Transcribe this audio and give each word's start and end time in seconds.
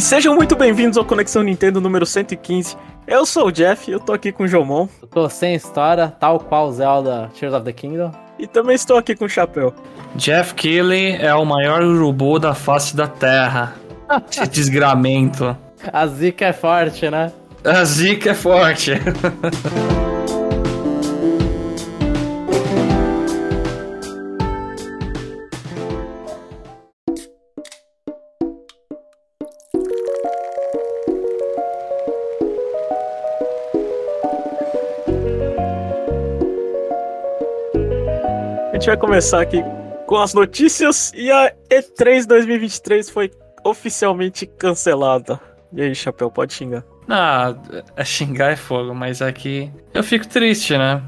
E 0.00 0.02
sejam 0.02 0.34
muito 0.34 0.56
bem-vindos 0.56 0.96
ao 0.96 1.04
Conexão 1.04 1.42
Nintendo 1.42 1.78
número 1.78 2.06
115. 2.06 2.74
Eu 3.06 3.26
sou 3.26 3.48
o 3.48 3.52
Jeff, 3.52 3.90
eu 3.90 4.00
tô 4.00 4.14
aqui 4.14 4.32
com 4.32 4.44
o 4.44 4.48
Jomon. 4.48 4.88
Eu 5.02 5.06
tô 5.06 5.28
sem 5.28 5.54
história, 5.54 6.08
tal 6.08 6.40
qual 6.40 6.72
Zelda 6.72 7.30
Tears 7.38 7.54
of 7.54 7.66
the 7.66 7.72
Kingdom. 7.74 8.10
E 8.38 8.46
também 8.46 8.74
estou 8.74 8.96
aqui 8.96 9.14
com 9.14 9.26
o 9.26 9.28
Chapéu. 9.28 9.74
Jeff 10.16 10.54
Keighley 10.54 11.16
é 11.16 11.34
o 11.34 11.44
maior 11.44 11.82
urubu 11.82 12.38
da 12.38 12.54
face 12.54 12.96
da 12.96 13.06
Terra. 13.06 13.74
Esse 14.32 14.48
desgramento. 14.48 15.54
A 15.92 16.06
zica 16.06 16.46
é 16.46 16.52
forte, 16.54 17.10
né? 17.10 17.30
A 17.62 17.84
zica 17.84 18.30
é 18.30 18.34
forte. 18.34 18.92
gente 38.80 38.86
vai 38.86 38.96
começar 38.96 39.42
aqui 39.42 39.62
com 40.06 40.16
as 40.16 40.32
notícias 40.32 41.12
e 41.14 41.30
a 41.30 41.52
E3 41.68 42.26
2023 42.26 43.10
foi 43.10 43.30
oficialmente 43.62 44.46
cancelada. 44.46 45.38
E 45.70 45.82
aí, 45.82 45.94
Chapéu, 45.94 46.30
pode 46.30 46.54
xingar. 46.54 46.82
Ah, 47.06 47.54
é 47.94 48.02
xingar 48.06 48.52
é 48.52 48.56
fogo, 48.56 48.94
mas 48.94 49.20
aqui 49.20 49.70
eu 49.92 50.02
fico 50.02 50.26
triste, 50.26 50.78
né? 50.78 51.02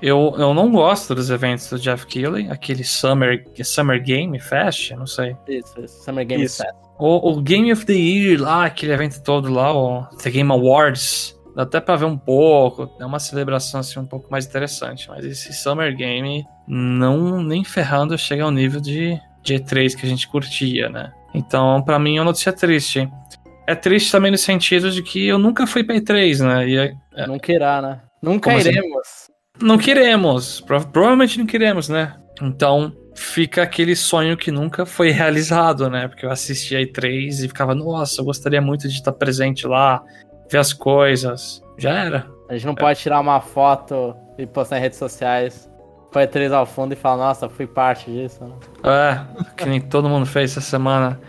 Eu, 0.00 0.32
eu 0.38 0.54
não 0.54 0.70
gosto 0.70 1.12
dos 1.12 1.28
eventos 1.28 1.68
do 1.68 1.78
Jeff 1.80 2.06
Keighley, 2.06 2.48
aquele 2.52 2.84
Summer, 2.84 3.44
Summer 3.64 4.00
Game 4.00 4.38
Fest, 4.38 4.92
não 4.92 5.06
sei. 5.06 5.34
Isso, 5.48 5.74
isso. 5.80 6.04
Summer 6.04 6.24
Game 6.24 6.44
Isso. 6.44 6.62
Fest. 6.62 6.72
O, 7.00 7.32
o 7.32 7.42
Game 7.42 7.72
of 7.72 7.84
the 7.84 7.94
Year 7.94 8.40
lá, 8.40 8.66
aquele 8.66 8.92
evento 8.92 9.20
todo 9.24 9.52
lá, 9.52 9.72
o 9.72 10.04
The 10.22 10.30
Game 10.30 10.52
Awards. 10.52 11.36
Dá 11.58 11.64
até 11.64 11.80
pra 11.80 11.96
ver 11.96 12.04
um 12.04 12.16
pouco, 12.16 12.88
é 13.00 13.04
uma 13.04 13.18
celebração 13.18 13.80
assim 13.80 13.98
um 13.98 14.06
pouco 14.06 14.30
mais 14.30 14.46
interessante. 14.46 15.08
Mas 15.08 15.24
esse 15.24 15.52
Summer 15.52 15.92
Game, 15.96 16.46
não 16.68 17.42
nem 17.42 17.64
ferrando, 17.64 18.16
chega 18.16 18.44
ao 18.44 18.50
nível 18.52 18.80
de, 18.80 19.18
de 19.42 19.54
E3 19.54 19.96
que 19.96 20.06
a 20.06 20.08
gente 20.08 20.28
curtia, 20.28 20.88
né? 20.88 21.12
Então, 21.34 21.82
pra 21.82 21.98
mim, 21.98 22.16
é 22.16 22.20
uma 22.20 22.26
notícia 22.26 22.52
triste. 22.52 23.10
É 23.66 23.74
triste 23.74 24.12
também 24.12 24.30
no 24.30 24.38
sentido 24.38 24.88
de 24.92 25.02
que 25.02 25.26
eu 25.26 25.36
nunca 25.36 25.66
fui 25.66 25.82
pra 25.82 25.96
E3, 25.96 26.46
né? 26.46 26.68
E 26.68 26.76
é- 26.78 26.94
é- 27.16 27.26
Não 27.26 27.40
queira, 27.40 27.82
né? 27.82 28.00
Nunca 28.22 28.50
Como 28.50 28.56
assim? 28.58 28.68
iremos. 28.68 29.08
não 29.60 29.76
queremos. 29.78 30.60
Pro- 30.60 30.86
provavelmente 30.86 31.40
não 31.40 31.46
queremos, 31.46 31.88
né? 31.88 32.14
Então 32.40 32.92
fica 33.16 33.64
aquele 33.64 33.96
sonho 33.96 34.36
que 34.36 34.52
nunca 34.52 34.86
foi 34.86 35.10
realizado, 35.10 35.90
né? 35.90 36.06
Porque 36.06 36.24
eu 36.24 36.30
assistia 36.30 36.78
a 36.78 36.82
E3 36.82 37.42
e 37.44 37.48
ficava, 37.48 37.74
nossa, 37.74 38.20
eu 38.20 38.24
gostaria 38.24 38.60
muito 38.62 38.86
de 38.86 38.94
estar 38.94 39.10
presente 39.12 39.66
lá, 39.66 40.00
ver 40.50 40.58
as 40.58 40.72
coisas. 40.72 41.62
Já 41.76 41.92
era. 41.92 42.26
A 42.48 42.54
gente 42.54 42.66
não 42.66 42.74
pode 42.74 42.98
tirar 42.98 43.20
uma 43.20 43.40
foto 43.40 44.16
e 44.36 44.46
postar 44.46 44.78
em 44.78 44.80
redes 44.80 44.98
sociais. 44.98 45.70
Põe 46.10 46.26
três 46.26 46.50
ao 46.52 46.64
fundo 46.64 46.92
e 46.94 46.96
falar, 46.96 47.26
nossa, 47.26 47.48
fui 47.48 47.66
parte 47.66 48.10
disso. 48.10 48.42
Né? 48.42 48.52
É, 48.82 49.52
que 49.56 49.66
nem 49.68 49.80
todo 49.80 50.08
mundo 50.08 50.24
fez 50.24 50.52
essa 50.52 50.60
semana. 50.62 51.20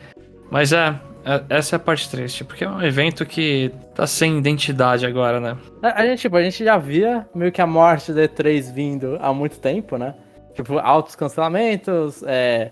Mas 0.49 0.71
é, 0.71 0.95
é- 1.25 1.43
essa 1.49 1.75
é 1.75 1.77
a 1.77 1.79
parte 1.79 2.09
triste, 2.09 2.45
porque 2.45 2.63
é 2.63 2.69
um 2.69 2.81
evento 2.81 3.25
que 3.25 3.71
tá 3.93 4.07
sem 4.07 4.37
identidade 4.37 5.05
agora, 5.05 5.39
né? 5.39 5.57
A 5.83 6.01
a 6.01 6.05
gente, 6.05 6.19
tipo, 6.21 6.37
a 6.37 6.41
gente 6.43 6.63
já 6.63 6.77
via 6.77 7.27
meio 7.35 7.51
que 7.51 7.61
a 7.61 7.67
morte 7.67 8.13
da 8.13 8.21
E3 8.21 8.73
vindo 8.73 9.17
há 9.21 9.33
muito 9.33 9.59
tempo, 9.59 9.97
né? 9.97 10.15
Tipo, 10.53 10.79
altos 10.79 11.15
cancelamentos, 11.15 12.23
é, 12.25 12.71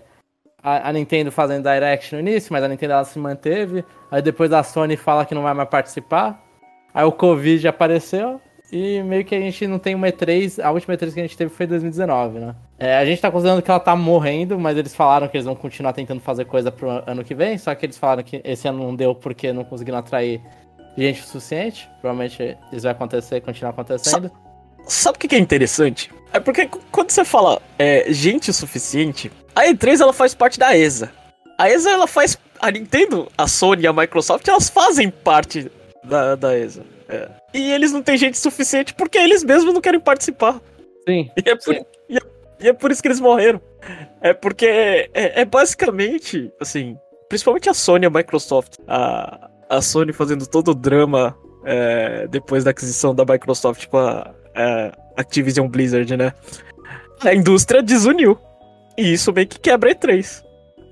a, 0.76 0.88
a 0.88 0.92
Nintendo 0.92 1.32
fazendo 1.32 1.68
Direct 1.68 2.14
no 2.14 2.20
início, 2.20 2.52
mas 2.52 2.62
a 2.62 2.68
Nintendo 2.68 2.92
ela 2.94 3.04
se 3.04 3.18
manteve. 3.18 3.84
Aí 4.10 4.20
depois 4.22 4.52
a 4.52 4.62
Sony 4.62 4.96
fala 4.96 5.24
que 5.24 5.34
não 5.34 5.42
vai 5.42 5.54
mais 5.54 5.68
participar. 5.68 6.42
Aí 6.92 7.04
o 7.04 7.12
Covid 7.12 7.66
apareceu 7.68 8.40
e 8.70 9.02
meio 9.02 9.24
que 9.24 9.34
a 9.34 9.40
gente 9.40 9.66
não 9.66 9.78
tem 9.78 9.94
uma 9.94 10.08
E3. 10.08 10.62
A 10.62 10.70
última 10.70 10.94
E3 10.94 11.14
que 11.14 11.20
a 11.20 11.22
gente 11.22 11.36
teve 11.36 11.50
foi 11.50 11.66
em 11.66 11.68
2019, 11.70 12.38
né? 12.38 12.54
É, 12.78 12.96
a 12.96 13.04
gente 13.04 13.20
tá 13.20 13.30
considerando 13.30 13.62
que 13.62 13.70
ela 13.70 13.80
tá 13.80 13.96
morrendo, 13.96 14.58
mas 14.58 14.76
eles 14.76 14.94
falaram 14.94 15.26
que 15.26 15.36
eles 15.36 15.46
vão 15.46 15.54
continuar 15.54 15.92
tentando 15.92 16.20
fazer 16.20 16.44
coisa 16.44 16.70
pro 16.70 17.02
ano 17.06 17.24
que 17.24 17.34
vem. 17.34 17.56
Só 17.56 17.74
que 17.74 17.86
eles 17.86 17.96
falaram 17.96 18.22
que 18.22 18.40
esse 18.44 18.68
ano 18.68 18.82
não 18.84 18.94
deu 18.94 19.14
porque 19.14 19.52
não 19.52 19.64
conseguiram 19.64 19.98
atrair 19.98 20.40
gente 20.96 21.22
o 21.22 21.24
suficiente. 21.24 21.88
Provavelmente 22.00 22.56
isso 22.72 22.82
vai 22.82 22.92
acontecer, 22.92 23.40
continuar 23.40 23.70
acontecendo. 23.70 24.30
Sabe 24.84 25.16
o 25.16 25.18
que 25.20 25.34
é 25.34 25.38
interessante? 25.38 26.10
É 26.32 26.40
porque 26.40 26.68
quando 26.90 27.10
você 27.10 27.24
fala 27.24 27.60
é, 27.78 28.10
gente 28.12 28.50
o 28.50 28.54
suficiente, 28.54 29.30
a 29.54 29.64
E3 29.66 30.00
ela 30.00 30.12
faz 30.12 30.34
parte 30.34 30.58
da 30.58 30.76
ESA. 30.76 31.10
A 31.58 31.68
ESA 31.68 31.90
ela 31.90 32.06
faz. 32.06 32.38
A 32.60 32.70
Nintendo, 32.72 33.28
a 33.38 33.46
Sony 33.46 33.82
e 33.82 33.86
a 33.86 33.92
Microsoft 33.92 34.46
elas 34.48 34.68
fazem 34.68 35.10
parte 35.10 35.70
da, 36.02 36.34
da 36.34 36.58
ESA. 36.58 36.82
É. 37.08 37.28
E 37.54 37.70
eles 37.72 37.92
não 37.92 38.02
têm 38.02 38.16
gente 38.16 38.36
suficiente 38.36 38.92
porque 38.94 39.16
eles 39.16 39.44
mesmos 39.44 39.72
não 39.72 39.80
querem 39.80 40.00
participar. 40.00 40.60
Sim. 41.08 41.30
E 41.36 41.48
é 41.50 41.54
por, 41.54 41.74
Sim. 41.74 41.84
e 42.08 42.16
é, 42.16 42.20
e 42.60 42.68
é 42.68 42.72
por 42.72 42.90
isso 42.90 43.00
que 43.00 43.08
eles 43.08 43.20
morreram. 43.20 43.60
É 44.20 44.34
porque 44.34 44.66
é, 44.66 45.08
é- 45.14 45.40
é 45.42 45.44
basicamente, 45.44 46.52
assim, 46.60 46.96
principalmente 47.28 47.70
a 47.70 47.74
Sony 47.74 48.04
e 48.04 48.08
a 48.08 48.10
Microsoft. 48.10 48.74
A, 48.86 49.48
a 49.70 49.80
Sony 49.80 50.12
fazendo 50.12 50.46
todo 50.46 50.72
o 50.72 50.74
drama 50.74 51.36
é, 51.64 52.26
depois 52.28 52.64
da 52.64 52.70
aquisição 52.72 53.14
da 53.14 53.24
Microsoft 53.24 53.86
com 53.86 53.98
a, 53.98 54.34
a 54.54 54.92
Activision 55.16 55.68
Blizzard, 55.68 56.16
né? 56.16 56.32
A 57.20 57.34
indústria 57.34 57.82
desuniu. 57.82 58.38
E 58.98 59.12
isso 59.12 59.32
meio 59.32 59.46
que 59.46 59.58
quebra 59.60 59.90
a 59.90 59.94
E3. 59.94 60.42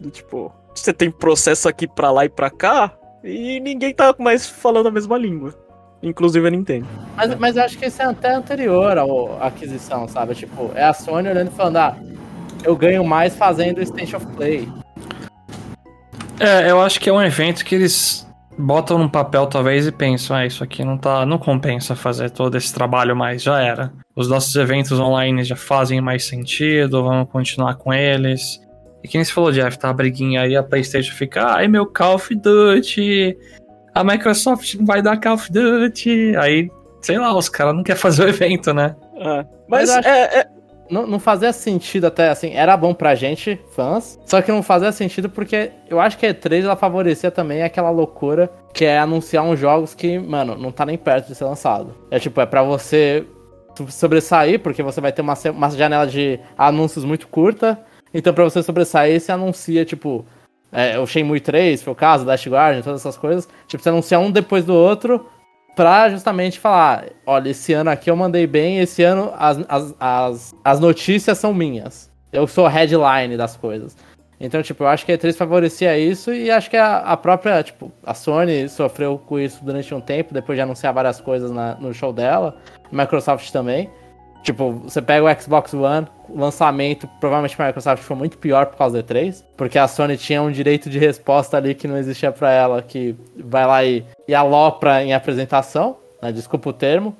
Do 0.00 0.10
Tipo, 0.10 0.52
você 0.74 0.92
tem 0.92 1.10
processo 1.10 1.68
aqui 1.68 1.88
pra 1.88 2.10
lá 2.12 2.24
e 2.24 2.28
pra 2.28 2.48
cá 2.50 2.92
e 3.24 3.58
ninguém 3.60 3.92
tá 3.92 4.14
mais 4.18 4.46
falando 4.48 4.86
a 4.86 4.90
mesma 4.92 5.18
língua. 5.18 5.52
Inclusive 6.02 6.46
a 6.46 6.50
Nintendo. 6.50 6.86
Mas, 7.16 7.34
mas 7.38 7.56
eu 7.56 7.64
acho 7.64 7.76
que 7.78 7.86
isso 7.86 8.00
é 8.00 8.04
até 8.04 8.32
anterior 8.34 8.96
ao- 8.96 9.42
à 9.42 9.46
aquisição, 9.48 10.06
sabe? 10.06 10.34
Tipo, 10.34 10.70
é 10.74 10.84
a 10.84 10.92
Sony 10.92 11.28
olhando 11.28 11.50
e 11.50 11.54
falando, 11.54 11.78
ah, 11.78 11.96
eu 12.62 12.76
ganho 12.76 13.02
mais 13.04 13.34
fazendo 13.34 13.84
Station 13.84 14.18
of 14.18 14.26
Play. 14.36 14.68
É, 16.38 16.70
eu 16.70 16.80
acho 16.80 17.00
que 17.00 17.08
é 17.08 17.12
um 17.12 17.22
evento 17.22 17.64
que 17.64 17.74
eles 17.74 18.26
botam 18.58 18.98
num 18.98 19.08
papel 19.08 19.46
talvez 19.46 19.86
e 19.86 19.90
pensam, 19.92 20.36
ah, 20.36 20.46
isso 20.46 20.62
aqui 20.62 20.84
não 20.84 20.98
tá, 20.98 21.24
não 21.26 21.38
compensa 21.38 21.96
fazer 21.96 22.30
todo 22.30 22.56
esse 22.56 22.72
trabalho 22.72 23.16
mais, 23.16 23.42
já 23.42 23.60
era. 23.60 23.90
Os 24.16 24.28
nossos 24.28 24.54
eventos 24.56 24.98
online 24.98 25.44
já 25.44 25.54
fazem 25.56 26.00
mais 26.00 26.24
sentido, 26.24 27.04
vamos 27.04 27.28
continuar 27.30 27.74
com 27.76 27.92
eles. 27.92 28.60
E 29.04 29.08
quem 29.08 29.22
se 29.22 29.30
falou, 29.32 29.52
Jeff, 29.52 29.78
tá 29.78 29.90
a 29.90 29.92
briguinha 29.92 30.40
aí, 30.40 30.56
a 30.56 30.62
Playstation 30.62 31.12
fica, 31.14 31.44
ai 31.54 31.68
meu 31.68 31.84
Call 31.86 32.14
of 32.14 32.34
Duty, 32.34 33.36
a 33.94 34.02
Microsoft 34.02 34.74
não 34.74 34.86
vai 34.86 35.02
dar 35.02 35.20
Call 35.20 35.34
of 35.34 35.52
Duty, 35.52 36.34
aí, 36.38 36.70
sei 37.02 37.18
lá, 37.18 37.36
os 37.36 37.48
caras 37.48 37.74
não 37.74 37.82
querem 37.82 38.00
fazer 38.00 38.24
o 38.24 38.28
evento, 38.28 38.72
né? 38.72 38.96
É. 39.16 39.44
Mas 39.68 39.88
Mas, 39.88 39.90
acho- 39.90 40.08
é- 40.08 40.38
é, 40.40 40.46
Não, 40.88 41.04
não 41.04 41.18
fazia 41.18 41.52
sentido 41.52 42.06
até, 42.06 42.28
assim, 42.28 42.52
era 42.54 42.76
bom 42.76 42.94
pra 42.94 43.16
gente, 43.16 43.60
fãs, 43.74 44.20
só 44.24 44.40
que 44.40 44.52
não 44.52 44.62
fazia 44.62 44.92
sentido 44.92 45.28
porque 45.28 45.72
eu 45.90 45.98
acho 46.00 46.16
que 46.16 46.24
a 46.24 46.32
E3 46.32 46.62
ela 46.64 46.76
favorecia 46.76 47.28
também 47.28 47.64
aquela 47.64 47.90
loucura 47.90 48.48
que 48.72 48.84
é 48.84 48.96
anunciar 48.96 49.42
uns 49.44 49.58
jogos 49.58 49.94
que, 49.94 50.16
mano, 50.16 50.56
não 50.56 50.70
tá 50.70 50.86
nem 50.86 50.96
perto 50.96 51.26
de 51.26 51.34
ser 51.34 51.44
lançado. 51.44 51.92
É 52.08 52.20
tipo, 52.20 52.40
é 52.40 52.46
pra 52.46 52.62
você 52.62 53.26
sobressair, 53.90 54.60
porque 54.60 54.82
você 54.82 55.00
vai 55.00 55.12
ter 55.12 55.22
uma, 55.22 55.34
uma 55.54 55.70
janela 55.70 56.06
de 56.06 56.40
anúncios 56.56 57.04
muito 57.04 57.28
curta, 57.28 57.78
então 58.12 58.32
pra 58.32 58.44
você 58.44 58.62
sobressair, 58.62 59.20
você 59.20 59.32
anuncia, 59.32 59.84
tipo, 59.84 60.24
é, 60.72 60.98
o 60.98 61.06
Shenmue 61.06 61.40
3, 61.40 61.82
foi 61.82 61.92
o 61.92 61.96
caso, 61.96 62.24
Last 62.24 62.48
Guardian, 62.48 62.82
todas 62.82 63.00
essas 63.00 63.16
coisas, 63.16 63.48
tipo, 63.66 63.82
você 63.82 63.88
anuncia 63.88 64.18
um 64.18 64.30
depois 64.30 64.64
do 64.64 64.74
outro, 64.74 65.26
pra 65.76 66.08
justamente 66.08 66.58
falar, 66.58 67.04
olha, 67.26 67.50
esse 67.50 67.74
ano 67.74 67.90
aqui 67.90 68.10
eu 68.10 68.16
mandei 68.16 68.46
bem, 68.46 68.78
esse 68.78 69.02
ano 69.02 69.32
as, 69.36 69.58
as, 69.68 69.94
as, 70.00 70.54
as 70.64 70.80
notícias 70.80 71.36
são 71.36 71.52
minhas. 71.52 72.10
Eu 72.32 72.46
sou 72.46 72.66
headline 72.66 73.36
das 73.36 73.56
coisas. 73.56 73.94
Então, 74.38 74.62
tipo, 74.62 74.84
eu 74.84 74.88
acho 74.88 75.06
que 75.06 75.12
a 75.12 75.16
E3 75.18 75.34
favorecia 75.34 75.98
isso 75.98 76.32
e 76.32 76.50
acho 76.50 76.68
que 76.68 76.76
a, 76.76 76.98
a 76.98 77.16
própria, 77.16 77.62
tipo, 77.62 77.90
a 78.04 78.12
Sony 78.12 78.68
sofreu 78.68 79.18
com 79.18 79.38
isso 79.38 79.64
durante 79.64 79.94
um 79.94 80.00
tempo, 80.00 80.34
depois 80.34 80.56
de 80.58 80.62
anunciar 80.62 80.92
várias 80.92 81.20
coisas 81.20 81.50
na- 81.50 81.74
no 81.76 81.94
show 81.94 82.12
dela, 82.12 82.54
Microsoft 82.92 83.50
também. 83.50 83.88
Tipo, 84.42 84.72
você 84.72 85.00
pega 85.02 85.24
o 85.24 85.40
Xbox 85.40 85.72
One, 85.74 86.06
o 86.28 86.38
lançamento, 86.38 87.08
provavelmente 87.18 87.60
a 87.60 87.66
Microsoft 87.66 88.02
foi 88.02 88.14
muito 88.16 88.38
pior 88.38 88.66
por 88.66 88.76
causa 88.76 89.02
da 89.02 89.14
E3, 89.14 89.42
porque 89.56 89.78
a 89.78 89.88
Sony 89.88 90.16
tinha 90.18 90.40
um 90.42 90.52
direito 90.52 90.88
de 90.90 90.98
resposta 90.98 91.56
ali 91.56 91.74
que 91.74 91.88
não 91.88 91.96
existia 91.96 92.30
pra 92.30 92.52
ela, 92.52 92.82
que 92.82 93.16
vai 93.36 93.66
lá 93.66 93.84
e, 93.84 94.04
e 94.28 94.34
alopra 94.34 95.02
em 95.02 95.14
apresentação, 95.14 95.96
né, 96.22 96.30
desculpa 96.30 96.68
o 96.68 96.72
termo. 96.72 97.16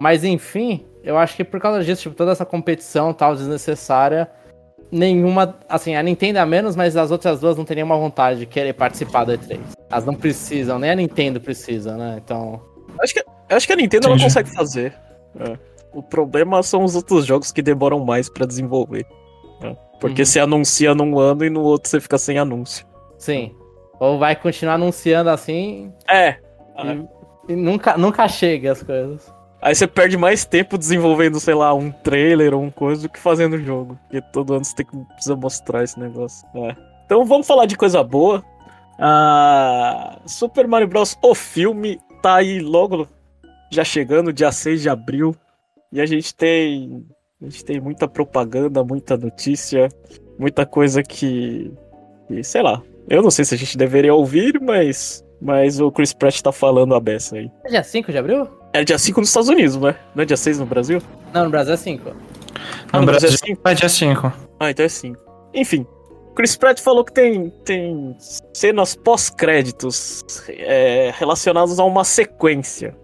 Mas 0.00 0.24
enfim, 0.24 0.86
eu 1.04 1.18
acho 1.18 1.36
que 1.36 1.44
por 1.44 1.60
causa 1.60 1.82
disso, 1.84 2.02
tipo, 2.02 2.14
toda 2.14 2.32
essa 2.32 2.46
competição 2.46 3.12
tal 3.12 3.34
desnecessária, 3.34 4.30
nenhuma, 4.92 5.56
assim, 5.68 5.96
a 5.96 6.02
Nintendo 6.02 6.38
a 6.38 6.46
menos, 6.46 6.76
mas 6.76 6.96
as 6.96 7.10
outras 7.10 7.40
duas 7.40 7.56
não 7.56 7.64
tem 7.64 7.76
nenhuma 7.76 7.96
vontade 7.96 8.40
de 8.40 8.46
querer 8.46 8.74
participar 8.74 9.24
da 9.24 9.36
E3. 9.38 9.58
Elas 9.90 10.04
não 10.04 10.14
precisam, 10.14 10.78
nem 10.78 10.90
a 10.90 10.94
Nintendo 10.94 11.40
precisa, 11.40 11.96
né? 11.96 12.20
Então, 12.22 12.60
Acho 13.00 13.14
que, 13.14 13.20
eu 13.20 13.56
acho 13.56 13.66
que 13.66 13.72
a 13.72 13.76
Nintendo 13.76 14.06
ela 14.06 14.14
Entendi. 14.16 14.28
consegue 14.28 14.54
fazer. 14.54 14.94
É. 15.40 15.56
O 15.94 16.02
problema 16.02 16.62
são 16.62 16.84
os 16.84 16.94
outros 16.94 17.24
jogos 17.24 17.50
que 17.50 17.62
demoram 17.62 18.04
mais 18.04 18.28
pra 18.28 18.44
desenvolver. 18.46 19.06
né? 19.62 19.74
Porque 19.98 20.22
Uhum. 20.22 20.26
você 20.26 20.40
anuncia 20.40 20.94
num 20.94 21.18
ano 21.18 21.44
e 21.44 21.50
no 21.50 21.62
outro 21.62 21.88
você 21.90 22.00
fica 22.00 22.18
sem 22.18 22.38
anúncio. 22.38 22.86
sim. 23.18 23.54
Ou 24.00 24.18
vai 24.18 24.34
continuar 24.34 24.74
anunciando 24.74 25.30
assim 25.30 25.92
É. 26.10 26.36
e, 27.48 27.52
e 27.52 27.56
nunca, 27.56 27.96
nunca 27.96 28.26
chega 28.26 28.72
as 28.72 28.82
coisas. 28.82 29.32
Aí 29.62 29.76
você 29.76 29.86
perde 29.86 30.16
mais 30.16 30.44
tempo 30.44 30.76
desenvolvendo, 30.76 31.38
sei 31.38 31.54
lá, 31.54 31.72
um 31.72 31.92
trailer 31.92 32.52
ou 32.52 32.60
um 32.60 32.70
coisa 32.70 33.02
do 33.02 33.08
que 33.08 33.20
fazendo 33.20 33.54
o 33.54 33.62
jogo. 33.62 33.96
Porque 34.02 34.20
todo 34.20 34.54
ano 34.54 34.64
você 34.64 34.74
tem 34.74 34.84
que 34.84 34.96
precisa 35.14 35.36
mostrar 35.36 35.84
esse 35.84 36.00
negócio. 36.00 36.44
É. 36.52 36.74
Então 37.06 37.24
vamos 37.24 37.46
falar 37.46 37.66
de 37.66 37.76
coisa 37.76 38.02
boa. 38.02 38.44
Ah, 38.98 40.18
Super 40.26 40.66
Mario 40.66 40.88
Bros. 40.88 41.16
O 41.22 41.32
filme 41.32 42.00
tá 42.20 42.36
aí 42.36 42.58
logo 42.58 43.06
já 43.70 43.84
chegando, 43.84 44.32
dia 44.32 44.50
6 44.50 44.82
de 44.82 44.88
abril. 44.88 45.32
E 45.92 46.00
a 46.00 46.06
gente 46.06 46.34
tem. 46.34 47.06
A 47.40 47.44
gente 47.44 47.64
tem 47.64 47.80
muita 47.80 48.08
propaganda, 48.08 48.82
muita 48.82 49.16
notícia, 49.16 49.88
muita 50.36 50.66
coisa 50.66 51.04
que. 51.04 51.72
que 52.26 52.42
sei 52.42 52.62
lá. 52.62 52.82
Eu 53.08 53.22
não 53.22 53.30
sei 53.30 53.44
se 53.44 53.54
a 53.54 53.58
gente 53.58 53.78
deveria 53.78 54.12
ouvir, 54.12 54.60
mas. 54.60 55.24
Mas 55.40 55.80
o 55.80 55.90
Chris 55.90 56.12
Pratt 56.12 56.40
tá 56.40 56.50
falando 56.50 56.94
a 56.94 57.00
beça 57.00 57.36
aí. 57.36 57.50
É 57.64 57.70
dia 57.70 57.82
5 57.82 58.10
de 58.10 58.18
abril? 58.18 58.61
É 58.72 58.82
dia 58.84 58.98
5 58.98 59.20
nos 59.20 59.28
Estados 59.28 59.48
Unidos, 59.48 59.76
né? 59.76 59.96
Não 60.14 60.22
é 60.22 60.26
dia 60.26 60.36
6 60.36 60.58
no 60.58 60.66
Brasil? 60.66 61.00
Não, 61.32 61.44
no 61.44 61.50
Brasil 61.50 61.74
é 61.74 61.76
5. 61.76 62.08
Ah, 62.08 62.12
No 62.94 63.00
no 63.00 63.06
Brasil 63.06 63.28
Brasil 63.28 63.44
é 63.44 63.46
5? 63.48 63.68
é 63.68 63.74
dia 63.74 63.88
5. 63.88 64.32
Ah, 64.60 64.70
então 64.70 64.84
é 64.86 64.88
5. 64.88 65.18
Enfim, 65.54 65.86
Chris 66.34 66.56
Pratt 66.56 66.80
falou 66.80 67.04
que 67.04 67.12
tem, 67.12 67.50
tem 67.64 68.16
cenas 68.54 68.94
pós-créditos 68.94 70.24
é, 70.48 71.12
relacionadas 71.14 71.78
a 71.78 71.84
uma 71.84 72.04
sequência. 72.04 72.96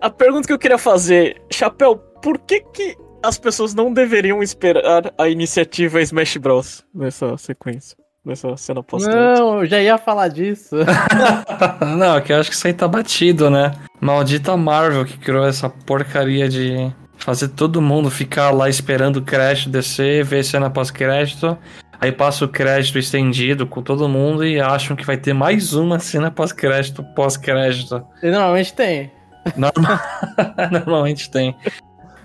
A 0.00 0.10
pergunta 0.10 0.46
que 0.46 0.52
eu 0.52 0.58
queria 0.58 0.78
fazer, 0.78 1.40
Chapéu, 1.52 1.96
por 1.96 2.38
que, 2.38 2.60
que 2.60 2.96
as 3.22 3.38
pessoas 3.38 3.74
não 3.74 3.92
deveriam 3.92 4.42
esperar 4.42 5.12
a 5.18 5.28
iniciativa 5.28 6.00
Smash 6.02 6.36
Bros. 6.36 6.84
nessa 6.94 7.36
sequência? 7.38 7.96
Nessa 8.24 8.56
cena 8.56 8.82
pós-crédito? 8.82 9.38
Não, 9.38 9.58
eu 9.60 9.66
já 9.66 9.80
ia 9.80 9.98
falar 9.98 10.28
disso. 10.28 10.76
Não, 11.98 12.20
que 12.22 12.32
eu 12.32 12.40
acho 12.40 12.48
que 12.50 12.56
isso 12.56 12.66
aí 12.66 12.72
tá 12.72 12.88
batido, 12.88 13.50
né? 13.50 13.72
Maldita 14.00 14.56
Marvel 14.56 15.04
que 15.04 15.18
criou 15.18 15.46
essa 15.46 15.68
porcaria 15.68 16.48
de 16.48 16.90
fazer 17.18 17.48
todo 17.48 17.82
mundo 17.82 18.10
ficar 18.10 18.50
lá 18.50 18.68
esperando 18.68 19.16
o 19.18 19.22
crédito 19.22 19.68
descer, 19.68 20.24
ver 20.24 20.42
cena 20.42 20.70
pós-crédito. 20.70 21.56
Aí 22.00 22.10
passa 22.12 22.44
o 22.44 22.48
crédito 22.48 22.98
estendido 22.98 23.66
com 23.66 23.82
todo 23.82 24.08
mundo 24.08 24.44
e 24.44 24.58
acham 24.60 24.96
que 24.96 25.04
vai 25.06 25.16
ter 25.16 25.32
mais 25.32 25.74
uma 25.74 25.98
cena 25.98 26.30
pós-crédito, 26.30 27.02
pós-crédito. 27.14 28.02
E 28.22 28.30
normalmente 28.30 28.72
tem. 28.72 29.10
Norma- 29.56 30.00
Normalmente 30.72 31.30
tem. 31.30 31.54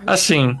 Assim, 0.06 0.56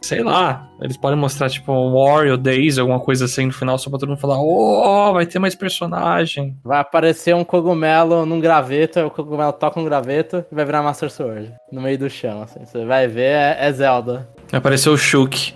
sei 0.00 0.22
lá, 0.22 0.68
eles 0.80 0.96
podem 0.96 1.18
mostrar 1.18 1.50
tipo 1.50 1.72
Wario 1.92 2.36
Days, 2.36 2.78
alguma 2.78 3.00
coisa 3.00 3.26
assim 3.26 3.46
no 3.46 3.52
final, 3.52 3.78
só 3.78 3.90
pra 3.90 3.98
todo 3.98 4.08
mundo 4.08 4.20
falar, 4.20 4.40
oh, 4.40 5.12
vai 5.12 5.26
ter 5.26 5.38
mais 5.38 5.54
personagem. 5.54 6.56
Vai 6.64 6.80
aparecer 6.80 7.34
um 7.34 7.44
cogumelo 7.44 8.24
num 8.24 8.40
graveto, 8.40 8.98
aí 8.98 9.04
o 9.04 9.10
cogumelo 9.10 9.52
toca 9.52 9.78
um 9.78 9.84
graveto 9.84 10.44
e 10.50 10.54
vai 10.54 10.64
virar 10.64 10.82
Master 10.82 11.10
Sword. 11.10 11.52
No 11.70 11.80
meio 11.80 11.98
do 11.98 12.08
chão, 12.08 12.42
assim. 12.42 12.64
Você 12.64 12.84
vai 12.84 13.06
ver, 13.06 13.32
é, 13.32 13.56
é 13.60 13.72
Zelda. 13.72 14.28
Apareceu 14.52 14.92
o 14.92 14.98
Shulk, 14.98 15.54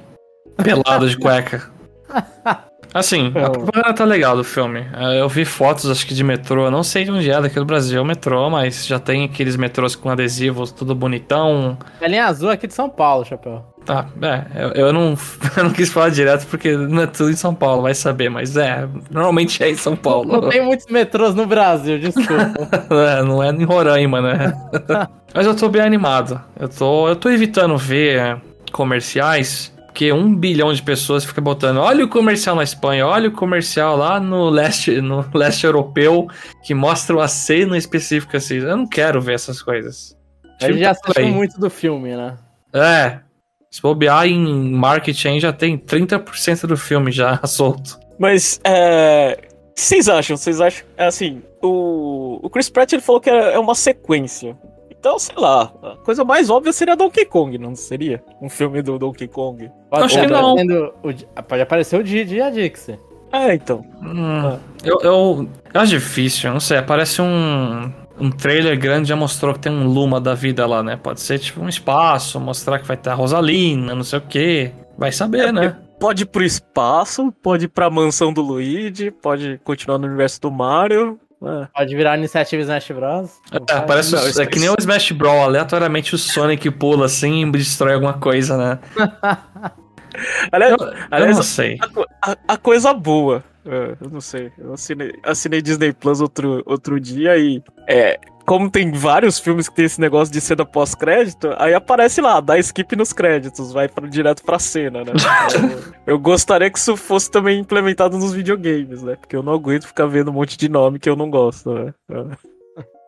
pelado 0.63 1.09
de 1.09 1.19
cueca. 1.19 1.71
Assim, 2.95 3.33
a 3.35 3.51
propaganda 3.51 3.93
tá 3.93 4.05
legal 4.05 4.37
do 4.37 4.45
filme. 4.45 4.87
É, 4.97 5.21
Eu 5.21 5.29
vi 5.29 5.45
fotos, 5.45 5.91
acho 5.91 6.07
que 6.07 6.15
de 6.15 6.23
metrô. 6.23 6.71
Não 6.71 6.85
sei 6.85 7.03
de 7.03 7.11
onde 7.11 7.29
é, 7.29 7.41
daqui 7.41 7.57
do 7.57 7.65
Brasil, 7.65 8.01
o 8.01 8.05
metrô, 8.05 8.49
mas 8.49 8.87
já 8.87 9.01
tem 9.01 9.25
aqueles 9.25 9.57
metrôs 9.57 9.97
com 9.97 10.09
adesivos, 10.09 10.71
tudo 10.71 10.95
bonitão. 10.95 11.77
É 12.01 12.07
linha 12.07 12.27
azul 12.27 12.51
aqui 12.51 12.69
de 12.69 12.75
São 12.75 12.89
Paulo, 12.89 13.25
chapéu. 13.25 13.65
Tá, 13.85 14.07
é, 14.23 14.63
eu, 14.65 14.87
eu 14.87 14.93
não, 14.93 15.15
eu 15.57 15.65
não 15.65 15.71
quis 15.71 15.93
falar 15.93 16.09
direto 16.09 16.47
porque 16.47 16.75
não 16.77 17.03
é 17.03 17.07
tudo 17.07 17.31
em 17.31 17.37
São 17.37 17.55
Paulo, 17.55 17.83
vai 17.83 17.95
saber, 17.95 18.31
mas 18.31 18.57
é, 18.57 18.89
normalmente 19.11 19.63
é 19.63 19.71
em 19.71 19.77
São 19.77 19.95
Paulo. 19.95 20.41
Não 20.41 20.49
tem 20.49 20.65
muitos 20.65 20.87
metrôs 20.87 21.35
no 21.35 21.47
Brasil, 21.47 21.99
desculpa. 21.99 22.55
É, 22.91 23.23
não 23.23 23.43
é 23.43 23.51
em 23.51 23.65
Roraima, 23.65 24.21
né? 24.21 24.53
Mas 25.35 25.47
eu 25.47 25.57
tô 25.57 25.69
bem 25.69 25.83
animado. 25.83 26.41
Eu 26.59 26.69
tô, 26.69 27.09
eu 27.09 27.17
tô 27.17 27.29
evitando 27.29 27.77
ver 27.77 28.41
comerciais, 28.71 29.73
porque 29.87 30.13
um 30.13 30.35
bilhão 30.35 30.73
de 30.73 30.81
pessoas 30.83 31.25
fica 31.25 31.41
botando, 31.41 31.79
olha 31.79 32.05
o 32.05 32.09
comercial 32.09 32.55
na 32.55 32.63
Espanha, 32.63 33.07
olha 33.07 33.29
o 33.29 33.33
comercial 33.33 33.97
lá 33.97 34.21
no 34.21 34.49
leste, 34.49 35.01
no 35.01 35.25
leste 35.35 35.65
europeu, 35.67 36.29
que 36.65 36.73
mostra 36.75 37.17
uma 37.17 37.27
cena 37.29 37.77
específica 37.77 38.39
assim. 38.39 38.57
Eu 38.59 38.77
não 38.77 38.87
quero 38.87 39.21
ver 39.21 39.35
essas 39.35 39.61
coisas. 39.61 40.17
A 40.63 40.67
gente 40.67 40.79
já 40.81 40.95
Tipo, 40.95 41.07
assistiu 41.11 41.25
aí. 41.27 41.33
muito 41.33 41.59
do 41.59 41.69
filme, 41.71 42.17
né? 42.17 42.37
É. 42.73 43.19
Se 43.75 43.83
bobear 43.83 44.29
em 44.29 44.71
marketing 44.71 45.41
já 45.41 45.53
tem 45.53 45.77
30% 45.77 46.65
do 46.65 46.77
filme 46.77 47.11
já 47.11 47.41
solto. 47.45 47.99
Mas, 48.17 48.61
é. 48.63 49.37
O 49.43 49.75
que 49.75 49.81
vocês 49.81 50.09
acham? 50.09 50.37
Vocês 50.37 50.61
acham. 50.61 50.87
é 50.97 51.07
Assim, 51.07 51.43
o, 51.61 52.39
o 52.41 52.49
Chris 52.49 52.71
Pratt 52.71 52.93
ele 52.93 53.03
falou 53.03 53.21
que 53.21 53.29
é 53.29 53.55
é 53.55 53.59
uma 53.59 53.75
sequência. 53.75 54.57
Então, 54.89 55.19
sei 55.19 55.35
lá, 55.37 55.73
a 55.83 55.97
coisa 56.05 56.25
mais 56.25 56.51
óbvia 56.51 56.73
seria 56.73 56.95
Donkey 56.95 57.25
Kong, 57.25 57.59
não 57.59 57.75
seria? 57.75 58.23
Um 58.41 58.49
filme 58.49 58.81
do 58.81 58.97
Donkey 58.97 59.27
Kong. 59.27 59.69
Pode, 59.91 60.05
Acho 60.05 60.21
que 60.21 60.27
não. 60.29 60.53
aparecendo 60.53 60.95
o 61.03 61.43
pode 61.43 61.63
aparecer 61.63 61.99
o 61.99 62.05
Didi 62.05 62.37
e 62.37 62.43
a 62.43 62.51
Dixie. 62.51 62.97
É, 63.33 63.55
então. 63.55 63.85
Hum, 64.01 64.57
eu, 64.85 65.01
eu, 65.03 65.49
eu 65.75 65.81
acho 65.81 65.91
difícil, 65.91 66.53
não 66.53 66.61
sei. 66.61 66.81
Parece 66.81 67.21
um, 67.21 67.93
um 68.19 68.31
trailer 68.31 68.79
grande 68.79 69.09
já 69.09 69.17
mostrou 69.17 69.53
que 69.55 69.61
tem 69.61 69.73
um 69.73 69.87
Luma 69.87 70.21
da 70.21 70.35
vida 70.35 70.67
lá, 70.67 70.83
né? 70.83 70.97
Pode 70.97 71.21
ser 71.21 71.39
tipo 71.39 71.61
um 71.61 71.69
espaço, 71.69 72.39
mostrar 72.41 72.79
que 72.79 72.87
vai 72.87 72.97
ter 72.97 73.11
a 73.11 73.15
Rosalina, 73.15 73.95
não 73.95 74.05
sei 74.05 74.19
o 74.19 74.23
quê. 74.23 74.73
Vai 74.97 75.11
saber, 75.13 75.53
né? 75.53 75.77
Pode 75.99 76.23
ir 76.25 76.27
pro 76.27 76.45
espaço, 76.45 77.33
pode 77.43 77.65
ir 77.65 77.69
pra 77.69 77.89
mansão 77.91 78.33
do 78.33 78.41
Luigi, 78.43 79.11
pode 79.11 79.61
continuar 79.65 79.99
no 79.99 80.07
universo 80.07 80.41
do 80.41 80.51
Mario. 80.51 81.19
É. 81.43 81.67
Pode 81.77 81.95
virar 81.95 82.17
iniciativa 82.17 82.63
Smash 82.63 82.91
Bros. 82.93 83.31
É, 83.69 83.81
parece 83.81 84.13
não, 84.15 84.43
é 84.43 84.47
que 84.47 84.59
nem 84.59 84.71
o 84.71 84.77
Smash 84.79 85.11
Brawl, 85.13 85.43
aleatoriamente 85.45 86.15
o 86.15 86.19
Sonic 86.19 86.71
pula 86.71 87.05
assim 87.07 87.45
e 87.47 87.51
destrói 87.53 87.95
alguma 87.95 88.15
coisa, 88.15 88.57
né? 88.57 88.79
Aliás, 90.53 90.73
Eu, 90.79 90.87
eu 90.87 90.95
aliás, 91.11 91.37
não 91.37 91.43
sei. 91.43 91.77
a, 92.23 92.33
a- 92.33 92.37
a 92.49 92.57
coisa 92.57 92.95
boa. 92.95 93.43
É, 93.67 93.97
eu 94.01 94.11
não 94.11 94.21
sei. 94.21 94.53
Eu 94.59 94.75
assinei, 94.75 95.13
assinei 95.23 95.63
Disney 95.63 95.93
Plus 95.93 96.21
outro, 96.21 96.63
outro 96.67 97.01
dia 97.01 97.37
e. 97.37 97.63
É, 97.89 98.19
como 98.47 98.71
tem 98.71 98.93
vários 98.93 99.39
filmes 99.39 99.69
que 99.69 99.75
tem 99.75 99.87
esse 99.87 100.01
negócio 100.01 100.33
de 100.33 100.41
cena 100.41 100.67
pós-crédito, 100.67 101.55
aí 101.57 101.73
aparece 101.73 102.21
lá, 102.21 102.41
dá 102.41 102.59
skip 102.59 102.95
nos 102.95 103.13
créditos, 103.13 103.73
vai 103.73 103.89
pra, 103.89 104.07
direto 104.07 104.45
pra 104.45 104.59
cena, 104.59 105.03
né? 105.03 105.13
eu, 106.07 106.15
eu 106.15 106.19
gostaria 106.19 106.71
que 106.71 106.79
isso 106.79 106.95
fosse 106.97 107.31
também 107.31 107.59
implementado 107.59 108.19
nos 108.19 108.35
videogames, 108.35 109.03
né? 109.03 109.17
Porque 109.17 109.35
eu 109.35 109.43
não 109.43 109.55
aguento 109.55 109.87
ficar 109.87 110.07
vendo 110.07 110.31
um 110.31 110.35
monte 110.35 110.59
de 110.59 110.69
nome 110.69 110.99
que 110.99 111.09
eu 111.09 111.17
não 111.17 111.31
gosto, 111.31 111.73
né? 111.73 111.95
É. 112.11 112.55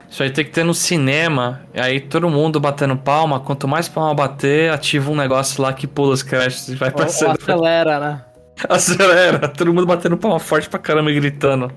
Isso 0.08 0.22
aí 0.22 0.30
tem 0.30 0.44
que 0.44 0.52
ter 0.52 0.64
no 0.64 0.72
cinema, 0.72 1.62
e 1.74 1.80
aí 1.80 2.00
todo 2.00 2.30
mundo 2.30 2.60
batendo 2.60 2.96
palma. 2.96 3.40
Quanto 3.40 3.66
mais 3.66 3.88
palma 3.88 4.14
bater, 4.14 4.70
ativa 4.72 5.10
um 5.10 5.16
negócio 5.16 5.60
lá 5.60 5.72
que 5.72 5.86
pula 5.86 6.14
os 6.14 6.22
créditos 6.22 6.68
e 6.68 6.76
vai 6.76 6.90
Ou, 6.90 6.94
pra 6.94 7.06
ou 7.06 7.10
cena. 7.10 7.32
acelera, 7.32 7.98
né? 7.98 8.24
Acelera, 8.68 9.48
todo 9.48 9.72
mundo 9.72 9.86
batendo 9.86 10.16
palma 10.16 10.38
forte 10.38 10.68
pra 10.68 10.78
caramba 10.78 11.10
e 11.10 11.14
gritando. 11.14 11.70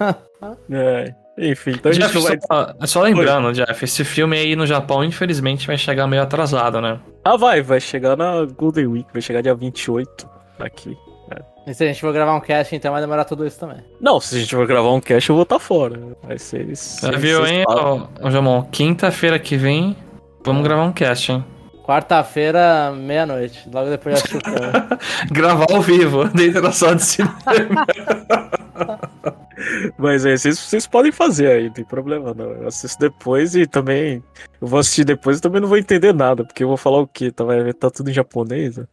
É, 0.70 1.12
Enfim, 1.36 1.72
então 1.72 1.90
a 1.90 1.92
gente 1.92 2.04
Jeff, 2.04 2.14
não 2.14 2.22
vai. 2.22 2.38
só, 2.40 2.86
só 2.86 3.02
lembrando, 3.02 3.52
Jeff, 3.52 3.84
esse 3.84 4.04
filme 4.04 4.38
aí 4.38 4.54
no 4.54 4.64
Japão, 4.64 5.02
infelizmente, 5.02 5.66
vai 5.66 5.76
chegar 5.76 6.06
meio 6.06 6.22
atrasado, 6.22 6.80
né? 6.80 7.00
Ah, 7.24 7.36
vai, 7.36 7.60
vai 7.60 7.80
chegar 7.80 8.16
na 8.16 8.44
Golden 8.44 8.86
Week, 8.86 9.08
vai 9.12 9.20
chegar 9.20 9.42
dia 9.42 9.54
28 9.54 10.28
aqui. 10.60 10.96
E 11.66 11.74
se 11.74 11.84
a 11.84 11.86
gente 11.86 12.00
for 12.00 12.12
gravar 12.14 12.34
um 12.34 12.40
cast, 12.40 12.74
então 12.74 12.92
vai 12.92 13.00
demorar 13.02 13.24
tudo 13.26 13.46
isso 13.46 13.60
também. 13.60 13.76
Não, 14.00 14.18
se 14.18 14.36
a 14.36 14.38
gente 14.38 14.54
for 14.54 14.66
gravar 14.66 14.90
um 14.90 15.00
cast, 15.00 15.28
eu 15.28 15.34
vou 15.34 15.42
estar 15.42 15.58
fora. 15.58 16.00
Vai 16.22 16.38
ser 16.38 16.66
isso. 16.70 17.04
Já 17.04 17.18
viu, 17.18 17.46
hein, 17.46 17.62
ô, 17.68 18.26
ô 18.26 18.30
Jamon? 18.30 18.62
Quinta-feira 18.62 19.38
que 19.38 19.54
vem, 19.54 19.94
vamos 20.42 20.62
gravar 20.62 20.84
um 20.84 20.92
cast, 20.92 21.32
hein? 21.32 21.44
Quarta-feira, 21.88 22.92
meia-noite. 22.92 23.66
Logo 23.72 23.88
depois 23.88 24.22
o 24.22 24.26
filme. 24.26 24.44
Gravar 25.32 25.72
ao 25.72 25.80
vivo, 25.80 26.28
dentro 26.36 26.60
da 26.60 26.70
sala 26.70 26.96
de 26.96 27.02
cinema. 27.02 27.86
Mas 29.96 30.26
é, 30.26 30.36
vocês, 30.36 30.58
vocês 30.58 30.86
podem 30.86 31.10
fazer 31.10 31.50
aí, 31.50 31.64
não 31.64 31.72
tem 31.72 31.86
problema 31.86 32.34
não. 32.34 32.50
Eu 32.50 32.68
assisto 32.68 33.00
depois 33.00 33.56
e 33.56 33.66
também. 33.66 34.22
Eu 34.60 34.68
vou 34.68 34.78
assistir 34.78 35.02
depois 35.02 35.38
e 35.38 35.40
também 35.40 35.62
não 35.62 35.68
vou 35.68 35.78
entender 35.78 36.12
nada, 36.12 36.44
porque 36.44 36.62
eu 36.62 36.68
vou 36.68 36.76
falar 36.76 36.98
o 36.98 37.06
quê? 37.06 37.30
Tá, 37.30 37.42
vai 37.42 37.72
tá 37.72 37.90
tudo 37.90 38.10
em 38.10 38.12
japonês? 38.12 38.76
né? 38.76 38.84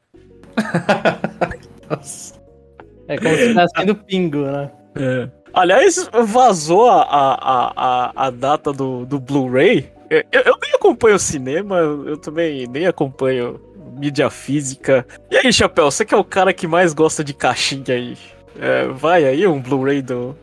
É 3.09 3.17
como 3.17 3.35
se 3.35 3.41
estivesse 3.41 3.73
sendo 3.77 3.95
pingo, 3.95 4.37
né? 4.37 4.71
É. 4.95 5.29
Aliás, 5.53 6.09
vazou 6.23 6.89
a, 6.89 7.01
a, 7.01 7.33
a, 7.33 7.73
a, 7.75 8.27
a 8.27 8.29
data 8.29 8.71
do, 8.71 9.05
do 9.05 9.19
Blu-ray. 9.19 9.93
Eu, 10.09 10.23
eu 10.31 10.57
nem 10.61 10.73
acompanho 10.75 11.17
cinema, 11.19 11.77
eu, 11.77 12.17
também 12.17 12.67
nem 12.67 12.85
acompanho 12.87 13.59
mídia 13.97 14.29
física. 14.29 15.05
E 15.31 15.37
aí, 15.37 15.51
Chapéu, 15.53 15.89
você 15.89 16.05
que 16.05 16.13
é 16.13 16.17
o 16.17 16.23
cara 16.23 16.53
que 16.53 16.67
mais 16.67 16.93
gosta 16.93 17.23
de 17.23 17.33
caixinha 17.33 17.83
aí? 17.95 18.17
É, 18.59 18.87
vai 18.87 19.25
aí 19.25 19.45
um 19.47 19.59
Blu-ray 19.61 20.01
do 20.01 20.35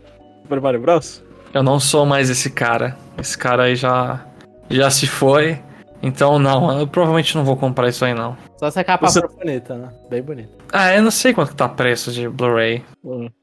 Super 0.42 0.60
Mario 0.60 0.80
Bros? 0.80 1.22
Eu 1.54 1.62
não 1.62 1.78
sou 1.78 2.04
mais 2.06 2.30
esse 2.30 2.50
cara. 2.50 2.96
Esse 3.18 3.36
cara 3.36 3.64
aí 3.64 3.76
já, 3.76 4.24
já 4.70 4.90
se 4.90 5.06
foi. 5.06 5.58
Então, 6.02 6.38
não, 6.38 6.80
eu 6.80 6.86
provavelmente 6.86 7.36
não 7.36 7.44
vou 7.44 7.56
comprar 7.56 7.88
isso 7.88 8.04
aí, 8.04 8.12
não. 8.14 8.36
Só 8.58 8.70
se 8.70 8.80
a 8.80 8.84
capa 8.84 9.06
Você- 9.08 9.20
for 9.20 9.30
bonita, 9.36 9.76
né? 9.76 9.88
Bem 10.10 10.22
bonita. 10.22 10.50
Ah, 10.72 10.94
eu 10.94 11.02
não 11.02 11.10
sei 11.10 11.32
quanto 11.32 11.50
que 11.50 11.56
tá 11.56 11.68
preço 11.68 12.10
de 12.10 12.28
Blu-ray. 12.28 12.82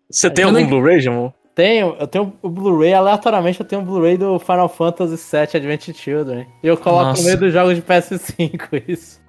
Você 0.10 0.30
tem 0.30 0.44
Eu 0.44 0.50
algum 0.50 0.60
nem- 0.60 0.68
Blu-ray, 0.68 1.00
Jamon? 1.00 1.32
Tenho, 1.60 1.96
eu 2.00 2.08
tenho 2.08 2.34
o 2.42 2.50
Blu-ray, 2.50 2.94
aleatoriamente 2.94 3.60
eu 3.60 3.66
tenho 3.66 3.82
o 3.82 3.86
Blu-ray 3.86 4.18
do 4.18 4.40
Final 4.40 4.70
Fantasy 4.70 5.16
VII 5.18 5.42
Advent 5.56 5.90
Children. 5.94 6.48
E 6.64 6.68
eu 6.68 6.78
coloco 6.78 7.04
Nossa. 7.10 7.22
no 7.22 7.26
meio 7.28 7.38
dos 7.40 7.52
jogos 7.52 7.76
de 7.76 7.82
PS5 7.82 8.84
isso. 8.88 9.20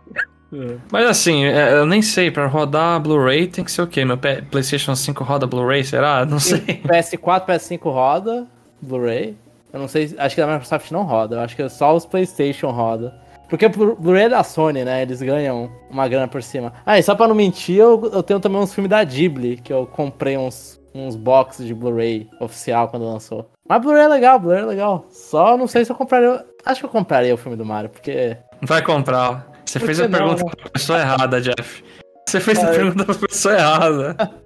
Mas 0.91 1.07
assim, 1.07 1.45
é, 1.45 1.73
eu 1.75 1.87
nem 1.87 2.03
sei, 2.03 2.31
pra 2.31 2.47
rodar 2.47 3.01
Blu-ray 3.01 3.47
tem 3.47 3.65
que 3.65 3.71
ser 3.71 3.83
o 3.83 3.87
quê? 3.87 4.05
Meu 4.05 4.19
PlayStation 4.19 4.95
5 4.95 5.23
roda 5.25 5.47
Blu-ray, 5.47 5.83
será? 5.85 6.25
Não 6.25 6.39
sei. 6.41 6.59
PS4, 6.61 7.47
PS5 7.47 7.81
roda, 7.85 8.47
Blu-ray. 8.81 9.37
Eu 9.73 9.79
não 9.81 9.87
sei, 9.89 10.13
acho 10.19 10.35
que 10.35 10.41
a 10.41 10.47
Microsoft 10.47 10.91
não 10.91 11.03
roda, 11.05 11.37
eu 11.37 11.41
acho 11.41 11.55
que 11.57 11.69
só 11.69 11.95
os 11.95 12.05
PlayStation 12.07 12.71
roda. 12.71 13.15
Porque 13.49 13.67
o 13.67 13.71
Blu- 13.71 13.97
Blu-ray 13.97 14.25
é 14.25 14.29
da 14.29 14.43
Sony, 14.45 14.85
né? 14.85 15.03
Eles 15.03 15.21
ganham 15.23 15.71
uma 15.91 16.07
grana 16.09 16.27
por 16.29 16.43
cima. 16.43 16.73
Ah, 16.87 16.99
e 16.99 17.03
só 17.03 17.15
pra 17.17 17.27
não 17.29 17.35
mentir, 17.35 17.77
eu, 17.77 18.11
eu 18.13 18.23
tenho 18.23 18.39
também 18.41 18.61
uns 18.61 18.73
filmes 18.75 18.89
da 18.91 19.03
Ghibli, 19.05 19.57
que 19.57 19.73
eu 19.73 19.87
comprei 19.87 20.37
uns, 20.37 20.80
uns 20.95 21.17
boxes 21.17 21.67
de 21.67 21.75
Blu-ray 21.75 22.29
oficial 22.41 22.89
quando 22.89 23.05
lançou. 23.05 23.51
Mas 23.69 23.81
Blu-ray 23.81 24.05
é 24.05 24.09
legal, 24.09 24.39
Blu-ray 24.39 24.63
é 24.63 24.67
legal. 24.67 25.07
Só 25.11 25.57
não 25.57 25.67
sei 25.67 25.85
se 25.85 25.93
eu 25.93 25.97
compraria. 25.97 26.45
Acho 26.65 26.81
que 26.81 26.87
eu 26.87 26.91
compraria 26.91 27.35
o 27.35 27.39
filme 27.39 27.57
do 27.57 27.65
Mario, 27.65 27.91
porque. 27.91 28.37
Vai 28.63 28.83
comprar. 28.83 29.51
Você 29.65 29.79
Por 29.79 29.87
fez 29.87 30.01
a 30.01 30.09
não, 30.09 30.19
pergunta 30.19 30.45
né? 30.45 30.53
pra 30.61 30.71
pessoa 30.71 30.99
errada, 30.99 31.41
Jeff. 31.41 31.85
Você 32.29 32.41
fez 32.41 32.59
a 32.59 32.71
pergunta 32.71 33.05
pra 33.05 33.29
pessoa 33.29 33.55
errada. 33.55 34.17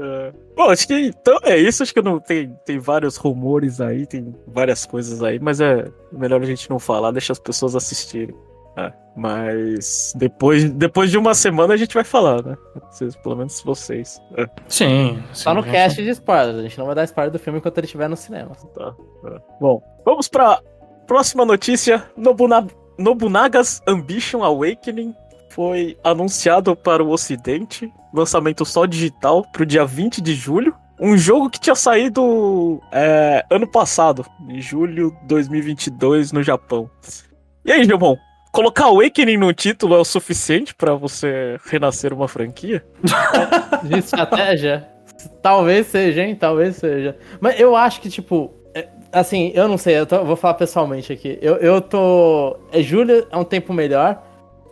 É. 0.00 0.32
Bom, 0.56 0.70
acho 0.70 0.86
que 0.86 0.94
então 0.94 1.38
é 1.42 1.56
isso. 1.58 1.82
Acho 1.82 1.92
que 1.92 2.00
não 2.00 2.18
tem, 2.18 2.56
tem 2.64 2.78
vários 2.78 3.16
rumores 3.16 3.80
aí, 3.80 4.06
tem 4.06 4.34
várias 4.46 4.86
coisas 4.86 5.22
aí, 5.22 5.38
mas 5.38 5.60
é 5.60 5.84
melhor 6.12 6.40
a 6.40 6.46
gente 6.46 6.70
não 6.70 6.78
falar, 6.78 7.10
deixa 7.10 7.32
as 7.32 7.38
pessoas 7.38 7.74
assistirem. 7.74 8.34
É, 8.78 8.92
mas 9.16 10.12
depois, 10.14 10.70
depois 10.70 11.10
de 11.10 11.18
uma 11.18 11.34
semana 11.34 11.74
a 11.74 11.76
gente 11.76 11.92
vai 11.92 12.04
falar, 12.04 12.40
né? 12.44 12.56
Vocês, 12.88 13.16
pelo 13.16 13.34
menos 13.34 13.60
vocês. 13.62 14.22
É, 14.36 14.46
Sim. 14.68 15.20
Só 15.32 15.52
no 15.52 15.64
sim, 15.64 15.70
cast 15.70 16.00
de 16.00 16.10
spoilers. 16.10 16.58
A 16.58 16.62
gente 16.62 16.78
não 16.78 16.86
vai 16.86 16.94
dar 16.94 17.04
spoiler 17.04 17.32
do 17.32 17.38
filme 17.38 17.58
enquanto 17.58 17.78
ele 17.78 17.86
estiver 17.86 18.08
no 18.08 18.16
cinema. 18.16 18.56
tá, 18.72 18.94
é. 19.26 19.40
Bom, 19.60 19.82
vamos 20.04 20.28
pra 20.28 20.60
próxima 21.08 21.44
notícia. 21.44 22.04
Nobuna, 22.16 22.64
Nobunaga's 22.96 23.82
Ambition 23.88 24.44
Awakening 24.44 25.12
foi 25.50 25.98
anunciado 26.04 26.76
para 26.76 27.02
o 27.02 27.10
ocidente. 27.10 27.92
Lançamento 28.14 28.64
só 28.64 28.86
digital 28.86 29.42
pro 29.52 29.66
dia 29.66 29.84
20 29.84 30.20
de 30.20 30.34
julho. 30.34 30.72
Um 31.00 31.16
jogo 31.16 31.50
que 31.50 31.60
tinha 31.60 31.74
saído 31.74 32.80
é, 32.92 33.44
ano 33.50 33.66
passado, 33.66 34.24
em 34.48 34.60
julho 34.60 35.10
de 35.22 35.28
2022, 35.28 36.32
no 36.32 36.42
Japão. 36.42 36.90
E 37.64 37.72
aí, 37.72 37.84
Gilmão? 37.84 38.16
Colocar 38.58 38.86
Awakening 38.86 39.36
no 39.36 39.52
título 39.54 39.94
é 39.94 39.98
o 39.98 40.04
suficiente 40.04 40.74
pra 40.74 40.92
você 40.92 41.60
renascer 41.66 42.12
uma 42.12 42.26
franquia? 42.26 42.84
De 43.84 43.98
estratégia? 44.00 44.84
Talvez 45.40 45.86
seja, 45.86 46.24
hein? 46.24 46.34
Talvez 46.34 46.74
seja. 46.74 47.16
Mas 47.40 47.60
eu 47.60 47.76
acho 47.76 48.00
que, 48.00 48.10
tipo. 48.10 48.52
é- 48.74 48.88
Assim, 49.12 49.52
eu 49.54 49.68
não 49.68 49.78
sei, 49.78 50.00
eu, 50.00 50.06
tô- 50.06 50.24
vou 50.24 50.34
falar 50.34 50.54
pessoalmente 50.54 51.12
aqui. 51.12 51.38
Eu, 51.40 51.54
eu 51.58 51.80
tô. 51.80 52.58
É, 52.72 52.82
julho 52.82 53.28
é 53.30 53.36
um 53.36 53.44
tempo 53.44 53.72
melhor, 53.72 54.20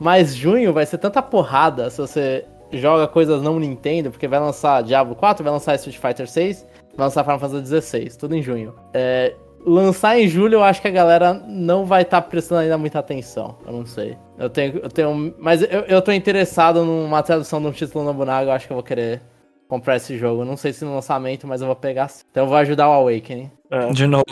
mas 0.01 0.35
junho 0.35 0.73
vai 0.73 0.85
ser 0.85 0.99
tanta 0.99 1.23
porrada 1.23 1.89
se 1.89 1.99
você 1.99 2.45
joga 2.73 3.07
coisas 3.07 3.41
não 3.41 3.61
Nintendo, 3.61 4.11
porque 4.11 4.27
vai 4.27 4.41
lançar 4.41 4.83
Diablo 4.83 5.15
4, 5.15 5.45
vai 5.45 5.53
lançar 5.53 5.77
Street 5.77 5.97
Fighter 5.97 6.29
6, 6.29 6.67
vai 6.97 7.07
lançar 7.07 7.23
Final 7.23 7.39
Fantasy 7.39 7.63
16, 7.63 8.17
tudo 8.17 8.35
em 8.35 8.43
junho. 8.43 8.75
É, 8.93 9.33
lançar 9.67 10.19
em 10.19 10.29
julho, 10.29 10.55
eu 10.55 10.63
acho 10.63 10.81
que 10.81 10.89
a 10.89 10.93
galera 10.93 11.35
não 11.47 11.85
vai 11.85 12.03
estar 12.03 12.23
prestando 12.23 12.61
ainda 12.63 12.79
muita 12.79 12.99
atenção. 13.01 13.59
Eu 13.67 13.73
não 13.73 13.85
sei. 13.85 14.17
Eu 14.39 14.49
tenho. 14.49 14.79
Eu 14.79 14.89
tenho 14.89 15.35
mas 15.39 15.61
eu, 15.63 15.81
eu 15.89 16.01
tô 16.01 16.13
interessado 16.13 16.85
numa 16.85 17.23
tradução 17.23 17.61
de 17.61 17.67
um 17.67 17.73
título 17.73 18.05
Nobunaga, 18.05 18.51
eu 18.51 18.55
acho 18.55 18.67
que 18.67 18.73
eu 18.73 18.77
vou 18.77 18.85
querer 18.85 19.21
comprar 19.69 19.97
esse 19.97 20.17
jogo. 20.17 20.43
Eu 20.43 20.47
não 20.47 20.57
sei 20.57 20.73
se 20.73 20.85
no 20.85 20.95
lançamento, 20.95 21.47
mas 21.47 21.61
eu 21.61 21.67
vou 21.67 21.77
pegar. 21.77 22.09
sim. 22.09 22.23
Então 22.31 22.45
eu 22.45 22.49
vou 22.49 22.57
ajudar 22.59 22.89
o 22.89 22.93
Awakening. 22.93 23.51
É. 23.71 23.91
De 23.91 24.07
novo. 24.07 24.25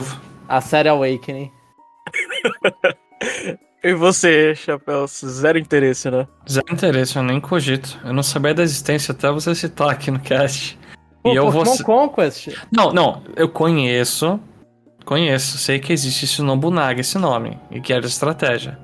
A 0.49 0.61
série 0.61 0.89
Awakening. 0.89 1.51
E 3.83 3.93
você, 3.93 4.55
Chapéu? 4.55 5.07
Zero 5.07 5.59
interesse, 5.59 6.11
né? 6.11 6.27
Zero 6.51 6.65
interesse, 6.73 7.17
eu 7.17 7.23
nem 7.23 7.39
cogito. 7.39 7.99
Eu 8.03 8.15
não 8.15 8.23
sabia 8.23 8.55
da 8.55 8.63
existência 8.63 9.13
até 9.13 9.31
você 9.31 9.55
citar 9.55 9.91
aqui 9.91 10.11
no 10.11 10.19
cast. 10.21 10.79
Pô, 11.23 11.31
e 11.33 11.37
eu 11.37 11.51
vou. 11.51 11.65
Pokémon 11.65 11.77
ci- 11.77 11.85
Conquest. 11.85 12.49
Não, 12.73 12.93
não, 12.95 13.23
eu 13.37 13.47
conheço. 13.47 14.41
Conheço, 15.05 15.59
sei 15.59 15.79
que 15.79 15.93
existe 15.93 16.25
esse 16.25 16.41
Nobunaga, 16.43 17.01
esse 17.01 17.19
nome, 17.19 17.59
e 17.71 17.81
que 17.81 17.93
era 17.93 18.07
estratégia. 18.07 18.79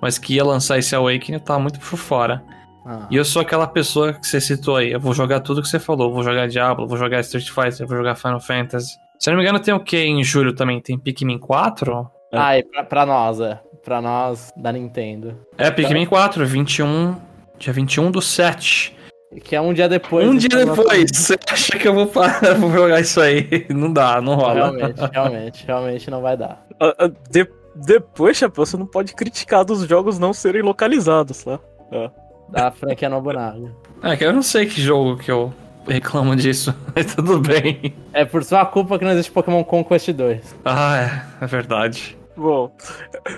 Mas 0.00 0.18
que 0.18 0.34
ia 0.34 0.44
lançar 0.44 0.78
esse 0.78 0.94
Awakening 0.94 1.38
tá 1.38 1.58
muito 1.58 1.80
por 1.80 1.96
fora. 1.96 2.42
Ah. 2.86 3.06
E 3.10 3.16
eu 3.16 3.24
sou 3.24 3.40
aquela 3.40 3.66
pessoa 3.66 4.12
que 4.12 4.26
você 4.26 4.40
citou 4.40 4.76
aí. 4.76 4.92
Eu 4.92 5.00
vou 5.00 5.14
jogar 5.14 5.40
tudo 5.40 5.62
que 5.62 5.68
você 5.68 5.80
falou. 5.80 6.12
Vou 6.12 6.22
jogar 6.22 6.46
Diablo, 6.46 6.86
vou 6.86 6.98
jogar 6.98 7.20
Street 7.20 7.48
Fighter, 7.48 7.86
vou 7.86 7.96
jogar 7.96 8.14
Final 8.14 8.40
Fantasy. 8.40 8.96
Se 9.18 9.30
eu 9.30 9.32
não 9.32 9.38
me 9.38 9.44
engano, 9.44 9.58
tem 9.58 9.72
o 9.72 9.80
que 9.80 9.96
em 9.96 10.22
julho 10.22 10.54
também? 10.54 10.80
Tem 10.80 10.98
Pikmin 10.98 11.38
4? 11.38 12.10
Ah, 12.32 12.58
e 12.58 12.62
pra, 12.62 12.84
pra 12.84 13.06
nós, 13.06 13.40
é. 13.40 13.58
Pra 13.82 14.02
nós 14.02 14.52
da 14.56 14.70
Nintendo. 14.72 15.38
É, 15.56 15.70
Pikmin 15.70 16.04
4, 16.04 16.44
21. 16.46 17.16
Dia 17.58 17.72
21 17.72 18.10
do 18.10 18.20
7. 18.20 18.94
Que 19.42 19.56
é 19.56 19.60
um 19.60 19.72
dia 19.72 19.88
depois. 19.88 20.28
um 20.28 20.36
dia 20.36 20.48
depois. 20.48 21.10
Você 21.12 21.36
acha 21.50 21.78
que 21.78 21.88
eu 21.88 21.94
vou, 21.94 22.06
parar, 22.06 22.54
vou 22.58 22.70
jogar 22.70 23.00
isso 23.00 23.20
aí? 23.20 23.66
Não 23.68 23.92
dá, 23.92 24.20
não 24.20 24.34
rola. 24.36 24.54
Realmente, 24.54 25.00
realmente, 25.12 25.66
realmente 25.66 26.10
não 26.10 26.20
vai 26.22 26.36
dar. 26.36 26.64
Ah, 26.80 26.94
ah, 26.98 27.10
de- 27.30 27.48
depois, 27.76 28.36
Chapéu, 28.36 28.64
você 28.64 28.76
não 28.76 28.86
pode 28.86 29.12
criticar 29.14 29.64
dos 29.64 29.86
jogos 29.88 30.18
não 30.18 30.32
serem 30.32 30.62
localizados, 30.62 31.42
tá? 31.42 31.58
É. 31.90 32.10
Da 32.48 32.70
franquia 32.70 33.08
Nobunaga. 33.08 33.72
É 34.02 34.16
que 34.16 34.24
eu 34.24 34.32
não 34.32 34.42
sei 34.42 34.66
que 34.66 34.80
jogo 34.80 35.16
que 35.16 35.30
eu 35.30 35.52
reclamo 35.88 36.36
disso, 36.36 36.72
mas 36.94 37.14
tudo 37.14 37.40
bem. 37.40 37.94
É 38.12 38.24
por 38.24 38.44
sua 38.44 38.64
culpa 38.64 38.98
que 38.98 39.04
não 39.04 39.10
existe 39.12 39.32
Pokémon 39.32 39.64
Conquest 39.64 40.10
2. 40.12 40.54
Ah, 40.64 41.26
é, 41.40 41.44
é 41.44 41.46
verdade. 41.48 42.16
Bom, 42.36 42.70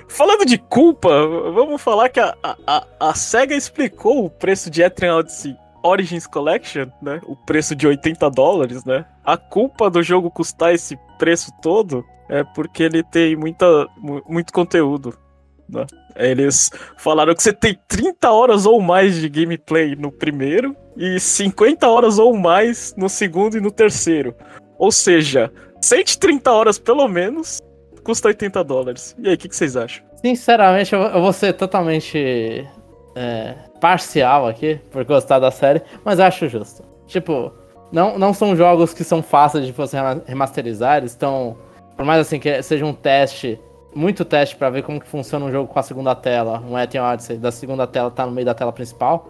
falando 0.09 0.45
de 0.47 0.57
culpa, 0.59 1.09
vamos 1.55 1.81
falar 1.83 2.09
que 2.09 2.19
a, 2.21 2.35
a, 2.43 2.57
a- 2.67 2.87
a 3.00 3.15
SEGA 3.15 3.55
explicou 3.55 4.25
o 4.25 4.31
preço 4.31 4.71
de 4.71 4.83
Etrian 4.83 5.17
Odyssey 5.17 5.55
Origins 5.87 6.26
Collection, 6.26 6.87
né? 7.00 7.21
O 7.25 7.37
preço 7.37 7.75
de 7.75 7.87
80 7.87 8.28
dólares, 8.31 8.85
né? 8.85 9.05
A 9.25 9.37
culpa 9.37 9.88
do 9.88 10.02
jogo 10.02 10.31
custar 10.31 10.75
esse 10.75 10.99
preço 11.19 11.50
todo 11.62 12.05
é 12.28 12.43
porque 12.43 12.83
ele 12.83 13.02
tem 13.02 13.37
muita, 13.37 13.66
mu- 13.97 14.23
muito 14.28 14.52
conteúdo. 14.52 15.14
Né? 15.69 15.87
Eles 16.16 16.71
falaram 16.97 17.35
que 17.35 17.43
você 17.43 17.52
tem 17.52 17.78
30 17.88 18.31
horas 18.31 18.66
ou 18.66 18.81
mais 18.81 19.16
de 19.16 19.28
gameplay 19.28 19.95
no 19.97 20.11
primeiro 20.12 20.76
e 20.97 21.19
50 21.21 21.87
horas 21.88 22.19
ou 22.19 22.37
mais 22.37 22.95
no 22.97 23.09
segundo 23.09 23.57
e 23.57 23.61
no 23.61 23.71
terceiro. 23.71 24.35
Ou 24.78 24.90
seja, 24.93 25.52
130 25.81 26.50
horas 26.52 26.78
pelo 26.78 27.07
menos 27.09 27.59
custa 28.05 28.28
80 28.28 28.62
dólares. 28.64 29.16
E 29.19 29.28
aí, 29.28 29.35
o 29.35 29.38
que, 29.38 29.49
que 29.49 29.57
vocês 29.57 29.76
acham? 29.76 30.05
Sinceramente, 30.16 30.95
eu 30.95 31.21
vou 31.21 31.33
ser 31.33 31.52
totalmente 31.55 32.66
é, 33.16 33.55
parcial 33.80 34.47
aqui 34.47 34.80
por 34.90 35.04
gostar 35.04 35.38
da 35.38 35.50
série, 35.50 35.83
mas 36.04 36.21
acho 36.21 36.49
justo. 36.49 36.83
Tipo, 37.06 37.52
não, 37.92 38.18
não 38.18 38.33
são 38.35 38.56
jogos 38.56 38.92
que 38.92 39.04
são 39.04 39.23
fáceis 39.23 39.64
de 39.66 39.73
você 39.73 39.97
rema- 39.97 40.23
remasterizar, 40.26 41.04
estão. 41.04 41.56
Por 41.97 42.04
mais 42.04 42.21
assim 42.21 42.38
que 42.38 42.62
seja 42.62 42.85
um 42.85 42.92
teste, 42.92 43.59
muito 43.95 44.25
teste 44.25 44.56
pra 44.56 44.68
ver 44.68 44.83
como 44.83 45.00
que 45.00 45.06
funciona 45.09 45.47
um 45.47 45.50
jogo 45.50 45.73
com 45.73 45.78
a 45.78 45.83
segunda 45.83 46.14
tela, 46.14 46.62
um 46.68 46.78
Etienne 46.78 47.06
Odyssey, 47.06 47.38
da 47.38 47.50
segunda 47.50 47.87
tela 47.87 48.11
tá 48.11 48.26
no 48.26 48.33
meio 48.33 48.45
da 48.45 48.54
tela 48.54 48.73
principal, 48.73 49.28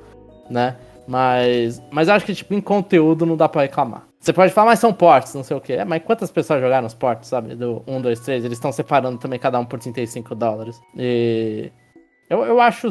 né? 0.50 0.76
Mas, 1.06 1.80
mas 1.92 2.08
acho 2.08 2.26
que, 2.26 2.34
tipo, 2.34 2.52
em 2.52 2.60
conteúdo 2.60 3.24
não 3.24 3.36
dá 3.36 3.48
pra 3.48 3.62
reclamar. 3.62 4.02
Você 4.18 4.32
pode 4.32 4.52
falar, 4.52 4.70
mas 4.70 4.80
são 4.80 4.92
ports, 4.92 5.32
não 5.34 5.44
sei 5.44 5.56
o 5.56 5.60
quê. 5.60 5.74
É, 5.74 5.84
mas 5.84 6.02
quantas 6.02 6.32
pessoas 6.32 6.60
jogaram 6.60 6.84
os 6.84 6.94
ports, 6.94 7.28
sabe? 7.28 7.54
Do 7.54 7.84
1, 7.86 8.00
2, 8.00 8.18
3, 8.18 8.44
eles 8.44 8.58
estão 8.58 8.72
separando 8.72 9.16
também 9.18 9.38
cada 9.38 9.56
um 9.60 9.64
por 9.64 9.78
35 9.78 10.34
dólares. 10.34 10.80
E. 10.98 11.70
Eu, 12.28 12.42
eu 12.44 12.60
acho 12.60 12.88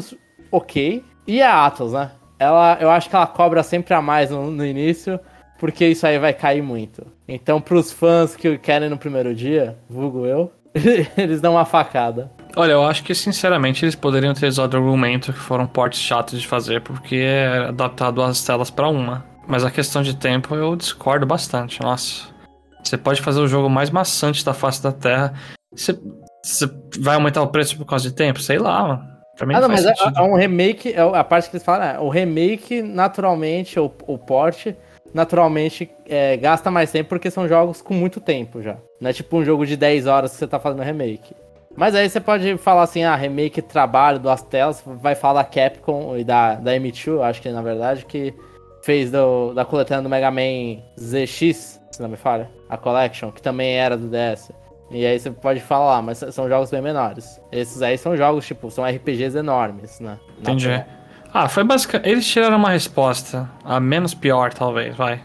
ok. 0.50 1.04
E 1.26 1.42
a 1.42 1.66
Atlas, 1.66 1.92
né? 1.92 2.10
Ela, 2.38 2.78
eu 2.80 2.90
acho 2.90 3.08
que 3.08 3.16
ela 3.16 3.26
cobra 3.26 3.62
sempre 3.62 3.94
a 3.94 4.02
mais 4.02 4.30
no, 4.30 4.50
no 4.50 4.64
início, 4.64 5.18
porque 5.58 5.86
isso 5.86 6.06
aí 6.06 6.18
vai 6.18 6.32
cair 6.32 6.62
muito. 6.62 7.06
Então, 7.26 7.60
pros 7.60 7.90
fãs 7.90 8.36
que 8.36 8.58
querem 8.58 8.88
no 8.88 8.98
primeiro 8.98 9.34
dia, 9.34 9.76
vulgo 9.88 10.26
eu, 10.26 10.52
eles 11.16 11.40
dão 11.40 11.54
uma 11.54 11.64
facada. 11.64 12.30
Olha, 12.54 12.72
eu 12.72 12.84
acho 12.84 13.02
que 13.02 13.14
sinceramente 13.14 13.84
eles 13.84 13.94
poderiam 13.94 14.34
ter 14.34 14.46
usado 14.46 14.74
o 14.74 14.76
argumento 14.76 15.32
que 15.32 15.38
foram 15.38 15.66
portes 15.66 16.00
chatos 16.00 16.40
de 16.40 16.46
fazer, 16.46 16.80
porque 16.82 17.16
é 17.16 17.68
adaptado 17.68 18.22
as 18.22 18.42
telas 18.44 18.70
pra 18.70 18.88
uma. 18.88 19.24
Mas 19.46 19.64
a 19.64 19.70
questão 19.70 20.02
de 20.02 20.16
tempo 20.16 20.54
eu 20.54 20.74
discordo 20.74 21.24
bastante. 21.24 21.80
Nossa, 21.80 22.28
você 22.82 22.96
pode 22.96 23.22
fazer 23.22 23.40
o 23.40 23.48
jogo 23.48 23.68
mais 23.68 23.90
maçante 23.90 24.44
da 24.44 24.54
face 24.54 24.82
da 24.82 24.92
Terra. 24.92 25.34
Você, 25.74 25.98
você 26.42 26.66
vai 26.98 27.14
aumentar 27.14 27.42
o 27.42 27.48
preço 27.48 27.76
por 27.76 27.84
causa 27.84 28.08
de 28.08 28.14
tempo? 28.14 28.40
Sei 28.40 28.58
lá, 28.58 28.88
mano. 28.88 29.15
Pra 29.36 29.46
mim 29.46 29.54
Ah, 29.54 29.60
não, 29.60 29.68
mas 29.68 29.84
é, 29.84 29.92
é 30.16 30.22
um 30.22 30.34
remake, 30.34 30.92
é 30.92 31.00
a 31.00 31.24
parte 31.24 31.50
que 31.50 31.56
eles 31.56 31.64
falam, 31.64 31.86
é, 31.86 31.98
o 31.98 32.08
remake, 32.08 32.82
naturalmente, 32.82 33.78
o, 33.78 33.90
o 34.06 34.16
port, 34.16 34.68
naturalmente, 35.12 35.90
é, 36.08 36.36
gasta 36.36 36.70
mais 36.70 36.90
tempo 36.90 37.10
porque 37.10 37.30
são 37.30 37.46
jogos 37.46 37.82
com 37.82 37.94
muito 37.94 38.20
tempo 38.20 38.62
já. 38.62 38.76
Não 39.00 39.10
é 39.10 39.12
tipo 39.12 39.36
um 39.36 39.44
jogo 39.44 39.66
de 39.66 39.76
10 39.76 40.06
horas 40.06 40.32
que 40.32 40.38
você 40.38 40.46
tá 40.46 40.58
fazendo 40.58 40.82
remake. 40.82 41.34
Mas 41.76 41.94
aí 41.94 42.08
você 42.08 42.20
pode 42.20 42.56
falar 42.56 42.82
assim, 42.82 43.04
ah, 43.04 43.14
remake, 43.14 43.60
trabalho, 43.60 44.18
duas 44.18 44.42
telas, 44.42 44.82
vai 44.86 45.14
falar 45.14 45.42
da 45.42 45.48
Capcom 45.48 46.16
e 46.16 46.24
da, 46.24 46.54
da 46.54 46.72
M2, 46.72 47.06
eu 47.08 47.22
acho 47.22 47.42
que 47.42 47.50
na 47.50 47.60
verdade, 47.60 48.06
que 48.06 48.32
fez 48.82 49.10
do, 49.10 49.52
da 49.52 49.64
coletânea 49.64 50.02
do 50.02 50.08
Mega 50.08 50.30
Man 50.30 50.80
ZX, 50.98 51.78
se 51.90 52.00
não 52.00 52.08
me 52.08 52.16
falha, 52.16 52.48
a 52.68 52.78
Collection, 52.78 53.30
que 53.30 53.42
também 53.42 53.76
era 53.76 53.96
do 53.96 54.08
DS. 54.08 54.50
E 54.90 55.04
aí 55.04 55.18
você 55.18 55.30
pode 55.30 55.60
falar, 55.60 56.00
mas 56.02 56.18
são 56.30 56.48
jogos 56.48 56.70
bem 56.70 56.80
menores. 56.80 57.40
Esses 57.50 57.82
aí 57.82 57.98
são 57.98 58.16
jogos, 58.16 58.46
tipo, 58.46 58.70
são 58.70 58.84
RPGs 58.84 59.36
enormes, 59.36 59.98
né? 60.00 60.18
Entendi. 60.40 60.68
Ah, 61.34 61.48
foi 61.48 61.64
basicamente. 61.64 62.08
Eles 62.08 62.26
tiraram 62.26 62.56
uma 62.56 62.70
resposta, 62.70 63.50
a 63.64 63.80
menos 63.80 64.14
pior, 64.14 64.52
talvez, 64.54 64.94
vai. 64.96 65.20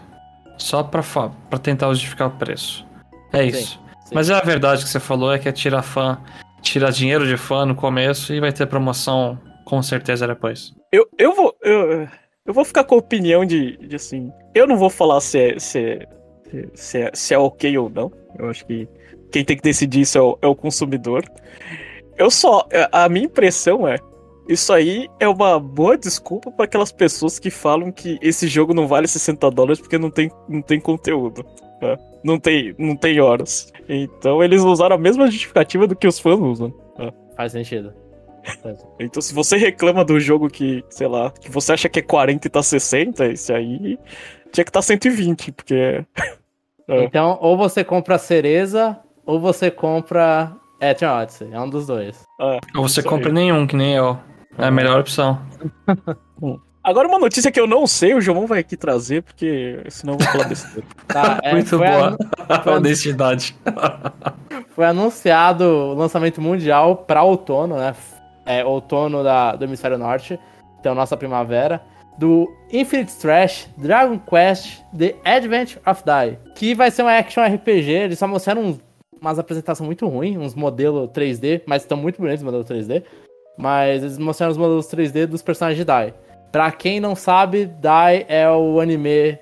Só 0.57 0.83
pra, 0.83 1.03
fa- 1.03 1.31
pra 1.49 1.59
tentar 1.59 1.87
justificar 1.89 2.27
o 2.27 2.31
preço. 2.31 2.85
É 3.31 3.43
isso. 3.45 3.79
sim. 4.05 4.13
Mas 4.15 4.29
é 4.29 4.33
a 4.33 4.41
verdade 4.41 4.83
que 4.83 4.89
você 4.89 4.99
falou, 4.99 5.33
é 5.33 5.39
que 5.39 5.47
é 5.47 5.51
tirar 5.51 5.83
fã, 5.83 6.17
tirar 6.61 6.91
dinheiro 6.91 7.25
de 7.27 7.37
fã 7.37 7.65
no 7.65 7.75
começo 7.75 8.33
e 8.33 8.39
vai 8.39 8.51
ter 8.51 8.65
promoção 8.67 9.39
com 9.63 9.81
certeza 9.81 10.27
depois. 10.27 10.73
Eu, 10.91 11.07
eu 11.17 11.33
vou. 11.33 11.55
Eu, 11.61 12.07
eu 12.45 12.53
vou 12.53 12.65
ficar 12.65 12.83
com 12.83 12.95
a 12.95 12.97
opinião 12.97 13.45
de, 13.45 13.77
de 13.77 13.95
assim. 13.95 14.31
Eu 14.53 14.67
não 14.67 14.75
vou 14.75 14.89
falar 14.89 15.21
se 15.21 15.39
é, 15.39 15.59
se, 15.59 15.79
é, 15.79 16.07
se, 16.73 16.97
é, 17.03 17.11
se 17.13 17.33
é 17.33 17.37
ok 17.37 17.77
ou 17.77 17.89
não. 17.89 18.11
Eu 18.37 18.49
acho 18.49 18.65
que 18.65 18.87
quem 19.31 19.43
tem 19.45 19.55
que 19.55 19.63
decidir 19.63 20.01
isso 20.01 20.17
é 20.17 20.21
o, 20.21 20.37
é 20.41 20.47
o 20.47 20.55
consumidor. 20.55 21.23
Eu 22.17 22.29
só. 22.29 22.67
A 22.91 23.07
minha 23.09 23.25
impressão 23.25 23.87
é. 23.87 23.97
Isso 24.47 24.73
aí 24.73 25.07
é 25.19 25.27
uma 25.27 25.59
boa 25.59 25.97
desculpa 25.97 26.51
para 26.51 26.65
aquelas 26.65 26.91
pessoas 26.91 27.39
que 27.39 27.49
falam 27.49 27.91
que 27.91 28.17
esse 28.21 28.47
jogo 28.47 28.73
não 28.73 28.87
vale 28.87 29.07
60 29.07 29.49
dólares 29.51 29.79
porque 29.79 29.97
não 29.97 30.09
tem, 30.09 30.29
não 30.49 30.61
tem 30.61 30.79
conteúdo. 30.79 31.45
né? 31.81 31.97
Não, 32.23 32.39
tem, 32.39 32.75
não 32.77 32.95
tem 32.95 33.19
horas. 33.21 33.71
Então 33.87 34.43
eles 34.43 34.61
usaram 34.61 34.95
a 34.95 34.99
mesma 34.99 35.27
justificativa 35.27 35.87
do 35.87 35.95
que 35.95 36.07
os 36.07 36.19
fãs 36.19 36.39
usam. 36.39 36.73
Faz 37.35 37.53
sentido. 37.53 37.93
Então, 38.99 39.21
se 39.21 39.33
você 39.33 39.57
reclama 39.57 40.03
do 40.03 40.19
jogo 40.19 40.47
que, 40.47 40.83
sei 40.89 41.07
lá, 41.07 41.31
que 41.31 41.49
você 41.49 41.73
acha 41.73 41.89
que 41.89 41.99
é 41.99 42.03
40 42.03 42.47
e 42.47 42.49
tá 42.49 42.61
60, 42.61 43.25
esse 43.27 43.53
aí 43.53 43.97
tinha 44.51 44.63
que 44.65 44.71
tá 44.71 44.81
120, 44.81 45.51
porque. 45.51 46.05
É. 46.87 47.05
Então, 47.05 47.37
ou 47.39 47.55
você 47.55 47.85
compra 47.85 48.15
a 48.15 48.17
cereza, 48.17 48.99
ou 49.31 49.39
você 49.39 49.71
compra 49.71 50.51
Eterno 50.79 51.15
Odyssey. 51.21 51.49
É 51.51 51.59
um 51.59 51.69
dos 51.69 51.87
dois. 51.87 52.23
é. 52.39 52.59
Ou 52.75 52.87
você 52.87 53.01
compra 53.01 53.29
aí. 53.29 53.33
nenhum, 53.33 53.65
que 53.65 53.75
nem 53.75 53.93
eu. 53.95 54.17
É 54.57 54.65
a 54.65 54.71
melhor 54.71 54.99
opção. 54.99 55.39
Agora, 56.83 57.07
uma 57.07 57.19
notícia 57.19 57.51
que 57.51 57.59
eu 57.59 57.67
não 57.67 57.85
sei, 57.85 58.13
o 58.15 58.19
João 58.21 58.47
vai 58.47 58.59
aqui 58.59 58.75
trazer, 58.75 59.21
porque 59.21 59.83
senão 59.89 60.15
eu 60.15 60.17
vou 60.19 60.27
falar 60.27 60.47
besteira. 60.47 60.87
Tá, 61.07 61.39
é, 61.43 61.51
Muito 61.53 61.69
foi 61.69 61.77
boa. 61.77 62.07
anu- 62.07 62.17
foi 62.63 62.73
Honestidade. 62.73 63.55
Foi 64.75 64.85
anunciado 64.85 65.63
o 65.63 65.93
lançamento 65.93 66.41
mundial 66.41 66.95
para 66.97 67.21
outono, 67.23 67.77
né? 67.77 67.93
É 68.45 68.65
outono 68.65 69.23
da, 69.23 69.55
do 69.55 69.63
Hemisfério 69.65 69.97
Norte, 69.99 70.39
então 70.79 70.95
nossa 70.95 71.15
primavera, 71.15 71.81
do 72.17 72.51
Infinite 72.71 73.15
Trash 73.17 73.69
Dragon 73.77 74.17
Quest 74.17 74.81
The 74.97 75.15
Advent 75.23 75.77
of 75.85 76.01
Die, 76.03 76.39
que 76.55 76.73
vai 76.73 76.89
ser 76.89 77.03
uma 77.03 77.15
action 77.15 77.43
RPG. 77.45 77.91
Eles 77.91 78.17
só 78.19 78.27
mostraram 78.27 78.63
uns, 78.63 78.79
umas 79.21 79.37
apresentações 79.37 79.85
muito 79.85 80.07
ruins, 80.07 80.35
uns 80.35 80.55
modelos 80.55 81.07
3D, 81.11 81.61
mas 81.65 81.83
estão 81.83 81.95
muito 81.95 82.19
bonitos 82.19 82.41
os 82.41 82.45
modelos 82.45 82.67
3D. 82.67 83.03
Mas 83.55 84.01
eles 84.01 84.17
mostraram 84.17 84.51
os 84.51 84.57
modelos 84.57 84.87
3D 84.87 85.27
dos 85.27 85.43
personagens 85.43 85.77
de 85.77 85.85
Die. 85.85 86.13
Pra 86.51 86.71
quem 86.71 86.99
não 86.99 87.15
sabe, 87.15 87.65
Die 87.65 88.25
é 88.27 88.49
o 88.49 88.79
anime 88.79 89.37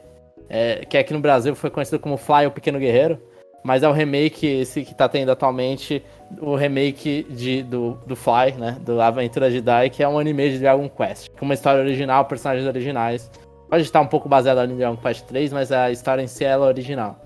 é, 0.50 0.84
que 0.86 0.98
aqui 0.98 1.14
no 1.14 1.20
Brasil 1.20 1.56
foi 1.56 1.70
conhecido 1.70 2.00
como 2.00 2.18
Fly, 2.18 2.48
o 2.48 2.52
Pequeno 2.52 2.78
Guerreiro. 2.78 3.20
Mas 3.64 3.84
é 3.84 3.90
o 3.90 3.92
remake, 3.92 4.48
esse 4.48 4.84
que 4.84 4.96
tá 4.96 5.08
tendo 5.08 5.32
atualmente, 5.32 6.04
o 6.40 6.56
remake 6.56 7.26
de, 7.30 7.62
do, 7.62 8.00
do 8.08 8.16
Fly, 8.16 8.54
né? 8.58 8.78
Do 8.82 9.02
Aventura 9.02 9.52
de 9.52 9.60
Dai, 9.60 9.90
que 9.90 10.02
é 10.02 10.08
um 10.08 10.18
anime 10.18 10.50
de 10.50 10.60
Dragon 10.60 10.90
Quest. 10.90 11.30
Com 11.38 11.46
uma 11.46 11.54
história 11.54 11.82
original, 11.82 12.26
personagens 12.26 12.66
originais. 12.66 13.30
Pode 13.70 13.84
estar 13.84 14.02
um 14.02 14.08
pouco 14.08 14.30
baseado 14.30 14.60
ali 14.60 14.74
em 14.74 14.78
Dragon 14.78 14.98
Quest 14.98 15.26
3, 15.26 15.52
mas 15.52 15.72
a 15.72 15.92
história 15.92 16.22
em 16.22 16.28
si 16.28 16.46
é 16.46 16.58
original. 16.58 17.18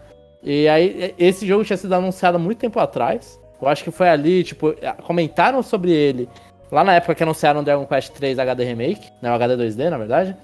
E 0.43 0.67
aí, 0.67 1.15
esse 1.17 1.47
jogo 1.47 1.63
tinha 1.63 1.77
sido 1.77 1.93
anunciado 1.93 2.37
há 2.37 2.39
muito 2.39 2.59
tempo 2.59 2.79
atrás. 2.79 3.39
Eu 3.61 3.67
acho 3.67 3.83
que 3.83 3.91
foi 3.91 4.09
ali, 4.09 4.43
tipo, 4.43 4.75
comentaram 5.03 5.63
sobre 5.63 5.91
ele 5.91 6.27
lá 6.69 6.83
na 6.83 6.95
época 6.95 7.15
que 7.15 7.23
anunciaram 7.23 7.63
Dragon 7.63 7.85
Quest 7.85 8.11
3 8.13 8.37
HD 8.39 8.63
Remake, 8.65 9.09
né? 9.21 9.31
O 9.31 9.33
HD 9.35 9.55
2D, 9.55 9.89
na 9.89 9.97
verdade. 9.97 10.35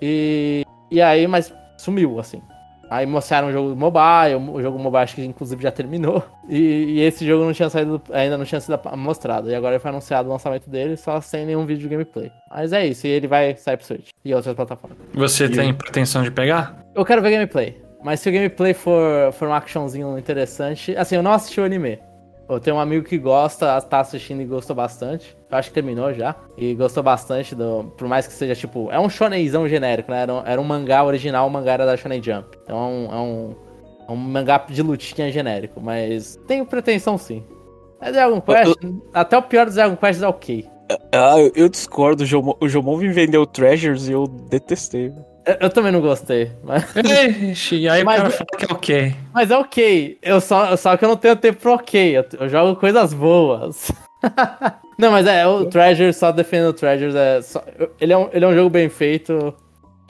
E, 0.00 0.64
e 0.90 1.02
aí, 1.02 1.26
mas 1.26 1.52
sumiu, 1.76 2.20
assim. 2.20 2.40
Aí 2.88 3.06
mostraram 3.06 3.48
o 3.48 3.52
jogo 3.52 3.76
mobile, 3.76 4.34
o 4.52 4.60
jogo 4.60 4.76
mobile 4.76 5.02
acho 5.04 5.14
que 5.14 5.24
inclusive 5.24 5.62
já 5.62 5.70
terminou. 5.70 6.24
E, 6.48 6.58
e 6.58 7.00
esse 7.00 7.24
jogo 7.24 7.44
não 7.44 7.52
tinha 7.52 7.70
saído, 7.70 8.02
ainda 8.12 8.36
não 8.36 8.44
tinha 8.44 8.60
sido 8.60 8.78
mostrado. 8.96 9.48
E 9.48 9.54
agora 9.54 9.78
foi 9.78 9.90
anunciado 9.90 10.28
o 10.28 10.32
lançamento 10.32 10.68
dele, 10.68 10.96
só 10.96 11.20
sem 11.20 11.46
nenhum 11.46 11.64
vídeo 11.64 11.82
de 11.82 11.88
gameplay. 11.88 12.30
Mas 12.50 12.72
é 12.72 12.84
isso, 12.86 13.06
e 13.06 13.10
ele 13.10 13.28
vai 13.28 13.54
sair 13.56 13.76
pro 13.76 13.86
Switch 13.86 14.08
e 14.24 14.34
outras 14.34 14.54
plataformas. 14.56 14.98
Você 15.14 15.44
E 15.44 15.50
tem 15.50 15.68
aí? 15.68 15.72
pretensão 15.72 16.22
de 16.24 16.30
pegar? 16.32 16.84
Eu 16.94 17.04
quero 17.04 17.22
ver 17.22 17.30
gameplay. 17.30 17.80
Mas 18.02 18.20
se 18.20 18.28
o 18.28 18.32
gameplay 18.32 18.72
for, 18.72 19.32
for 19.32 19.48
um 19.48 19.54
actionzinho 19.54 20.18
interessante. 20.18 20.96
Assim, 20.96 21.16
eu 21.16 21.22
não 21.22 21.32
assisti 21.32 21.60
o 21.60 21.64
anime. 21.64 21.98
Eu 22.48 22.58
tenho 22.58 22.76
um 22.76 22.80
amigo 22.80 23.06
que 23.06 23.16
gosta, 23.16 23.80
tá 23.82 24.00
assistindo 24.00 24.42
e 24.42 24.44
gostou 24.44 24.74
bastante. 24.74 25.36
Eu 25.48 25.56
acho 25.56 25.68
que 25.68 25.74
terminou 25.74 26.12
já. 26.12 26.34
E 26.56 26.74
gostou 26.74 27.00
bastante 27.00 27.54
do. 27.54 27.84
Por 27.96 28.08
mais 28.08 28.26
que 28.26 28.32
seja 28.32 28.56
tipo. 28.56 28.90
É 28.90 28.98
um 28.98 29.08
shonenzão 29.08 29.68
genérico, 29.68 30.10
né? 30.10 30.22
Era 30.22 30.34
um, 30.34 30.42
era 30.44 30.60
um 30.60 30.64
mangá 30.64 31.04
original, 31.04 31.46
o 31.46 31.50
mangá 31.50 31.74
era 31.74 31.86
da 31.86 31.96
Shonen 31.96 32.20
Jump. 32.20 32.58
Então 32.64 32.76
é 32.76 32.80
um, 32.80 33.04
é 33.12 33.16
um, 33.16 33.54
é 34.08 34.12
um 34.12 34.16
mangá 34.16 34.64
de 34.68 34.82
lutinha 34.82 35.30
genérico. 35.30 35.80
Mas 35.80 36.40
tenho 36.48 36.66
pretensão 36.66 37.16
sim. 37.16 37.44
É 38.00 38.10
Dragon 38.10 38.40
Quest. 38.40 38.74
Até 39.14 39.38
o 39.38 39.42
pior 39.42 39.66
dos 39.66 39.76
Dragon 39.76 39.94
Quest 39.94 40.20
é 40.20 40.26
ok. 40.26 40.66
Ah, 41.12 41.38
eu, 41.38 41.52
eu 41.54 41.68
discordo. 41.68 42.24
O 42.24 42.26
Jomon, 42.26 42.56
o 42.60 42.68
Jomon 42.68 42.96
me 42.96 43.08
vendeu 43.10 43.46
Treasures 43.46 44.08
e 44.08 44.12
eu 44.12 44.26
detestei. 44.26 45.12
Eu, 45.46 45.56
eu 45.60 45.70
também 45.70 45.90
não 45.92 46.00
gostei. 46.00 46.50
Mas, 46.62 46.84
Ixi, 46.96 47.76
e 47.76 47.88
aí 47.88 48.04
Mas- 48.04 48.18
o 48.20 48.22
cara 48.22 48.30
fala 48.30 48.46
que 48.58 48.64
é 48.64 48.74
ok. 48.74 49.14
mas 49.32 49.50
é 49.50 49.56
ok. 49.56 50.18
Eu 50.22 50.40
só, 50.40 50.76
só 50.76 50.96
que 50.96 51.04
eu 51.04 51.08
não 51.08 51.16
tenho 51.16 51.36
tempo 51.36 51.60
pra 51.60 51.72
ok. 51.74 52.18
Eu, 52.18 52.24
eu 52.40 52.48
jogo 52.48 52.78
coisas 52.78 53.12
boas. 53.14 53.90
não, 54.98 55.10
mas 55.10 55.26
é, 55.26 55.46
o 55.46 55.64
Treasure, 55.66 56.12
só 56.12 56.30
defendendo 56.30 56.68
o 56.68 56.72
Treasures, 56.74 57.14
é 57.14 57.40
só- 57.42 57.64
ele, 58.00 58.12
é 58.12 58.18
um, 58.18 58.28
ele 58.32 58.44
é 58.44 58.48
um 58.48 58.54
jogo 58.54 58.68
bem 58.68 58.88
feito, 58.90 59.54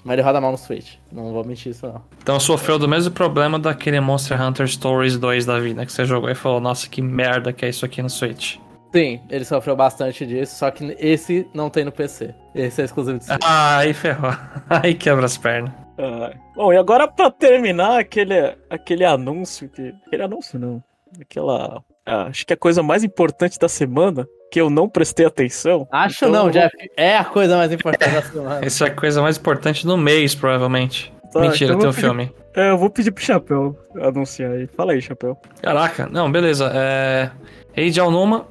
mas 0.05 0.15
ele 0.15 0.23
roda 0.23 0.41
mal 0.41 0.51
no 0.51 0.59
Switch. 0.59 0.95
Não 1.13 1.33
vou 1.33 1.45
mentir 1.45 1.71
isso, 1.71 1.87
não. 1.87 2.03
Então 2.23 2.41
sofreu 2.41 2.79
do 2.79 2.89
mesmo 2.89 3.13
problema 3.13 3.59
daquele 3.59 4.01
Monster 4.01 4.41
Hunter 4.43 4.67
Stories 4.67 5.17
2 5.17 5.47
da 5.47 5.59
vida, 5.61 5.87
que 5.87 5.93
você 5.93 6.05
jogou 6.05 6.29
e 6.29 6.35
falou, 6.35 6.61
nossa, 6.61 6.89
que 6.89 7.01
merda 7.01 7.53
que 7.53 7.65
é 7.65 7.69
isso 7.69 7.85
aqui 7.87 8.03
no 8.03 8.11
Switch. 8.11 8.57
Sim, 8.93 9.21
ele 9.31 9.45
sofreu 9.45 9.77
bastante 9.77 10.27
disso, 10.27 10.57
só 10.57 10.71
que 10.71 10.97
esse 10.99 11.47
não 11.55 11.71
tem 11.71 11.85
no 11.85 11.93
PC. 11.93 12.35
Esse 12.55 12.83
é 12.83 12.85
exclusivo 12.85 13.19
de 13.19 13.25
Switch. 13.25 13.41
Ah, 13.45 13.79
aí 13.79 13.95
ferrou. 13.95 14.33
Aí 14.69 14.95
quebra 14.95 15.27
as 15.27 15.37
pernas. 15.39 15.73
Ah, 15.97 16.33
bom, 16.57 16.73
e 16.73 16.77
agora 16.77 17.07
pra 17.07 17.31
terminar 17.31 18.01
aquele, 18.01 18.57
aquele 18.69 19.05
anúncio 19.05 19.69
que. 19.69 19.95
Aquele 20.07 20.23
anúncio 20.25 20.59
não. 20.59 20.83
Aquela. 21.21 21.83
ah, 22.05 22.25
acho 22.25 22.45
que 22.45 22.53
a 22.53 22.57
coisa 22.57 22.83
mais 22.83 23.05
importante 23.05 23.59
da 23.59 23.69
semana, 23.69 24.27
que 24.51 24.61
eu 24.61 24.69
não 24.69 24.89
prestei 24.89 25.25
atenção. 25.27 25.87
Acho 25.93 26.25
então 26.25 26.31
não, 26.47 26.51
Jeff. 26.51 26.75
É 26.97 27.17
a 27.17 27.25
coisa 27.25 27.57
mais 27.57 27.71
importante 27.73 28.13
da 28.13 28.23
semana. 28.23 28.61
Essa 28.67 28.87
é 28.87 28.89
a 28.89 28.95
coisa 28.95 29.23
mais 29.23 29.37
importante 29.37 29.87
do 29.87 29.97
mês, 29.97 30.35
provavelmente. 30.35 31.13
Tá, 31.33 31.41
Mentira, 31.41 31.75
então 31.75 31.81
tem 31.81 31.89
um 31.89 31.93
pedir- 31.93 32.07
filme. 32.07 32.35
É, 32.57 32.71
eu 32.71 32.79
vou 32.79 32.91
pedir 32.91 33.13
pro 33.13 33.23
Chapéu 33.23 33.79
anunciar 34.01 34.51
aí. 34.51 34.67
Fala 34.67 34.93
aí, 34.93 35.01
Chapéu. 35.01 35.37
Caraca, 35.63 36.09
não, 36.11 36.31
beleza. 36.33 36.73
É. 36.75 37.31
Eiji 37.77 38.01
Aonuma 38.01 38.47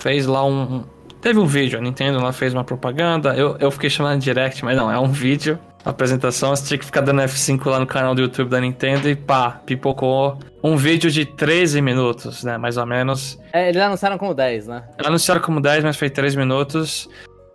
fez 0.00 0.26
lá 0.26 0.44
um. 0.44 0.84
Teve 1.20 1.38
um 1.38 1.46
vídeo, 1.46 1.78
a 1.78 1.82
Nintendo 1.82 2.18
lá 2.18 2.32
fez 2.32 2.54
uma 2.54 2.64
propaganda. 2.64 3.34
Eu, 3.34 3.56
eu 3.60 3.70
fiquei 3.70 3.90
chamando 3.90 4.18
de 4.18 4.24
direct, 4.24 4.64
mas 4.64 4.76
não, 4.76 4.90
é 4.90 4.98
um 4.98 5.08
vídeo. 5.08 5.58
Apresentação, 5.84 6.50
você 6.50 6.66
tinha 6.66 6.78
que 6.78 6.84
ficar 6.84 7.00
dando 7.00 7.22
F5 7.22 7.66
lá 7.66 7.78
no 7.78 7.86
canal 7.86 8.14
do 8.14 8.20
YouTube 8.20 8.50
da 8.50 8.60
Nintendo 8.60 9.08
e 9.08 9.14
pá, 9.14 9.60
pipocou 9.64 10.38
um 10.62 10.76
vídeo 10.76 11.10
de 11.10 11.24
13 11.24 11.80
minutos, 11.80 12.44
né? 12.44 12.58
Mais 12.58 12.76
ou 12.76 12.84
menos. 12.84 13.38
É, 13.52 13.68
eles 13.68 13.80
anunciaram 13.80 14.18
como 14.18 14.34
10, 14.34 14.66
né? 14.66 14.82
Anunciaram 15.04 15.40
como 15.40 15.60
10, 15.60 15.84
mas 15.84 15.96
foi 15.96 16.10
3 16.10 16.34
minutos. 16.34 17.08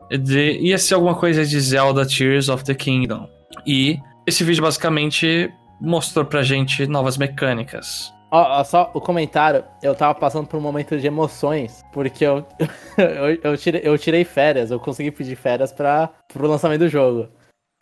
De, 0.10 0.60
ia 0.60 0.77
ser 0.77 0.95
alguma 0.95 1.15
coisa 1.15 1.45
de 1.45 1.60
Zelda 1.60 2.05
Tears 2.05 2.49
of 2.49 2.63
the 2.63 2.73
Kingdom. 2.73 3.27
E 3.65 3.97
esse 4.25 4.43
vídeo 4.43 4.63
basicamente 4.63 5.51
mostrou 5.79 6.25
pra 6.25 6.41
gente 6.41 6.88
novas 6.88 7.17
mecânicas. 7.17 8.12
Ó, 8.31 8.59
ó, 8.59 8.63
só 8.63 8.91
o 8.93 8.99
comentário, 8.99 9.63
eu 9.81 9.95
tava 9.95 10.15
passando 10.15 10.47
por 10.47 10.57
um 10.57 10.61
momento 10.61 10.99
de 10.99 11.07
emoções, 11.07 11.83
porque 11.93 12.25
eu, 12.25 12.45
eu, 12.97 13.51
eu, 13.51 13.57
tirei, 13.57 13.81
eu 13.83 13.97
tirei 13.97 14.23
férias, 14.23 14.71
eu 14.71 14.79
consegui 14.79 15.11
pedir 15.11 15.35
férias 15.35 15.71
pra, 15.71 16.09
pro 16.27 16.47
lançamento 16.47 16.79
do 16.79 16.89
jogo. 16.89 17.29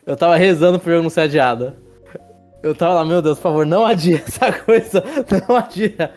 Eu 0.06 0.16
tava 0.16 0.36
rezando 0.36 0.78
pro 0.78 0.90
jogo 0.90 1.02
não 1.02 1.10
ser 1.10 1.22
adiado. 1.22 1.74
Eu 2.62 2.74
tava 2.74 2.94
lá, 2.94 3.04
meu 3.04 3.20
Deus, 3.20 3.38
por 3.38 3.44
favor, 3.44 3.66
não 3.66 3.84
adia 3.84 4.16
essa 4.26 4.52
coisa, 4.52 5.02
não 5.48 5.56
adia. 5.56 6.12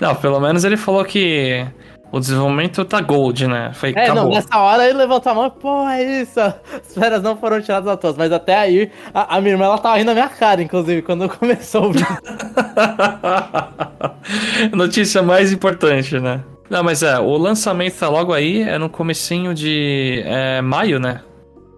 Não, 0.00 0.14
pelo 0.14 0.40
menos 0.40 0.64
ele 0.64 0.76
falou 0.76 1.04
que 1.04 1.66
o 2.14 2.20
desenvolvimento 2.20 2.84
tá 2.84 3.00
gold, 3.00 3.48
né? 3.48 3.72
Foi, 3.74 3.92
É, 3.96 4.04
acabou. 4.04 4.22
não, 4.24 4.30
nessa 4.30 4.56
hora 4.56 4.84
ele 4.88 4.96
levantou 4.96 5.32
a 5.32 5.34
mão, 5.34 5.50
pô, 5.50 5.88
é 5.88 6.22
isso, 6.22 6.38
as 6.38 6.94
férias 6.94 7.20
não 7.20 7.36
foram 7.36 7.60
tiradas 7.60 7.88
à 7.88 7.96
toa, 7.96 8.14
mas 8.16 8.30
até 8.30 8.56
aí, 8.56 8.88
a, 9.12 9.36
a 9.36 9.40
minha 9.40 9.54
irmã, 9.54 9.64
ela 9.64 9.78
tava 9.78 9.96
rindo 9.96 10.06
na 10.06 10.14
minha 10.14 10.28
cara, 10.28 10.62
inclusive, 10.62 11.02
quando 11.02 11.28
começou 11.36 11.86
o 11.86 11.92
vídeo. 11.92 12.06
Notícia 14.72 15.22
mais 15.22 15.52
importante, 15.52 16.20
né? 16.20 16.40
Não, 16.70 16.84
mas 16.84 17.02
é, 17.02 17.18
o 17.18 17.36
lançamento 17.36 17.98
tá 17.98 18.08
logo 18.08 18.32
aí, 18.32 18.62
é 18.62 18.78
no 18.78 18.88
comecinho 18.88 19.52
de 19.52 20.22
é, 20.24 20.60
maio, 20.62 21.00
né? 21.00 21.20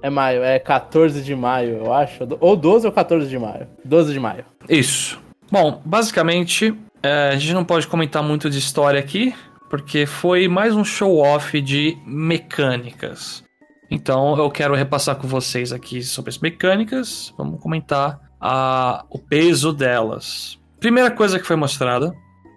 É 0.03 0.11
maio, 0.11 0.45
é 0.45 0.59
14 0.59 1.23
de 1.23 1.35
maio, 1.35 1.79
eu 1.85 1.93
acho. 1.95 2.29
Ou 2.41 2.55
12 2.55 2.87
ou 2.87 2.93
14 2.93 3.27
de 3.27 3.39
maio. 3.39 3.67
12 3.85 4.13
de 4.13 4.21
maio. 4.21 4.45
Isso. 4.69 5.19
Bom, 5.51 5.81
basicamente, 5.85 6.75
é, 7.03 7.31
a 7.33 7.37
gente 7.37 7.55
não 7.55 7.65
pode 7.65 7.87
comentar 7.89 8.23
muito 8.23 8.49
de 8.51 8.59
história 8.59 9.01
aqui, 9.01 9.35
porque 9.69 10.07
foi 10.07 10.49
mais 10.49 10.75
um 10.75 10.85
show-off 10.85 11.61
de 11.61 11.97
mecânicas. 12.07 13.45
Então 13.91 14.37
eu 14.37 14.51
quero 14.51 14.75
repassar 14.75 15.17
com 15.17 15.29
vocês 15.29 15.73
aqui 15.73 16.03
sobre 16.03 16.31
as 16.31 16.39
mecânicas. 16.39 17.33
Vamos 17.37 17.61
comentar 17.61 18.21
a, 18.41 19.05
o 19.11 19.19
peso 19.19 19.73
delas. 19.73 20.59
Primeira 20.81 21.11
coisa 21.11 21.39
que 21.39 21.47
foi 21.47 21.57
mostrada 21.57 22.15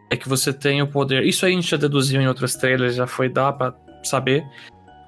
é 0.09 0.17
que 0.17 0.27
você 0.27 0.51
tem 0.51 0.81
o 0.81 0.87
poder. 0.87 1.23
Isso 1.23 1.45
a 1.45 1.49
gente 1.49 1.69
já 1.69 1.77
deduziu 1.77 2.21
em 2.21 2.27
outros 2.27 2.55
trailers, 2.55 2.95
já 2.95 3.07
foi 3.07 3.29
dar 3.29 3.53
para 3.53 3.75
saber. 4.03 4.43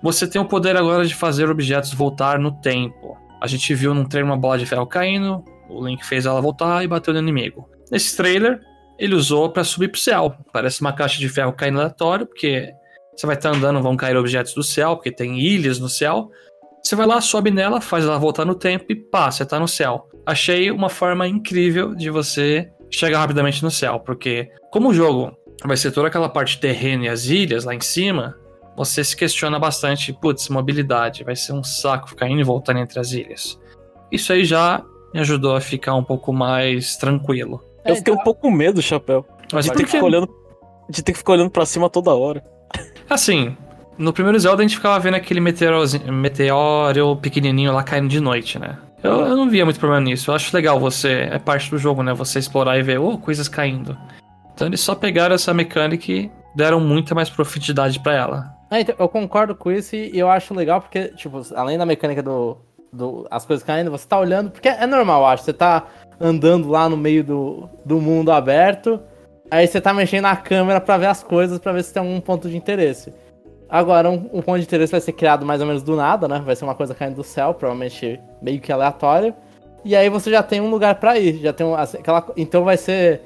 Você 0.03 0.27
tem 0.27 0.41
o 0.41 0.45
poder 0.45 0.75
agora 0.75 1.05
de 1.05 1.13
fazer 1.13 1.49
objetos 1.49 1.93
voltar 1.93 2.39
no 2.39 2.51
tempo. 2.51 3.17
A 3.41 3.47
gente 3.47 3.73
viu 3.73 3.93
num 3.93 4.05
trailer 4.05 4.31
uma 4.31 4.37
bola 4.37 4.57
de 4.57 4.65
ferro 4.65 4.85
caindo, 4.85 5.43
o 5.69 5.85
Link 5.85 6.05
fez 6.05 6.25
ela 6.25 6.41
voltar 6.41 6.83
e 6.83 6.87
bateu 6.87 7.13
no 7.13 7.19
inimigo. 7.19 7.67
Nesse 7.91 8.15
trailer, 8.15 8.61
ele 9.01 9.15
usou 9.15 9.49
para 9.49 9.63
subir 9.63 9.87
pro 9.87 9.99
céu. 9.99 10.35
Parece 10.53 10.79
uma 10.79 10.93
caixa 10.93 11.17
de 11.17 11.27
ferro 11.27 11.51
caindo 11.53 11.79
aleatório, 11.79 12.27
porque 12.27 12.71
você 13.15 13.25
vai 13.25 13.35
estar 13.35 13.49
tá 13.49 13.57
andando, 13.57 13.81
vão 13.81 13.97
cair 13.97 14.15
objetos 14.15 14.53
do 14.53 14.61
céu, 14.61 14.95
porque 14.95 15.11
tem 15.11 15.39
ilhas 15.39 15.79
no 15.79 15.89
céu. 15.89 16.29
Você 16.83 16.95
vai 16.95 17.07
lá, 17.07 17.19
sobe 17.19 17.49
nela, 17.49 17.81
faz 17.81 18.05
ela 18.05 18.19
voltar 18.19 18.45
no 18.45 18.53
tempo 18.53 18.85
e 18.89 18.95
pá, 18.95 19.31
você 19.31 19.43
tá 19.43 19.59
no 19.59 19.67
céu. 19.67 20.07
Achei 20.23 20.69
uma 20.69 20.87
forma 20.87 21.27
incrível 21.27 21.95
de 21.95 22.11
você 22.11 22.69
chegar 22.91 23.17
rapidamente 23.17 23.63
no 23.63 23.71
céu, 23.71 23.99
porque 23.99 24.51
como 24.71 24.89
o 24.89 24.93
jogo 24.93 25.35
vai 25.65 25.77
ser 25.77 25.91
toda 25.91 26.07
aquela 26.07 26.29
parte 26.29 26.59
terrena 26.59 27.05
e 27.05 27.09
as 27.09 27.25
ilhas 27.25 27.65
lá 27.65 27.73
em 27.73 27.81
cima, 27.81 28.37
você 28.77 29.03
se 29.03 29.17
questiona 29.17 29.57
bastante, 29.57 30.13
putz, 30.13 30.47
mobilidade, 30.47 31.23
vai 31.23 31.35
ser 31.35 31.53
um 31.53 31.63
saco 31.63 32.09
ficar 32.09 32.29
indo 32.29 32.41
e 32.41 32.43
voltando 32.43 32.79
entre 32.79 32.99
as 32.99 33.13
ilhas. 33.13 33.59
Isso 34.11 34.31
aí 34.31 34.45
já 34.45 34.83
me 35.11 35.19
ajudou 35.21 35.55
a 35.55 35.61
ficar 35.61 35.95
um 35.95 36.03
pouco 36.03 36.31
mais 36.31 36.97
tranquilo. 36.97 37.70
Eu 37.85 37.95
fiquei 37.95 38.13
um 38.13 38.23
pouco 38.23 38.41
com 38.41 38.51
medo, 38.51 38.81
Chapéu. 38.81 39.25
Mas 39.51 39.65
de 39.65 39.73
ter, 39.73 39.83
que 39.83 39.91
ficar 39.91 40.05
olhando, 40.05 40.29
de 40.89 41.03
ter 41.03 41.11
que 41.11 41.17
ficar 41.17 41.33
olhando 41.33 41.49
pra 41.49 41.65
cima 41.65 41.89
toda 41.89 42.13
hora. 42.13 42.43
Assim, 43.09 43.55
no 43.97 44.13
primeiro 44.13 44.39
Zelda 44.39 44.61
a 44.61 44.65
gente 44.65 44.77
ficava 44.77 44.99
vendo 44.99 45.15
aquele 45.15 45.39
meteoro 45.41 47.15
pequenininho 47.17 47.73
lá 47.73 47.83
caindo 47.83 48.07
de 48.07 48.19
noite, 48.19 48.57
né? 48.57 48.77
Eu, 49.03 49.21
eu, 49.21 49.35
não 49.35 49.49
via 49.49 49.65
muito 49.65 49.79
problema 49.79 50.01
nisso. 50.01 50.29
Eu 50.29 50.35
acho 50.35 50.55
legal 50.55 50.79
você. 50.79 51.27
É 51.31 51.39
parte 51.39 51.71
do 51.71 51.77
jogo, 51.77 52.03
né? 52.03 52.13
Você 52.13 52.39
explorar 52.39 52.77
e 52.77 52.83
ver, 52.83 52.99
oh, 52.99 53.17
coisas 53.17 53.47
caindo. 53.47 53.97
Então 54.53 54.67
eles 54.67 54.79
só 54.79 54.93
pegaram 54.93 55.33
essa 55.33 55.53
mecânica 55.53 56.11
e 56.11 56.31
deram 56.55 56.79
muita 56.79 57.15
mais 57.15 57.29
profundidade 57.29 57.99
para 57.99 58.13
ela. 58.13 58.55
É, 58.69 58.81
então, 58.81 58.95
eu 58.97 59.09
concordo 59.09 59.55
com 59.55 59.71
isso 59.71 59.95
e 59.95 60.17
eu 60.17 60.29
acho 60.29 60.53
legal 60.53 60.79
porque, 60.79 61.09
tipo, 61.09 61.41
além 61.55 61.77
da 61.77 61.85
mecânica 61.85 62.21
do, 62.21 62.57
do. 62.93 63.27
as 63.29 63.45
coisas 63.45 63.65
caindo, 63.65 63.91
você 63.91 64.07
tá 64.07 64.19
olhando. 64.19 64.51
Porque 64.51 64.69
é 64.69 64.85
normal, 64.85 65.21
eu 65.21 65.27
acho. 65.27 65.43
Você 65.43 65.53
tá 65.53 65.85
andando 66.21 66.69
lá 66.69 66.87
no 66.87 66.95
meio 66.95 67.23
do, 67.23 67.69
do 67.83 67.99
mundo 67.99 68.31
aberto. 68.31 68.99
Aí 69.49 69.67
você 69.67 69.81
tá 69.81 69.93
mexendo 69.93 70.23
na 70.23 70.35
câmera 70.35 70.79
para 70.79 70.97
ver 70.97 71.07
as 71.07 71.23
coisas, 71.23 71.59
para 71.59 71.73
ver 71.73 71.83
se 71.83 71.93
tem 71.93 72.01
algum 72.01 72.21
ponto 72.21 72.49
de 72.49 72.55
interesse. 72.55 73.13
Agora, 73.67 74.09
um, 74.09 74.29
um, 74.33 74.41
ponto 74.41 74.59
de 74.59 74.65
interesse 74.65 74.91
vai 74.91 75.01
ser 75.01 75.13
criado 75.13 75.45
mais 75.45 75.61
ou 75.61 75.67
menos 75.67 75.81
do 75.81 75.95
nada, 75.95 76.27
né? 76.27 76.41
Vai 76.45 76.55
ser 76.55 76.63
uma 76.65 76.75
coisa 76.75 76.93
caindo 76.93 77.15
do 77.15 77.23
céu, 77.23 77.53
provavelmente 77.53 78.19
meio 78.41 78.59
que 78.59 78.71
aleatório. 78.71 79.33
E 79.83 79.95
aí 79.95 80.09
você 80.09 80.29
já 80.29 80.43
tem 80.43 80.61
um 80.61 80.69
lugar 80.69 80.95
para 80.95 81.17
ir, 81.17 81.39
já 81.39 81.51
tem 81.51 81.65
um, 81.65 81.73
aquela, 81.73 82.25
então 82.37 82.63
vai 82.63 82.77
ser 82.77 83.21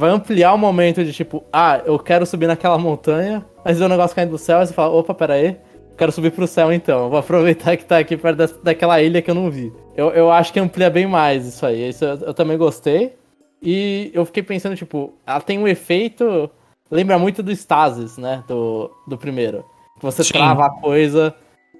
vai 0.00 0.10
ampliar 0.10 0.54
o 0.54 0.58
momento 0.58 1.04
de 1.04 1.12
tipo, 1.12 1.44
ah, 1.52 1.82
eu 1.84 1.98
quero 1.98 2.24
subir 2.24 2.46
naquela 2.46 2.78
montanha, 2.78 3.44
mas 3.62 3.78
vê 3.78 3.84
o 3.84 3.88
negócio 3.88 4.16
caindo 4.16 4.30
do 4.30 4.38
céu, 4.38 4.62
e 4.62 4.66
você 4.66 4.72
fala, 4.72 4.90
opa, 4.94 5.12
pera 5.12 5.34
aí, 5.34 5.58
quero 5.96 6.10
subir 6.10 6.32
pro 6.32 6.46
céu 6.46 6.72
então, 6.72 7.10
vou 7.10 7.18
aproveitar 7.18 7.76
que 7.76 7.84
tá 7.84 7.98
aqui 7.98 8.16
perto 8.16 8.38
da, 8.38 8.48
daquela 8.62 9.00
ilha 9.02 9.20
que 9.20 9.30
eu 9.30 9.34
não 9.34 9.50
vi. 9.50 9.70
Eu, 10.00 10.08
eu 10.12 10.32
acho 10.32 10.50
que 10.50 10.58
amplia 10.58 10.88
bem 10.88 11.06
mais 11.06 11.46
isso 11.46 11.66
aí, 11.66 11.90
isso 11.90 12.06
eu, 12.06 12.16
eu 12.20 12.32
também 12.32 12.56
gostei. 12.56 13.14
E 13.62 14.10
eu 14.14 14.24
fiquei 14.24 14.42
pensando, 14.42 14.74
tipo, 14.74 15.12
ela 15.26 15.42
tem 15.42 15.58
um 15.58 15.68
efeito. 15.68 16.50
Lembra 16.90 17.18
muito 17.18 17.42
do 17.42 17.52
Stasis, 17.52 18.16
né? 18.16 18.42
Do, 18.48 18.90
do 19.06 19.18
primeiro. 19.18 19.62
Que 19.98 20.02
você 20.02 20.24
Sim. 20.24 20.32
trava 20.32 20.64
a 20.64 20.70
coisa 20.70 21.34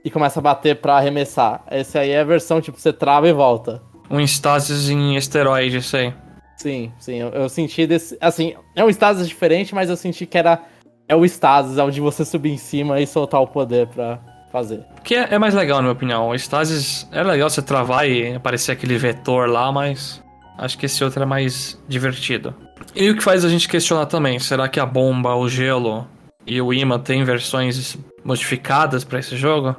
e 0.04 0.10
começa 0.10 0.38
a 0.38 0.42
bater 0.42 0.76
pra 0.82 0.98
arremessar. 0.98 1.64
Esse 1.70 1.96
aí 1.96 2.10
é 2.10 2.20
a 2.20 2.24
versão, 2.24 2.60
tipo, 2.60 2.78
você 2.78 2.92
trava 2.92 3.26
e 3.26 3.32
volta. 3.32 3.80
Um 4.10 4.20
Stasis 4.20 4.90
em 4.90 5.16
esteroide, 5.16 5.78
isso 5.78 5.96
aí. 5.96 6.12
Sim, 6.58 6.92
sim. 6.98 7.16
Eu, 7.16 7.30
eu 7.30 7.48
senti 7.48 7.86
desse. 7.86 8.18
Assim, 8.20 8.54
é 8.76 8.84
um 8.84 8.90
Stasis 8.90 9.26
diferente, 9.26 9.74
mas 9.74 9.88
eu 9.88 9.96
senti 9.96 10.26
que 10.26 10.36
era. 10.36 10.62
É 11.08 11.16
o 11.16 11.24
Stasis, 11.24 11.78
é 11.78 11.82
onde 11.82 12.02
você 12.02 12.22
subir 12.26 12.50
em 12.50 12.58
cima 12.58 13.00
e 13.00 13.06
soltar 13.06 13.40
o 13.40 13.46
poder 13.46 13.86
pra 13.86 14.20
fazer. 14.50 14.84
Que 15.04 15.14
é, 15.14 15.34
é 15.34 15.38
mais 15.38 15.54
legal, 15.54 15.78
na 15.78 15.82
minha 15.82 15.92
opinião. 15.92 16.28
O 16.28 16.34
Stasis 16.34 17.08
é 17.12 17.22
legal 17.22 17.48
você 17.48 17.62
travar 17.62 18.08
e 18.08 18.34
aparecer 18.34 18.72
aquele 18.72 18.98
vetor 18.98 19.48
lá, 19.48 19.70
mas. 19.72 20.22
Acho 20.58 20.76
que 20.76 20.84
esse 20.86 21.02
outro 21.02 21.22
é 21.22 21.26
mais 21.26 21.80
divertido. 21.88 22.54
E 22.94 23.08
o 23.08 23.16
que 23.16 23.22
faz 23.22 23.44
a 23.44 23.48
gente 23.48 23.68
questionar 23.68 24.06
também, 24.06 24.38
será 24.38 24.68
que 24.68 24.78
a 24.78 24.84
bomba, 24.84 25.34
o 25.34 25.48
gelo 25.48 26.06
e 26.46 26.60
o 26.60 26.72
imã 26.72 26.98
têm 26.98 27.24
versões 27.24 27.96
modificadas 28.24 29.04
para 29.04 29.18
esse 29.18 29.36
jogo? 29.36 29.74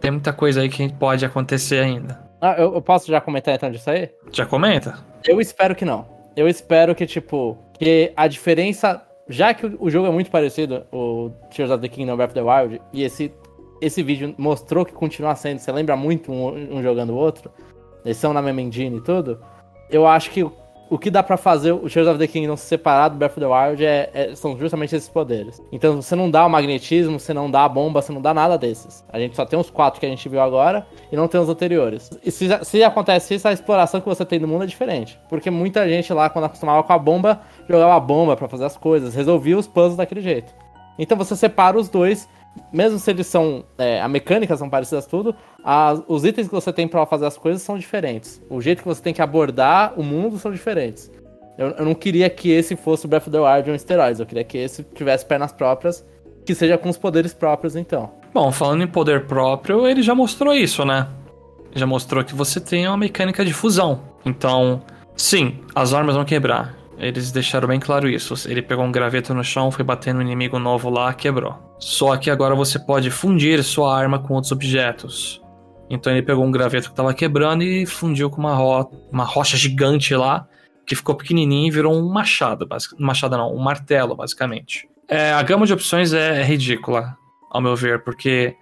Tem 0.00 0.10
muita 0.10 0.32
coisa 0.32 0.62
aí 0.62 0.68
que 0.68 0.92
pode 0.94 1.24
acontecer 1.24 1.78
ainda. 1.78 2.26
Ah, 2.40 2.54
eu, 2.58 2.74
eu, 2.74 2.82
posso 2.82 3.10
já 3.10 3.20
comentar 3.20 3.54
então 3.54 3.70
disso 3.70 3.90
aí? 3.90 4.10
Já 4.30 4.44
comenta? 4.44 4.98
Eu 5.24 5.40
espero 5.40 5.74
que 5.74 5.84
não. 5.84 6.06
Eu 6.36 6.48
espero 6.48 6.94
que, 6.94 7.06
tipo, 7.06 7.56
que 7.78 8.12
a 8.16 8.26
diferença. 8.26 9.02
Já 9.28 9.52
que 9.52 9.66
o 9.66 9.90
jogo 9.90 10.06
é 10.06 10.10
muito 10.10 10.30
parecido, 10.30 10.86
o 10.92 11.30
Tears 11.50 11.70
of 11.70 11.80
the 11.80 11.88
Kingdom 11.88 12.16
Breath 12.16 12.30
of 12.30 12.34
the 12.34 12.42
Wild, 12.42 12.80
e 12.92 13.02
esse, 13.02 13.32
esse 13.80 14.02
vídeo 14.02 14.34
mostrou 14.38 14.84
que 14.84 14.92
continua 14.92 15.34
sendo, 15.34 15.58
você 15.58 15.70
lembra 15.72 15.96
muito 15.96 16.32
um, 16.32 16.76
um 16.76 16.82
jogando 16.82 17.10
o 17.10 17.16
outro, 17.16 17.50
eles 18.04 18.16
são 18.16 18.32
na 18.32 18.40
mesma 18.40 18.62
engine 18.62 18.98
e 18.98 19.00
tudo 19.00 19.38
eu 19.90 20.06
acho 20.06 20.30
que 20.30 20.44
o 20.88 20.96
que 20.96 21.10
dá 21.10 21.20
para 21.20 21.36
fazer 21.36 21.72
o 21.72 21.90
Tears 21.90 22.06
of 22.06 22.16
the 22.16 22.28
Kingdom 22.28 22.56
se 22.56 22.66
separar 22.66 23.08
do 23.08 23.16
Breath 23.16 23.32
of 23.32 23.40
the 23.40 23.46
Wild 23.46 23.84
é, 23.84 24.10
é, 24.14 24.34
são 24.36 24.56
justamente 24.56 24.94
esses 24.94 25.08
poderes. 25.08 25.60
Então 25.72 26.00
você 26.00 26.14
não 26.14 26.30
dá 26.30 26.46
o 26.46 26.48
magnetismo, 26.48 27.18
você 27.18 27.34
não 27.34 27.50
dá 27.50 27.64
a 27.64 27.68
bomba, 27.68 28.00
você 28.00 28.12
não 28.12 28.22
dá 28.22 28.32
nada 28.32 28.56
desses. 28.56 29.04
A 29.12 29.18
gente 29.18 29.34
só 29.34 29.44
tem 29.44 29.58
os 29.58 29.68
quatro 29.68 29.98
que 29.98 30.06
a 30.06 30.08
gente 30.08 30.28
viu 30.28 30.40
agora 30.40 30.86
e 31.10 31.16
não 31.16 31.26
tem 31.26 31.40
os 31.40 31.48
anteriores. 31.48 32.08
E 32.24 32.30
se, 32.30 32.46
se 32.64 32.84
acontece 32.84 33.34
isso, 33.34 33.48
a 33.48 33.52
exploração 33.52 34.00
que 34.00 34.08
você 34.08 34.24
tem 34.24 34.38
no 34.38 34.46
mundo 34.46 34.62
é 34.62 34.66
diferente. 34.66 35.18
Porque 35.28 35.50
muita 35.50 35.88
gente 35.88 36.12
lá, 36.12 36.30
quando 36.30 36.44
acostumava 36.44 36.84
com 36.84 36.92
a 36.92 36.98
bomba, 36.98 37.40
jogava 37.68 37.96
a 37.96 38.00
bomba 38.00 38.36
para 38.36 38.46
fazer 38.46 38.64
as 38.64 38.76
coisas, 38.76 39.12
resolvia 39.12 39.58
os 39.58 39.66
puzzles 39.66 39.96
daquele 39.96 40.20
jeito. 40.20 40.54
Então 40.96 41.18
você 41.18 41.34
separa 41.34 41.76
os 41.76 41.88
dois 41.88 42.28
mesmo 42.72 42.98
se 42.98 43.10
eles 43.10 43.26
são. 43.26 43.64
É, 43.78 44.00
a 44.00 44.08
mecânica 44.08 44.56
são 44.56 44.68
parecidas 44.68 45.06
tudo, 45.06 45.34
as, 45.62 46.02
os 46.06 46.24
itens 46.24 46.48
que 46.48 46.54
você 46.54 46.72
tem 46.72 46.86
para 46.86 47.04
fazer 47.06 47.26
as 47.26 47.36
coisas 47.36 47.62
são 47.62 47.78
diferentes. 47.78 48.40
O 48.48 48.60
jeito 48.60 48.82
que 48.82 48.88
você 48.88 49.02
tem 49.02 49.14
que 49.14 49.22
abordar 49.22 49.94
o 49.96 50.02
mundo 50.02 50.38
são 50.38 50.52
diferentes. 50.52 51.10
Eu, 51.58 51.68
eu 51.68 51.84
não 51.84 51.94
queria 51.94 52.28
que 52.28 52.50
esse 52.50 52.76
fosse 52.76 53.06
o 53.06 53.08
Breath 53.08 53.28
of 53.28 53.30
the 53.30 53.40
Wild 53.40 53.70
um 53.70 53.78
Steroids, 53.78 54.20
eu 54.20 54.26
queria 54.26 54.44
que 54.44 54.58
esse 54.58 54.82
tivesse 54.82 55.24
pernas 55.24 55.52
próprias, 55.52 56.04
que 56.44 56.54
seja 56.54 56.76
com 56.76 56.88
os 56.88 56.98
poderes 56.98 57.32
próprios 57.32 57.76
então. 57.76 58.10
Bom, 58.32 58.52
falando 58.52 58.82
em 58.82 58.86
poder 58.86 59.26
próprio, 59.26 59.86
ele 59.86 60.02
já 60.02 60.14
mostrou 60.14 60.52
isso, 60.54 60.84
né? 60.84 61.08
Já 61.74 61.86
mostrou 61.86 62.22
que 62.22 62.34
você 62.34 62.60
tem 62.60 62.86
uma 62.86 62.96
mecânica 62.96 63.44
de 63.44 63.52
fusão. 63.52 64.00
Então, 64.24 64.82
sim, 65.16 65.58
as 65.74 65.94
armas 65.94 66.14
vão 66.14 66.24
quebrar. 66.24 66.74
Eles 66.98 67.30
deixaram 67.30 67.68
bem 67.68 67.78
claro 67.78 68.08
isso. 68.08 68.34
Ele 68.48 68.62
pegou 68.62 68.84
um 68.84 68.92
graveto 68.92 69.34
no 69.34 69.44
chão, 69.44 69.70
foi 69.70 69.84
bater 69.84 70.14
no 70.14 70.22
inimigo 70.22 70.58
novo 70.58 70.88
lá, 70.88 71.12
quebrou. 71.12 71.54
Só 71.78 72.16
que 72.16 72.30
agora 72.30 72.54
você 72.54 72.78
pode 72.78 73.10
fundir 73.10 73.62
sua 73.62 73.96
arma 73.96 74.18
com 74.18 74.34
outros 74.34 74.52
objetos. 74.52 75.42
Então 75.90 76.12
ele 76.12 76.22
pegou 76.22 76.44
um 76.44 76.50
graveto 76.50 76.88
que 76.88 76.92
estava 76.92 77.14
quebrando 77.14 77.62
e 77.62 77.86
fundiu 77.86 78.30
com 78.30 78.40
uma, 78.40 78.54
ro 78.54 78.90
uma 79.12 79.24
rocha 79.24 79.56
gigante 79.56 80.14
lá, 80.14 80.46
que 80.86 80.96
ficou 80.96 81.14
pequenininho 81.14 81.68
e 81.68 81.70
virou 81.70 81.94
um 81.94 82.08
machado. 82.08 82.66
Um 82.98 83.04
machado 83.04 83.36
não, 83.36 83.54
um 83.54 83.58
martelo, 83.58 84.16
basicamente. 84.16 84.88
É, 85.08 85.32
a 85.32 85.42
gama 85.42 85.66
de 85.66 85.72
opções 85.72 86.12
é, 86.12 86.42
ridícula, 86.42 87.16
ao 87.50 87.60
meu 87.60 87.76
ver, 87.76 88.02
porque 88.02 88.56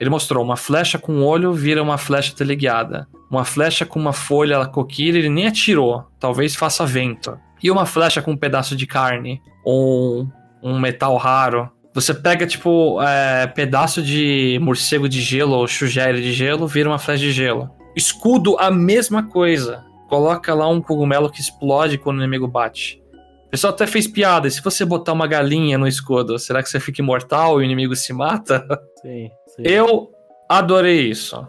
ele 0.00 0.10
mostrou 0.10 0.42
uma 0.42 0.56
flecha 0.56 0.98
com 0.98 1.22
olho 1.22 1.52
vira 1.52 1.82
uma 1.82 1.98
flecha 1.98 2.34
teleguiada. 2.34 3.06
Uma 3.30 3.44
flecha 3.44 3.84
com 3.84 3.98
uma 3.98 4.12
folha 4.12 4.64
coquilha 4.66 5.18
ele 5.18 5.28
nem 5.28 5.46
atirou, 5.46 6.04
talvez 6.18 6.56
faça 6.56 6.84
vento 6.86 7.38
e 7.62 7.70
uma 7.70 7.86
flecha 7.86 8.20
com 8.20 8.32
um 8.32 8.36
pedaço 8.36 8.76
de 8.76 8.86
carne 8.86 9.40
ou 9.64 10.28
um 10.62 10.78
metal 10.78 11.16
raro. 11.16 11.70
Você 11.92 12.12
pega, 12.12 12.46
tipo, 12.46 13.00
é, 13.00 13.46
pedaço 13.46 14.02
de 14.02 14.58
morcego 14.60 15.08
de 15.08 15.20
gelo 15.20 15.52
ou 15.52 15.66
chugere 15.66 16.20
de 16.20 16.32
gelo, 16.32 16.66
vira 16.66 16.88
uma 16.88 16.98
flecha 16.98 17.22
de 17.22 17.32
gelo. 17.32 17.70
Escudo, 17.94 18.58
a 18.58 18.70
mesma 18.70 19.28
coisa. 19.28 19.84
Coloca 20.08 20.52
lá 20.52 20.68
um 20.68 20.80
cogumelo 20.80 21.30
que 21.30 21.40
explode 21.40 21.98
quando 21.98 22.18
o 22.18 22.20
inimigo 22.20 22.48
bate. 22.48 23.00
O 23.46 23.50
pessoal 23.50 23.72
até 23.72 23.86
fez 23.86 24.08
piada. 24.08 24.48
E 24.48 24.50
se 24.50 24.60
você 24.60 24.84
botar 24.84 25.12
uma 25.12 25.26
galinha 25.26 25.78
no 25.78 25.86
escudo, 25.86 26.38
será 26.38 26.62
que 26.62 26.68
você 26.68 26.80
fica 26.80 27.00
imortal 27.00 27.60
e 27.60 27.62
o 27.62 27.64
inimigo 27.64 27.94
se 27.94 28.12
mata? 28.12 28.66
Sim, 29.00 29.30
sim. 29.48 29.62
Eu 29.62 30.10
adorei 30.48 31.08
isso. 31.10 31.46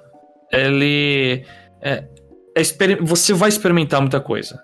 Ele. 0.51 1.45
É, 1.81 2.05
é, 2.55 2.61
você 3.01 3.33
vai 3.33 3.49
experimentar 3.49 4.01
muita 4.01 4.19
coisa 4.19 4.61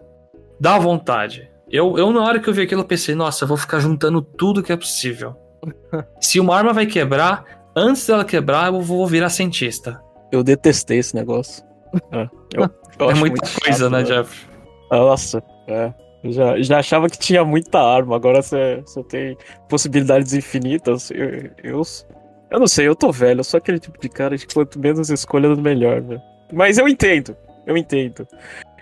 dá 0.61 0.77
vontade. 0.77 1.49
Eu, 1.67 1.97
eu, 1.97 2.11
na 2.11 2.21
hora 2.21 2.39
que 2.39 2.47
eu 2.47 2.53
vi 2.53 2.61
aquilo, 2.61 2.81
eu 2.81 2.85
pensei, 2.85 3.15
nossa, 3.15 3.43
eu 3.43 3.47
vou 3.47 3.57
ficar 3.57 3.79
juntando 3.79 4.21
tudo 4.21 4.61
que 4.61 4.71
é 4.71 4.77
possível. 4.77 5.35
Se 6.21 6.39
uma 6.39 6.55
arma 6.55 6.71
vai 6.71 6.85
quebrar, 6.85 7.43
antes 7.75 8.05
dela 8.05 8.23
quebrar, 8.23 8.71
eu 8.71 8.79
vou 8.79 9.07
virar 9.07 9.29
cientista. 9.29 9.99
eu 10.31 10.43
detestei 10.43 10.99
esse 10.99 11.15
negócio. 11.15 11.63
É, 12.11 12.29
eu, 12.53 12.69
eu 12.99 13.09
é 13.09 13.13
muita 13.15 13.41
coisa, 13.41 13.89
chato, 13.89 13.91
né. 13.91 14.03
Jeff? 14.03 14.47
Nossa, 14.91 15.43
é. 15.67 15.91
Eu 16.23 16.31
já, 16.31 16.61
já 16.61 16.77
achava 16.77 17.09
que 17.09 17.17
tinha 17.17 17.43
muita 17.43 17.79
arma, 17.79 18.15
agora 18.15 18.43
você, 18.43 18.83
tem 19.09 19.35
possibilidades 19.67 20.33
infinitas. 20.33 21.09
Eu, 21.09 21.49
eu, 21.63 21.81
eu 22.51 22.59
não 22.59 22.67
sei, 22.67 22.87
eu 22.87 22.95
tô 22.95 23.11
velho, 23.11 23.39
eu 23.39 23.43
sou 23.43 23.57
aquele 23.57 23.79
tipo 23.79 23.99
de 23.99 24.07
cara 24.07 24.37
de 24.37 24.45
quanto 24.45 24.77
menos 24.77 25.09
escolha, 25.09 25.55
melhor, 25.55 26.01
velho. 26.01 26.21
Mas 26.53 26.77
eu 26.77 26.87
entendo, 26.87 27.35
eu 27.65 27.75
entendo. 27.75 28.27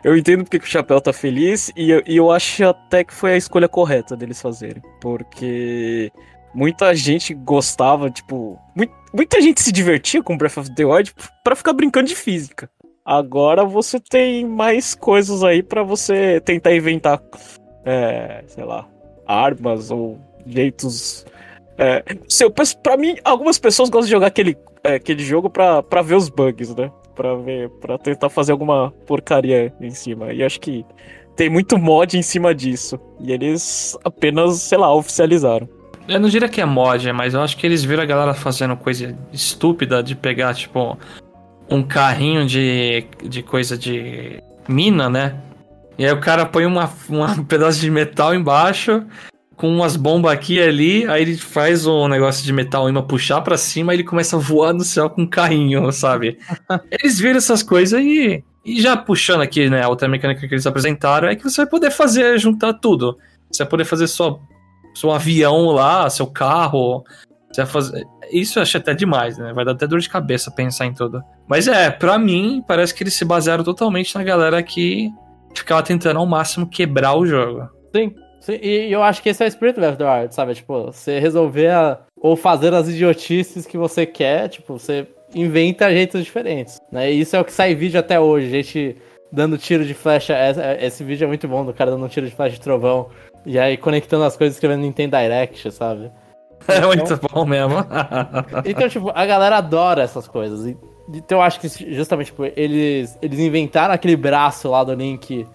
Eu 0.04 0.16
entendo 0.18 0.44
porque 0.44 0.60
que 0.60 0.66
o 0.66 0.70
Chapéu 0.70 1.02
tá 1.02 1.12
feliz 1.12 1.72
e 1.76 1.90
eu, 1.92 2.02
e 2.08 2.16
eu 2.18 2.32
acho 2.32 2.64
até 2.66 3.04
que 3.04 3.14
foi 3.14 3.34
a 3.34 3.38
escolha 3.38 3.68
correta 3.68 4.16
deles 4.16 4.42
fazerem. 4.42 4.82
Porque 5.02 6.12
muita 6.54 6.94
gente 6.96 7.34
gostava, 7.34 8.10
tipo. 8.10 8.58
mui- 8.76 8.90
muita 9.14 9.42
gente 9.42 9.62
se 9.62 9.72
divertia 9.72 10.24
com 10.24 10.38
Breath 10.38 10.58
of 10.58 10.74
the 10.76 10.86
Wild 10.86 11.14
pra 11.44 11.56
ficar 11.56 11.74
brincando 11.74 12.08
de 12.08 12.16
física. 12.16 12.70
Agora 13.06 13.66
você 13.66 14.00
tem 14.00 14.46
mais 14.46 14.94
coisas 14.94 15.44
aí 15.44 15.64
pra 15.64 15.82
você 15.84 16.40
tentar 16.42 16.76
inventar, 16.76 17.20
é, 17.84 18.44
sei 18.48 18.64
lá, 18.64 18.88
armas 19.28 19.90
ou 19.90 20.20
jeitos. 20.46 21.26
É, 21.78 22.04
seu, 22.28 22.52
pra 22.52 22.98
mim, 22.98 23.16
algumas 23.24 23.58
pessoas 23.58 23.90
gostam 23.90 24.06
de 24.06 24.12
jogar 24.12 24.28
aquele, 24.28 24.56
é, 24.84 24.96
aquele 24.96 25.24
jogo 25.24 25.50
pra, 25.50 25.82
pra 25.82 26.02
ver 26.02 26.16
os 26.16 26.30
bugs, 26.30 26.76
né? 26.76 26.92
Pra 27.20 27.36
ver, 27.36 27.70
para 27.82 27.98
tentar 27.98 28.30
fazer 28.30 28.54
alguma 28.54 28.92
porcaria 29.06 29.74
em 29.82 29.90
cima. 29.90 30.32
E 30.32 30.42
acho 30.42 30.58
que 30.58 30.86
tem 31.36 31.50
muito 31.50 31.78
mod 31.78 32.18
em 32.18 32.22
cima 32.22 32.56
disso. 32.56 32.98
E 33.20 33.34
eles 33.34 33.98
apenas, 34.06 34.56
sei 34.62 34.78
lá, 34.78 34.94
oficializaram. 34.96 35.68
Eu 36.08 36.18
não 36.18 36.30
diria 36.30 36.48
que 36.48 36.62
é 36.62 36.66
mod, 36.66 37.12
mas 37.12 37.34
eu 37.34 37.42
acho 37.42 37.58
que 37.58 37.68
eles 37.68 37.84
viram 37.84 38.04
a 38.04 38.06
galera 38.06 38.34
fazendo 38.34 38.78
coisa 38.78 39.14
estúpida 39.34 40.02
de 40.02 40.16
pegar, 40.16 40.54
tipo, 40.54 40.98
um 41.70 41.84
carrinho 41.84 42.46
de, 42.46 43.06
de 43.22 43.44
coisa 43.44 43.78
de 43.78 44.42
mina, 44.66 45.10
né? 45.10 45.36
E 45.98 46.06
aí 46.06 46.14
o 46.14 46.22
cara 46.22 46.46
põe 46.46 46.66
uma, 46.66 46.90
uma- 47.10 47.34
um 47.34 47.44
pedaço 47.44 47.82
de 47.82 47.92
metal 47.92 48.34
embaixo, 48.34 49.06
com 49.60 49.68
umas 49.68 49.98
bombas 49.98 50.32
aqui 50.32 50.56
e 50.56 50.62
ali, 50.62 51.06
aí 51.10 51.22
ele 51.22 51.36
faz 51.36 51.86
o 51.86 52.08
negócio 52.08 52.46
de 52.46 52.54
metal 52.54 52.88
imã 52.88 53.02
puxar 53.02 53.42
pra 53.42 53.58
cima 53.58 53.94
e 53.94 53.98
ele 53.98 54.06
começa 54.06 54.38
a 54.38 54.40
voar 54.40 54.74
no 54.74 54.86
céu 54.86 55.10
com 55.10 55.24
um 55.24 55.28
carrinho, 55.28 55.92
sabe? 55.92 56.40
eles 56.90 57.20
viram 57.20 57.36
essas 57.36 57.62
coisas 57.62 58.00
e, 58.00 58.42
e 58.64 58.82
já 58.82 58.96
puxando 58.96 59.42
aqui, 59.42 59.70
né, 59.70 59.84
a 59.84 59.90
outra 59.90 60.08
mecânica 60.08 60.48
que 60.48 60.54
eles 60.54 60.66
apresentaram 60.66 61.28
é 61.28 61.36
que 61.36 61.44
você 61.44 61.58
vai 61.58 61.70
poder 61.70 61.92
fazer, 61.92 62.40
juntar 62.40 62.72
tudo. 62.76 63.18
Você 63.52 63.64
vai 63.64 63.70
poder 63.70 63.84
fazer 63.84 64.08
só 64.08 64.40
seu 64.96 65.12
avião 65.12 65.66
lá, 65.72 66.10
seu 66.10 66.28
carro. 66.28 67.04
Você 67.52 67.62
vai 67.62 67.70
fazer... 67.70 68.08
Isso 68.32 68.60
eu 68.60 68.64
acho 68.64 68.78
até 68.78 68.94
demais, 68.94 69.38
né? 69.38 69.52
Vai 69.52 69.66
dar 69.66 69.74
até 69.74 69.86
dor 69.86 70.00
de 70.00 70.08
cabeça 70.08 70.50
pensar 70.52 70.86
em 70.86 70.94
tudo. 70.94 71.22
Mas 71.50 71.68
é, 71.68 71.92
pra 71.92 72.18
mim, 72.18 72.64
parece 72.66 72.96
que 72.96 73.04
eles 73.04 73.14
se 73.14 73.26
basearam 73.26 73.64
totalmente 73.66 74.16
na 74.16 74.24
galera 74.24 74.64
que 74.64 75.12
ficava 75.54 75.84
tentando 75.84 76.18
ao 76.18 76.26
máximo 76.26 76.66
quebrar 76.66 77.16
o 77.16 77.26
jogo. 77.26 77.68
Sim, 77.94 78.14
sim, 78.52 78.60
e 78.62 78.92
eu 78.92 79.02
acho 79.04 79.22
que 79.22 79.30
esse 79.30 79.42
é 79.44 79.46
o 79.46 79.48
espírito 79.48 79.80
do 79.80 80.06
Wild, 80.06 80.34
sabe? 80.34 80.54
Tipo, 80.56 80.86
você 80.86 81.20
resolver 81.20 81.68
a- 81.72 82.00
ou 82.22 82.36
fazer 82.36 82.74
as 82.74 82.88
idiotices 82.90 83.66
que 83.66 83.78
você 83.78 84.06
quer, 84.06 84.50
tipo, 84.50 84.78
você 84.78 85.08
inventa 85.34 85.90
jeitos 85.92 86.24
diferentes, 86.24 86.80
né? 86.92 87.12
E 87.12 87.22
isso 87.22 87.36
é 87.36 87.40
o 87.40 87.46
que 87.46 87.52
sai 87.52 87.76
vídeo 87.76 88.00
até 88.00 88.20
hoje, 88.20 88.50
gente 88.50 88.96
dando 89.32 89.58
tiro 89.58 89.86
de 89.86 89.94
flecha. 89.94 90.34
Esse, 90.36 90.86
esse 90.86 91.04
vídeo 91.04 91.26
é 91.26 91.28
muito 91.28 91.48
bom, 91.48 91.64
do 91.64 91.74
cara 91.74 91.92
dando 91.92 92.04
um 92.04 92.08
tiro 92.10 92.26
de 92.28 92.36
flecha 92.36 92.56
de 92.56 92.62
trovão. 92.62 93.10
E 93.46 93.58
aí 93.60 93.78
conectando 93.78 94.24
as 94.24 94.36
coisas 94.36 94.56
escrevendo 94.56 94.82
Nintendo 94.82 95.16
Direct, 95.18 95.72
sabe? 95.72 96.12
É 96.68 96.82
muito 96.82 97.16
bom 97.32 97.46
mesmo. 97.46 97.76
Então, 98.66 98.90
tipo, 98.90 99.12
a 99.14 99.26
galera 99.26 99.58
adora 99.58 100.02
essas 100.04 100.28
coisas. 100.28 100.76
Então 101.14 101.38
eu 101.38 101.42
acho 101.42 101.60
que 101.60 101.68
justamente, 101.94 102.28
tipo, 102.28 102.46
eles, 102.56 103.18
eles 103.22 103.40
inventaram 103.40 103.94
aquele 103.94 104.16
braço 104.16 104.70
lá 104.70 104.84
do 104.84 104.94
Link, 104.94 105.48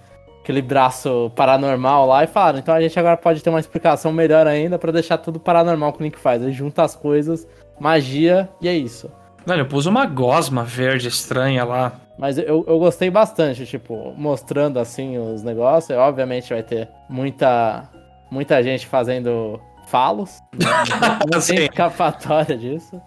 aquele 0.45 0.61
braço 0.61 1.33
paranormal 1.35 2.07
lá, 2.07 2.23
e 2.23 2.27
falaram, 2.27 2.59
então 2.59 2.75
a 2.75 2.81
gente 2.81 2.99
agora 2.99 3.17
pode 3.17 3.43
ter 3.43 3.49
uma 3.49 3.59
explicação 3.59 4.13
melhor 4.13 4.47
ainda 4.47 4.79
pra 4.79 4.93
deixar 4.93 5.17
tudo 5.17 5.41
paranormal 5.41 5.93
que 5.95 6.01
o 6.01 6.05
Link 6.05 6.19
faz. 6.19 6.43
Ele 6.43 6.53
junta 6.53 6.83
as 6.83 6.95
coisas, 6.95 7.49
magia, 7.81 8.47
e 8.61 8.69
é 8.69 8.75
isso. 8.75 9.11
Velho, 9.47 9.63
eu 9.63 9.67
pus 9.67 9.87
uma 9.87 10.05
gosma 10.07 10.63
verde 10.63 11.09
estranha 11.09 11.65
lá. 11.65 11.93
Mas 12.19 12.37
eu, 12.39 12.65
eu 12.69 12.79
gostei 12.79 13.11
bastante, 13.11 13.67
tipo, 13.67 14.13
mostrando 14.17 14.79
assim 14.79 15.19
os 15.19 15.43
negócios. 15.43 15.91
E, 15.91 15.95
obviamente 15.95 16.51
vai 16.51 16.63
ter 16.63 16.89
muita, 17.09 17.89
muita 18.31 18.63
gente 18.63 18.87
fazendo 18.87 19.59
falos. 19.89 20.39
Não 21.33 21.41
tem 21.41 21.65
escapatória 21.65 22.57
disso. 22.57 23.01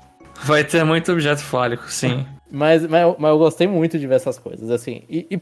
Vai 0.43 0.63
ter 0.63 0.83
muito 0.83 1.11
objeto 1.11 1.41
fálico, 1.41 1.89
sim. 1.89 2.25
Mas, 2.51 2.85
mas, 2.87 3.01
eu- 3.03 3.15
mas 3.19 3.29
eu 3.31 3.37
gostei 3.37 3.67
muito 3.67 3.97
de 3.97 4.05
ver 4.07 4.15
essas 4.15 4.37
coisas, 4.37 4.69
assim. 4.69 5.03
E, 5.09 5.25
e 5.31 5.41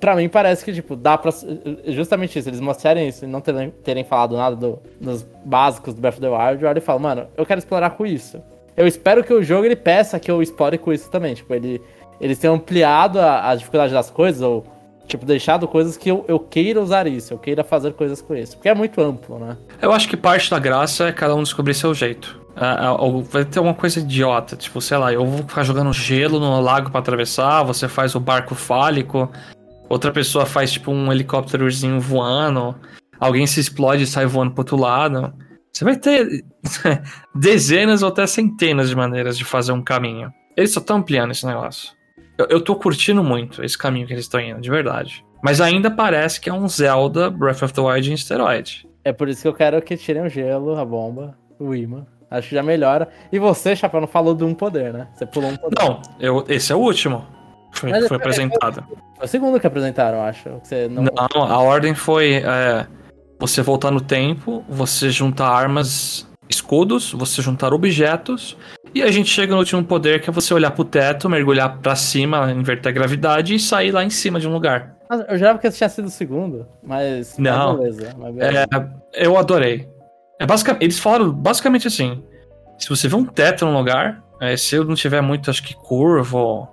pra 0.00 0.14
mim 0.16 0.28
parece 0.28 0.64
que, 0.64 0.72
tipo, 0.72 0.94
dá 0.96 1.16
pra. 1.18 1.30
Justamente 1.86 2.38
isso, 2.38 2.48
eles 2.48 2.60
mostrarem 2.60 3.08
isso 3.08 3.24
e 3.24 3.28
não 3.28 3.40
terem, 3.40 3.70
terem 3.82 4.04
falado 4.04 4.36
nada 4.36 4.56
do- 4.56 4.78
dos 5.00 5.24
básicos 5.44 5.94
do 5.94 6.00
Breath 6.00 6.14
of 6.14 6.20
the 6.20 6.28
Wild, 6.28 6.62
eu 6.62 6.68
olho 6.68 6.78
e 6.78 6.80
falo, 6.80 7.00
mano, 7.00 7.26
eu 7.36 7.44
quero 7.46 7.58
explorar 7.58 7.90
com 7.90 8.06
isso. 8.06 8.40
Eu 8.76 8.86
espero 8.86 9.22
que 9.22 9.32
o 9.32 9.42
jogo 9.42 9.64
ele 9.64 9.76
peça 9.76 10.18
que 10.18 10.30
eu 10.30 10.42
explore 10.42 10.78
com 10.78 10.92
isso 10.92 11.10
também. 11.10 11.34
Tipo, 11.34 11.54
ele, 11.54 11.80
eles 12.20 12.38
tenham 12.38 12.56
ampliado 12.56 13.20
a, 13.20 13.50
a 13.50 13.54
dificuldade 13.54 13.92
das 13.92 14.10
coisas, 14.10 14.42
ou, 14.42 14.64
tipo, 15.06 15.24
deixado 15.24 15.68
coisas 15.68 15.96
que 15.96 16.10
eu, 16.10 16.24
eu 16.26 16.38
queira 16.40 16.80
usar 16.80 17.06
isso, 17.06 17.32
eu 17.34 17.38
queira 17.38 17.62
fazer 17.62 17.92
coisas 17.92 18.20
com 18.20 18.34
isso. 18.34 18.56
Porque 18.56 18.68
é 18.68 18.74
muito 18.74 19.00
amplo, 19.00 19.38
né? 19.38 19.56
Eu 19.80 19.92
acho 19.92 20.08
que 20.08 20.16
parte 20.16 20.50
da 20.50 20.58
graça 20.58 21.08
é 21.08 21.12
cada 21.12 21.34
um 21.36 21.42
descobrir 21.42 21.74
seu 21.74 21.94
jeito. 21.94 22.42
Ou 23.00 23.20
vai 23.22 23.44
ter 23.44 23.58
uma 23.58 23.74
coisa 23.74 23.98
idiota, 23.98 24.54
tipo, 24.56 24.80
sei 24.80 24.96
lá, 24.96 25.12
eu 25.12 25.24
vou 25.26 25.38
ficar 25.38 25.64
jogando 25.64 25.92
gelo 25.92 26.38
no 26.38 26.60
lago 26.60 26.88
pra 26.88 27.00
atravessar, 27.00 27.64
você 27.64 27.88
faz 27.88 28.14
o 28.14 28.20
barco 28.20 28.54
fálico, 28.54 29.28
outra 29.94 30.10
pessoa 30.10 30.44
faz 30.44 30.72
tipo 30.72 30.90
um 30.90 31.12
helicópterozinho 31.12 32.00
voando, 32.00 32.74
alguém 33.18 33.46
se 33.46 33.60
explode 33.60 34.02
e 34.02 34.06
sai 34.06 34.26
voando 34.26 34.52
pro 34.52 34.62
outro 34.62 34.76
lado. 34.76 35.32
Você 35.72 35.84
vai 35.84 35.96
ter 35.96 36.44
dezenas 37.34 38.02
ou 38.02 38.08
até 38.08 38.26
centenas 38.26 38.88
de 38.88 38.96
maneiras 38.96 39.38
de 39.38 39.44
fazer 39.44 39.72
um 39.72 39.82
caminho. 39.82 40.32
Eles 40.56 40.72
só 40.72 40.80
estão 40.80 40.96
ampliando 40.96 41.30
esse 41.30 41.46
negócio. 41.46 41.92
Eu, 42.36 42.46
eu 42.50 42.60
tô 42.60 42.74
curtindo 42.74 43.22
muito 43.22 43.64
esse 43.64 43.78
caminho 43.78 44.06
que 44.06 44.12
eles 44.12 44.24
estão 44.24 44.40
indo, 44.40 44.60
de 44.60 44.68
verdade. 44.68 45.24
Mas 45.42 45.60
ainda 45.60 45.90
parece 45.90 46.40
que 46.40 46.50
é 46.50 46.52
um 46.52 46.68
Zelda 46.68 47.30
Breath 47.30 47.62
of 47.62 47.72
the 47.72 47.80
Wild 47.80 48.10
em 48.10 48.14
esteroide. 48.14 48.88
É 49.04 49.12
por 49.12 49.28
isso 49.28 49.42
que 49.42 49.48
eu 49.48 49.54
quero 49.54 49.80
que 49.80 49.96
tirem 49.96 50.24
o 50.24 50.28
gelo, 50.28 50.76
a 50.76 50.84
bomba, 50.84 51.36
o 51.58 51.74
imã. 51.74 52.04
Acho 52.28 52.48
que 52.48 52.54
já 52.56 52.62
melhora. 52.64 53.08
E 53.30 53.38
você, 53.38 53.76
Chapéu, 53.76 54.00
não 54.00 54.08
falou 54.08 54.34
de 54.34 54.42
um 54.42 54.54
poder, 54.54 54.92
né? 54.92 55.06
Você 55.14 55.24
pulou 55.24 55.50
um 55.50 55.56
poder. 55.56 55.76
Não, 55.80 56.02
eu, 56.18 56.44
esse 56.48 56.72
é 56.72 56.74
o 56.74 56.78
último. 56.78 57.24
Foi, 57.74 57.90
Mas 57.90 58.08
foi 58.08 58.16
é- 58.16 58.20
apresentado. 58.20 58.84
Foi 59.16 59.26
o 59.26 59.28
segundo 59.28 59.60
que 59.60 59.66
apresentaram, 59.66 60.22
acho. 60.22 60.44
Que 60.60 60.68
você 60.68 60.88
não... 60.88 61.02
Não, 61.02 61.42
a 61.42 61.58
ordem 61.58 61.94
foi 61.94 62.34
é, 62.36 62.86
você 63.38 63.62
voltar 63.62 63.90
no 63.90 64.00
tempo, 64.00 64.64
você 64.68 65.10
juntar 65.10 65.48
armas, 65.48 66.26
escudos, 66.48 67.12
você 67.12 67.42
juntar 67.42 67.72
objetos, 67.74 68.56
e 68.94 69.02
a 69.02 69.10
gente 69.10 69.28
chega 69.28 69.52
no 69.52 69.58
último 69.58 69.82
poder 69.82 70.20
que 70.20 70.30
é 70.30 70.32
você 70.32 70.54
olhar 70.54 70.70
pro 70.70 70.84
teto, 70.84 71.28
mergulhar 71.28 71.78
pra 71.78 71.96
cima, 71.96 72.52
inverter 72.52 72.90
a 72.90 72.94
gravidade 72.94 73.54
e 73.54 73.58
sair 73.58 73.90
lá 73.90 74.04
em 74.04 74.10
cima 74.10 74.38
de 74.38 74.46
um 74.46 74.52
lugar. 74.52 74.94
Eu 75.28 75.36
jurava 75.36 75.58
que 75.58 75.66
esse 75.66 75.78
tinha 75.78 75.88
sido 75.88 76.06
o 76.06 76.10
segundo, 76.10 76.66
mas. 76.82 77.36
Não. 77.38 77.76
Mas 77.76 77.96
beleza. 77.96 78.16
Mas 78.18 78.34
beleza. 78.34 78.66
É, 79.12 79.26
eu 79.26 79.36
adorei. 79.36 79.88
É 80.40 80.46
basic, 80.46 80.76
eles 80.80 80.98
falaram 80.98 81.30
basicamente 81.32 81.86
assim: 81.86 82.22
se 82.78 82.88
você 82.88 83.08
vê 83.08 83.14
um 83.14 83.24
teto 83.24 83.66
num 83.66 83.76
lugar, 83.76 84.22
é, 84.40 84.56
se 84.56 84.76
eu 84.76 84.84
não 84.84 84.94
tiver 84.94 85.20
muito, 85.20 85.50
acho 85.50 85.62
que 85.62 85.74
curvo, 85.74 86.68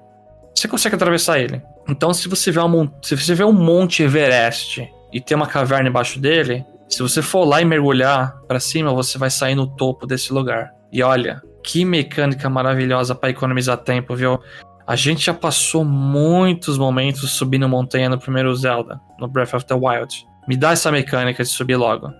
você 0.53 0.67
consegue 0.67 0.95
atravessar 0.95 1.39
ele. 1.39 1.61
Então, 1.87 2.13
se 2.13 2.27
você 2.27 2.51
vê, 2.51 2.59
uma, 2.59 2.93
se 3.01 3.15
você 3.15 3.33
vê 3.33 3.43
um 3.43 3.51
Monte 3.51 4.03
Everest 4.03 4.87
e 5.11 5.19
tem 5.19 5.35
uma 5.35 5.47
caverna 5.47 5.89
embaixo 5.89 6.19
dele, 6.19 6.65
se 6.87 7.01
você 7.01 7.21
for 7.21 7.45
lá 7.45 7.61
e 7.61 7.65
mergulhar 7.65 8.37
pra 8.47 8.59
cima, 8.59 8.93
você 8.93 9.17
vai 9.17 9.29
sair 9.29 9.55
no 9.55 9.67
topo 9.67 10.05
desse 10.05 10.33
lugar. 10.33 10.71
E 10.91 11.01
olha, 11.01 11.41
que 11.63 11.85
mecânica 11.85 12.49
maravilhosa 12.49 13.15
pra 13.15 13.29
economizar 13.29 13.77
tempo, 13.77 14.15
viu? 14.15 14.39
A 14.85 14.95
gente 14.95 15.25
já 15.25 15.33
passou 15.33 15.85
muitos 15.85 16.77
momentos 16.77 17.31
subindo 17.31 17.69
montanha 17.69 18.09
no 18.09 18.19
primeiro 18.19 18.53
Zelda, 18.55 18.99
no 19.17 19.27
Breath 19.27 19.53
of 19.53 19.65
the 19.65 19.73
Wild. 19.73 20.25
Me 20.47 20.57
dá 20.57 20.71
essa 20.71 20.91
mecânica 20.91 21.43
de 21.43 21.49
subir 21.49 21.77
logo. 21.77 22.11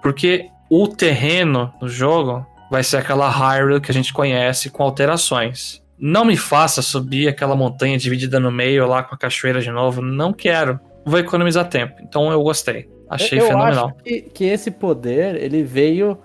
Porque 0.00 0.48
o 0.70 0.86
terreno 0.86 1.72
do 1.80 1.88
jogo 1.88 2.46
vai 2.70 2.84
ser 2.84 2.98
aquela 2.98 3.28
Hyrule 3.28 3.80
que 3.80 3.90
a 3.90 3.94
gente 3.94 4.12
conhece 4.12 4.70
com 4.70 4.82
alterações. 4.82 5.81
Não 6.04 6.24
me 6.24 6.36
faça 6.36 6.82
subir 6.82 7.28
aquela 7.28 7.54
montanha 7.54 7.96
dividida 7.96 8.40
no 8.40 8.50
meio 8.50 8.88
lá 8.88 9.04
com 9.04 9.14
a 9.14 9.18
cachoeira 9.18 9.60
de 9.60 9.70
novo. 9.70 10.02
Não 10.02 10.32
quero. 10.32 10.80
Vou 11.06 11.20
economizar 11.20 11.68
tempo. 11.68 11.94
Então 12.02 12.32
eu 12.32 12.42
gostei. 12.42 12.90
Achei 13.08 13.38
eu 13.38 13.46
fenomenal. 13.46 13.86
acho 13.86 14.02
que, 14.02 14.22
que 14.22 14.44
esse 14.44 14.68
poder, 14.72 15.36
ele 15.36 15.62
veio 15.62 16.18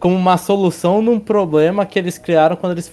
como 0.00 0.16
uma 0.16 0.36
solução 0.36 1.00
num 1.00 1.20
problema 1.20 1.86
que 1.86 1.96
eles 1.96 2.18
criaram 2.18 2.56
quando 2.56 2.72
eles 2.72 2.90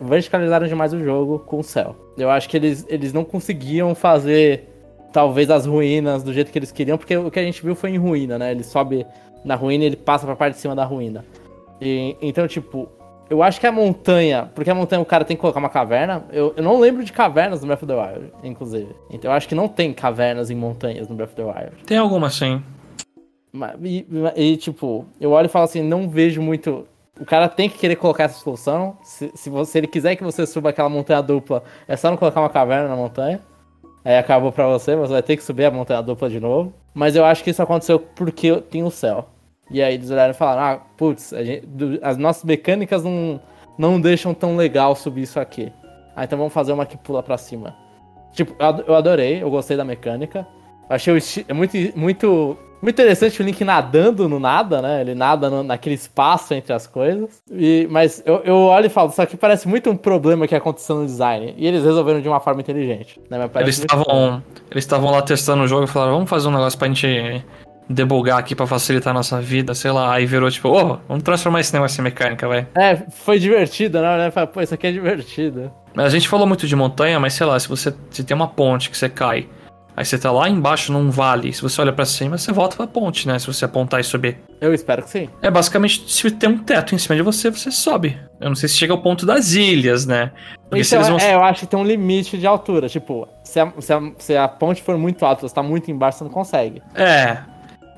verticalizaram 0.00 0.66
demais 0.66 0.92
o 0.92 0.98
jogo 0.98 1.38
com 1.40 1.60
o 1.60 1.62
céu. 1.62 1.94
Eu 2.16 2.28
acho 2.28 2.48
que 2.48 2.56
eles, 2.56 2.84
eles 2.88 3.12
não 3.12 3.22
conseguiam 3.22 3.94
fazer, 3.94 4.68
talvez, 5.12 5.48
as 5.48 5.64
ruínas 5.64 6.24
do 6.24 6.32
jeito 6.32 6.50
que 6.50 6.58
eles 6.58 6.72
queriam, 6.72 6.98
porque 6.98 7.16
o 7.16 7.30
que 7.30 7.38
a 7.38 7.44
gente 7.44 7.62
viu 7.62 7.76
foi 7.76 7.90
em 7.90 7.98
ruína, 7.98 8.36
né? 8.36 8.50
Ele 8.50 8.64
sobe 8.64 9.06
na 9.44 9.54
ruína 9.54 9.84
e 9.84 9.86
ele 9.86 9.96
passa 9.96 10.26
pra 10.26 10.34
parte 10.34 10.54
de 10.54 10.60
cima 10.60 10.74
da 10.74 10.84
ruína. 10.84 11.24
E, 11.80 12.16
então, 12.20 12.48
tipo, 12.48 12.88
eu 13.30 13.42
acho 13.42 13.60
que 13.60 13.66
a 13.66 13.72
montanha, 13.72 14.50
porque 14.54 14.70
a 14.70 14.74
montanha 14.74 15.02
o 15.02 15.04
cara 15.04 15.24
tem 15.24 15.36
que 15.36 15.40
colocar 15.40 15.58
uma 15.58 15.68
caverna. 15.68 16.24
Eu, 16.32 16.54
eu 16.56 16.62
não 16.62 16.80
lembro 16.80 17.04
de 17.04 17.12
cavernas 17.12 17.60
no 17.60 17.66
Breath 17.66 17.82
of 17.82 17.86
the 17.86 17.94
Wild, 17.94 18.32
inclusive. 18.42 18.88
Então 19.10 19.30
eu 19.30 19.36
acho 19.36 19.46
que 19.46 19.54
não 19.54 19.68
tem 19.68 19.92
cavernas 19.92 20.50
em 20.50 20.54
montanhas 20.54 21.08
no 21.08 21.14
Breath 21.14 21.30
of 21.30 21.36
the 21.36 21.44
Wild. 21.44 21.84
Tem 21.84 21.98
alguma 21.98 22.30
sim. 22.30 22.62
E, 23.82 24.06
e, 24.36 24.56
tipo, 24.56 25.04
eu 25.20 25.32
olho 25.32 25.46
e 25.46 25.48
falo 25.48 25.64
assim, 25.64 25.82
não 25.82 26.08
vejo 26.08 26.40
muito. 26.40 26.86
O 27.20 27.24
cara 27.24 27.48
tem 27.48 27.68
que 27.68 27.78
querer 27.78 27.96
colocar 27.96 28.24
essa 28.24 28.38
solução. 28.38 28.96
Se, 29.02 29.30
se, 29.34 29.50
você, 29.50 29.72
se 29.72 29.78
ele 29.78 29.86
quiser 29.86 30.16
que 30.16 30.22
você 30.22 30.46
suba 30.46 30.70
aquela 30.70 30.88
montanha 30.88 31.22
dupla, 31.22 31.62
é 31.86 31.96
só 31.96 32.10
não 32.10 32.16
colocar 32.16 32.40
uma 32.40 32.48
caverna 32.48 32.88
na 32.88 32.96
montanha. 32.96 33.40
Aí 34.04 34.16
acabou 34.16 34.52
pra 34.52 34.66
você, 34.68 34.94
você 34.96 35.12
vai 35.12 35.22
ter 35.22 35.36
que 35.36 35.42
subir 35.42 35.64
a 35.64 35.70
montanha 35.70 36.00
dupla 36.00 36.30
de 36.30 36.40
novo. 36.40 36.72
Mas 36.94 37.16
eu 37.16 37.24
acho 37.24 37.42
que 37.42 37.50
isso 37.50 37.62
aconteceu 37.62 37.98
porque 37.98 38.56
tem 38.70 38.82
o 38.82 38.90
céu. 38.90 39.28
E 39.70 39.82
aí 39.82 39.94
eles 39.94 40.10
olharam 40.10 40.30
e 40.30 40.34
falaram, 40.34 40.62
ah, 40.62 40.80
putz, 40.96 41.30
gente- 41.30 41.66
do- 41.66 41.98
as 42.02 42.16
nossas 42.16 42.44
mecânicas 42.44 43.04
não, 43.04 43.40
não 43.76 44.00
deixam 44.00 44.32
tão 44.32 44.56
legal 44.56 44.94
subir 44.96 45.22
isso 45.22 45.38
aqui. 45.38 45.72
Ah, 46.16 46.24
então 46.24 46.38
vamos 46.38 46.52
fazer 46.52 46.72
uma 46.72 46.86
que 46.86 46.96
pula 46.96 47.22
pra 47.22 47.36
cima. 47.36 47.74
Tipo, 48.32 48.54
eu 48.58 48.66
ado- 48.66 48.84
eu 48.86 48.94
adorei, 48.94 49.42
eu 49.42 49.50
gostei 49.50 49.76
da 49.76 49.84
mecânica. 49.84 50.46
Achei 50.88 51.14
é 51.46 51.52
muito, 51.52 51.76
muito, 51.94 52.56
muito 52.80 52.94
interessante 52.94 53.42
o 53.42 53.44
Link 53.44 53.62
nadando 53.62 54.26
no 54.26 54.40
nada, 54.40 54.80
né? 54.80 55.02
Ele 55.02 55.14
nada 55.14 55.50
no- 55.50 55.62
naquele 55.62 55.94
espaço 55.96 56.54
entre 56.54 56.72
as 56.72 56.86
coisas. 56.86 57.42
E, 57.52 57.86
mas 57.90 58.22
eu, 58.24 58.36
eu 58.44 58.56
olho 58.56 58.86
e 58.86 58.88
falo, 58.88 59.10
isso 59.10 59.20
aqui 59.20 59.36
parece 59.36 59.68
muito 59.68 59.90
um 59.90 59.96
problema 59.96 60.46
que 60.48 60.54
aconteceu 60.54 60.96
no 60.96 61.04
design. 61.04 61.54
E 61.58 61.66
eles 61.66 61.84
resolveram 61.84 62.20
de 62.22 62.28
uma 62.28 62.40
forma 62.40 62.60
inteligente. 62.62 63.20
Né? 63.28 63.38
Eles 63.56 63.78
estavam. 63.78 64.42
Eles 64.70 64.84
estavam 64.84 65.10
lá 65.10 65.20
testando 65.20 65.62
o 65.64 65.66
jogo 65.68 65.84
e 65.84 65.86
falaram, 65.86 66.14
vamos 66.14 66.30
fazer 66.30 66.48
um 66.48 66.52
negócio 66.52 66.78
pra 66.78 66.88
gente 66.88 67.44
debugar 67.88 68.38
aqui 68.38 68.54
pra 68.54 68.66
facilitar 68.66 69.10
a 69.10 69.14
nossa 69.14 69.40
vida, 69.40 69.74
sei 69.74 69.90
lá. 69.90 70.12
Aí 70.14 70.26
virou 70.26 70.50
tipo, 70.50 70.68
ô, 70.68 70.98
vamos 71.08 71.22
transformar 71.22 71.60
esse 71.60 71.72
negócio 71.72 72.00
em 72.00 72.04
mecânica, 72.04 72.46
vai. 72.46 72.66
É, 72.76 72.96
foi 73.10 73.38
divertido, 73.38 74.00
né? 74.00 74.30
Pô, 74.52 74.60
isso 74.60 74.74
aqui 74.74 74.86
é 74.86 74.92
divertido. 74.92 75.70
A 75.96 76.08
gente 76.08 76.28
falou 76.28 76.46
muito 76.46 76.66
de 76.66 76.76
montanha, 76.76 77.18
mas 77.18 77.34
sei 77.34 77.46
lá, 77.46 77.58
se 77.58 77.68
você 77.68 77.94
se 78.10 78.22
tem 78.22 78.34
uma 78.34 78.46
ponte 78.48 78.90
que 78.90 78.96
você 78.96 79.08
cai, 79.08 79.48
aí 79.96 80.04
você 80.04 80.16
tá 80.18 80.30
lá 80.30 80.48
embaixo 80.48 80.92
num 80.92 81.10
vale, 81.10 81.52
se 81.52 81.60
você 81.60 81.80
olha 81.80 81.92
pra 81.92 82.04
cima, 82.04 82.38
você 82.38 82.52
volta 82.52 82.76
pra 82.76 82.86
ponte, 82.86 83.26
né? 83.26 83.36
Se 83.38 83.46
você 83.48 83.64
apontar 83.64 83.98
e 83.98 84.04
subir. 84.04 84.38
Eu 84.60 84.72
espero 84.74 85.02
que 85.02 85.10
sim. 85.10 85.28
É 85.42 85.50
basicamente, 85.50 86.04
se 86.12 86.30
tem 86.30 86.50
um 86.50 86.58
teto 86.58 86.94
em 86.94 86.98
cima 86.98 87.16
de 87.16 87.22
você, 87.22 87.50
você 87.50 87.70
sobe. 87.72 88.16
Eu 88.40 88.48
não 88.48 88.54
sei 88.54 88.68
se 88.68 88.76
chega 88.76 88.92
ao 88.92 89.00
ponto 89.00 89.24
das 89.26 89.52
ilhas, 89.54 90.06
né? 90.06 90.30
Porque 90.70 90.84
Então, 90.86 91.02
vão. 91.02 91.18
é, 91.18 91.34
eu 91.34 91.42
acho 91.42 91.60
que 91.60 91.66
tem 91.66 91.78
um 91.78 91.84
limite 91.84 92.36
de 92.38 92.46
altura. 92.46 92.88
Tipo, 92.88 93.26
se 93.42 93.58
a, 93.58 93.72
se 93.80 93.92
a, 93.92 94.00
se 94.18 94.36
a 94.36 94.46
ponte 94.46 94.82
for 94.82 94.96
muito 94.98 95.24
alta, 95.24 95.48
você 95.48 95.54
tá 95.54 95.62
muito 95.62 95.90
embaixo, 95.90 96.18
você 96.18 96.24
não 96.24 96.30
consegue. 96.30 96.80
É. 96.94 97.38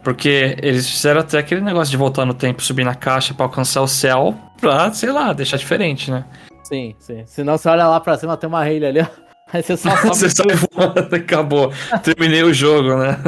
Porque 0.03 0.57
eles 0.63 0.89
fizeram 0.89 1.21
até 1.21 1.39
aquele 1.39 1.61
negócio 1.61 1.91
de 1.91 1.97
voltar 1.97 2.25
no 2.25 2.35
tempo, 2.35 2.63
subir 2.63 2.85
na 2.85 2.95
caixa 2.95 3.35
pra 3.35 3.47
alcançar 3.47 3.83
o 3.83 3.89
céu, 3.89 4.35
pra, 4.61 4.93
sei 4.93 5.13
lá, 5.13 5.33
deixar 5.33 5.57
diferente, 5.57 6.11
né? 6.11 6.25
Sim, 6.65 6.95
sim. 6.99 7.23
Senão 7.27 7.59
você 7.59 7.69
olha 7.69 7.87
lá 7.87 8.01
pra 8.01 8.17
cima, 8.17 8.37
tem 8.37 8.49
uma 8.49 8.65
rede 8.65 8.87
ali, 8.87 9.01
ó. 9.01 9.07
Aí 9.53 9.63
você 9.63 9.77
só 9.77 9.91
sobe. 9.91 10.09
Você 10.09 10.31
sai 10.31 10.47
voando, 10.73 11.15
acabou. 11.15 11.73
Terminei 12.05 12.45
o 12.45 12.55
jogo, 12.55 12.97
né? 12.97 13.19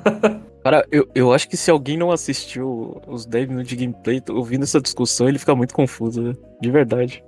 Cara, 0.64 0.84
eu, 0.90 1.06
eu 1.14 1.32
acho 1.32 1.48
que 1.48 1.56
se 1.56 1.70
alguém 1.70 1.96
não 1.96 2.10
assistiu 2.10 3.00
os 3.06 3.24
10 3.24 3.48
minutos 3.48 3.68
de 3.68 3.76
gameplay, 3.76 4.20
tô 4.20 4.34
ouvindo 4.34 4.64
essa 4.64 4.80
discussão, 4.80 5.28
ele 5.28 5.38
fica 5.38 5.54
muito 5.54 5.72
confuso, 5.74 6.20
né? 6.22 6.32
De 6.60 6.70
verdade. 6.70 7.22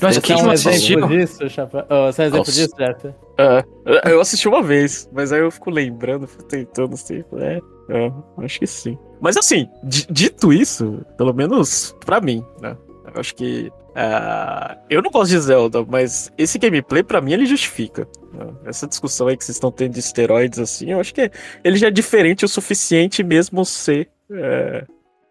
Mas 0.00 0.14
Você 0.16 0.20
quem 0.20 0.36
é 0.36 0.38
um 0.38 0.46
não 0.46 0.52
exemplo 0.52 0.76
assistiu? 0.76 1.06
disso, 1.08 1.48
Chapéu? 1.50 1.84
Oh, 1.88 2.12
você 2.12 2.22
é 2.22 2.24
um 2.24 2.28
exemplo 2.28 2.38
Nossa. 2.38 2.52
disso, 2.52 2.76
certo? 2.76 3.14
É, 3.38 4.12
eu 4.12 4.20
assisti 4.20 4.46
uma 4.46 4.62
vez, 4.62 5.08
mas 5.12 5.32
aí 5.32 5.40
eu 5.40 5.50
fico 5.50 5.70
lembrando, 5.70 6.26
fico 6.28 6.44
tentando 6.44 6.94
assim, 6.94 7.24
é, 7.38 7.58
é, 7.88 8.12
acho 8.44 8.58
que 8.60 8.66
sim. 8.66 8.98
Mas 9.20 9.36
assim, 9.36 9.68
di- 9.82 10.06
dito 10.10 10.52
isso, 10.52 11.04
pelo 11.16 11.32
menos 11.32 11.94
pra 12.04 12.20
mim, 12.20 12.44
né? 12.60 12.76
Eu 13.14 13.20
acho 13.20 13.34
que. 13.34 13.72
ah, 13.96 14.76
eu 14.90 15.00
não 15.02 15.10
gosto 15.10 15.30
de 15.30 15.40
Zelda, 15.40 15.84
mas 15.84 16.30
esse 16.38 16.58
gameplay, 16.58 17.02
pra 17.02 17.20
mim, 17.20 17.32
ele 17.32 17.46
justifica. 17.46 18.06
né? 18.32 18.46
Essa 18.66 18.86
discussão 18.86 19.26
aí 19.28 19.36
que 19.36 19.44
vocês 19.44 19.56
estão 19.56 19.72
tendo 19.72 19.94
de 19.94 20.00
esteroides, 20.00 20.58
assim, 20.58 20.90
eu 20.92 21.00
acho 21.00 21.14
que 21.14 21.30
ele 21.64 21.76
já 21.78 21.88
é 21.88 21.90
diferente 21.90 22.44
o 22.44 22.48
suficiente 22.48 23.22
mesmo 23.24 23.64
ser. 23.64 24.10
é, 24.30 24.84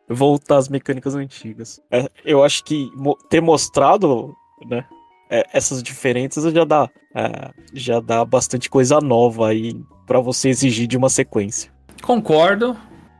voltar 0.09 0.57
às 0.57 0.69
mecânicas 0.69 1.15
antigas. 1.15 1.79
É, 1.91 2.09
eu 2.25 2.43
acho 2.43 2.63
que 2.63 2.89
mo- 2.95 3.17
ter 3.29 3.41
mostrado, 3.41 4.33
né? 4.65 4.85
é, 5.29 5.43
essas 5.53 5.83
diferenças 5.83 6.51
já 6.53 6.63
dá, 6.63 6.89
é, 7.13 7.51
já 7.73 7.99
dá 7.99 8.23
bastante 8.23 8.69
coisa 8.69 8.99
nova 9.01 9.49
aí 9.49 9.75
pra 10.05 10.19
você 10.21 10.47
exigir 10.49 10.87
de 10.87 10.95
uma 10.97 11.09
sequência. 11.09 11.69
Concordo, 12.01 12.77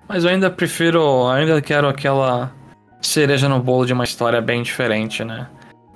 mas 0.08 0.24
eu 0.24 0.30
ainda 0.30 0.50
prefiro, 0.50 1.28
ainda 1.28 1.62
quero 1.62 1.88
aquela 1.88 2.52
cereja 3.02 3.50
no 3.50 3.60
bolo 3.62 3.86
de 3.86 3.94
uma 3.94 4.04
história 4.04 4.42
bem 4.42 4.62
diferente, 4.62 5.24
né? 5.24 5.48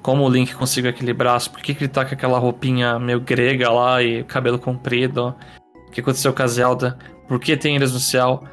Como 0.02 0.24
o 0.24 0.30
Link 0.30 0.54
conseguiu 0.56 0.90
equilibrar, 0.90 1.40
por 1.50 1.62
que, 1.62 1.74
que 1.74 1.84
ele 1.84 1.92
tá 1.92 2.04
com 2.04 2.14
aquela 2.14 2.40
roupinha 2.40 2.98
meio 2.98 3.22
grega 3.22 3.70
lá 3.70 4.02
e 4.02 4.24
cabelo 4.24 4.58
comprido? 4.58 5.36
O 5.88 5.92
que 5.92 6.02
aconteceu 6.02 6.34
com 6.34 6.42
a 6.42 6.48
Zelda? 6.48 6.98
Por 7.28 7.40
que 7.40 7.56
tem 7.56 7.76
eles 7.76 7.94
no 7.94 8.00
céu? 8.00 8.44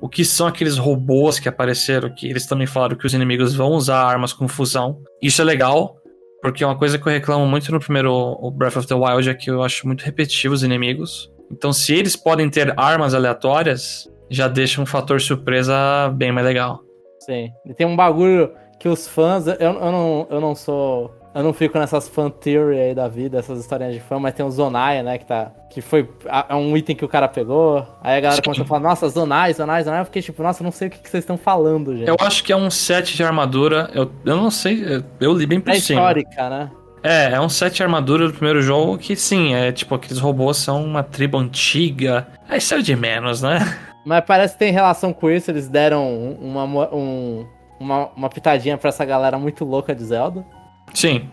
O 0.00 0.08
que 0.08 0.24
são 0.24 0.46
aqueles 0.46 0.76
robôs 0.76 1.38
que 1.38 1.48
apareceram? 1.48 2.12
Que 2.12 2.28
eles 2.28 2.46
também 2.46 2.66
falaram 2.66 2.96
que 2.96 3.06
os 3.06 3.14
inimigos 3.14 3.54
vão 3.54 3.70
usar 3.70 4.02
armas 4.02 4.32
com 4.32 4.48
fusão. 4.48 5.00
Isso 5.22 5.40
é 5.40 5.44
legal, 5.44 5.96
porque 6.40 6.62
é 6.62 6.66
uma 6.66 6.78
coisa 6.78 6.98
que 6.98 7.08
eu 7.08 7.12
reclamo 7.12 7.46
muito 7.46 7.70
no 7.72 7.80
primeiro 7.80 8.36
Breath 8.52 8.76
of 8.76 8.86
the 8.86 8.94
Wild 8.94 9.28
é 9.28 9.34
que 9.34 9.50
eu 9.50 9.62
acho 9.62 9.86
muito 9.86 10.02
repetitivo 10.02 10.54
os 10.54 10.62
inimigos. 10.62 11.30
Então, 11.50 11.72
se 11.72 11.94
eles 11.94 12.14
podem 12.16 12.48
ter 12.50 12.72
armas 12.78 13.14
aleatórias, 13.14 14.08
já 14.30 14.48
deixa 14.48 14.80
um 14.80 14.86
fator 14.86 15.20
surpresa 15.20 15.74
bem 16.14 16.30
mais 16.32 16.46
legal. 16.46 16.80
Sim. 17.20 17.50
E 17.66 17.74
tem 17.74 17.86
um 17.86 17.96
bagulho 17.96 18.50
que 18.78 18.88
os 18.88 19.06
fãs. 19.08 19.46
Eu, 19.46 19.54
eu, 19.54 19.74
não, 19.92 20.26
eu 20.30 20.40
não 20.40 20.54
sou. 20.54 21.14
Eu 21.34 21.42
não 21.42 21.52
fico 21.52 21.78
nessas 21.78 22.08
fan 22.08 22.30
theory 22.30 22.78
aí 22.80 22.94
da 22.94 23.06
vida, 23.06 23.38
essas 23.38 23.60
historinhas 23.60 23.94
de 23.94 24.00
fã, 24.00 24.18
mas 24.18 24.34
tem 24.34 24.44
o 24.44 24.50
Zonai, 24.50 25.02
né? 25.02 25.18
Que, 25.18 25.26
tá, 25.26 25.52
que 25.70 25.80
foi 25.80 26.08
é 26.48 26.54
um 26.54 26.76
item 26.76 26.96
que 26.96 27.04
o 27.04 27.08
cara 27.08 27.28
pegou. 27.28 27.86
Aí 28.02 28.16
a 28.16 28.20
galera 28.20 28.36
Sim. 28.36 28.42
começou 28.42 28.64
a 28.64 28.66
falar, 28.66 28.80
nossa, 28.80 29.08
Zonai, 29.08 29.52
Zonai, 29.54 29.84
Zonai. 29.84 30.00
Eu 30.00 30.04
fiquei 30.06 30.22
tipo, 30.22 30.42
nossa, 30.42 30.64
não 30.64 30.72
sei 30.72 30.88
o 30.88 30.90
que, 30.90 30.98
que 30.98 31.08
vocês 31.08 31.22
estão 31.22 31.36
falando, 31.36 31.94
gente. 31.96 32.08
Eu 32.08 32.16
acho 32.20 32.42
que 32.42 32.50
é 32.52 32.56
um 32.56 32.70
set 32.70 33.14
de 33.14 33.22
armadura. 33.22 33.88
Eu, 33.94 34.10
eu 34.24 34.36
não 34.36 34.50
sei, 34.50 34.82
eu- 34.96 35.04
eu 35.20 35.32
li 35.34 35.46
bem 35.46 35.60
por 35.60 35.70
é 35.70 35.78
cima. 35.78 36.00
histórica, 36.00 36.48
né? 36.50 36.70
É, 37.08 37.32
é 37.32 37.40
um 37.40 37.48
set 37.48 37.74
de 37.76 37.82
armadura 37.82 38.26
do 38.26 38.32
primeiro 38.34 38.60
jogo 38.60 38.98
que 38.98 39.16
sim, 39.16 39.54
é 39.54 39.72
tipo, 39.72 39.94
aqueles 39.94 40.18
robôs 40.18 40.58
são 40.58 40.84
uma 40.84 41.02
tribo 41.02 41.38
antiga. 41.38 42.26
Isso 42.54 42.74
é 42.74 42.78
de 42.82 42.94
menos, 42.94 43.40
né? 43.40 43.58
Mas 44.04 44.22
parece 44.26 44.52
que 44.54 44.58
tem 44.58 44.72
relação 44.72 45.12
com 45.12 45.30
isso, 45.30 45.50
eles 45.50 45.68
deram 45.68 46.06
um- 46.06 46.34
uma, 46.40 46.94
um- 46.94 47.46
uma, 47.80 48.06
uma 48.16 48.28
pitadinha 48.28 48.76
pra 48.76 48.88
essa 48.90 49.04
galera 49.04 49.38
muito 49.38 49.64
louca 49.64 49.94
de 49.94 50.04
Zelda. 50.04 50.44
Sim. 50.92 51.28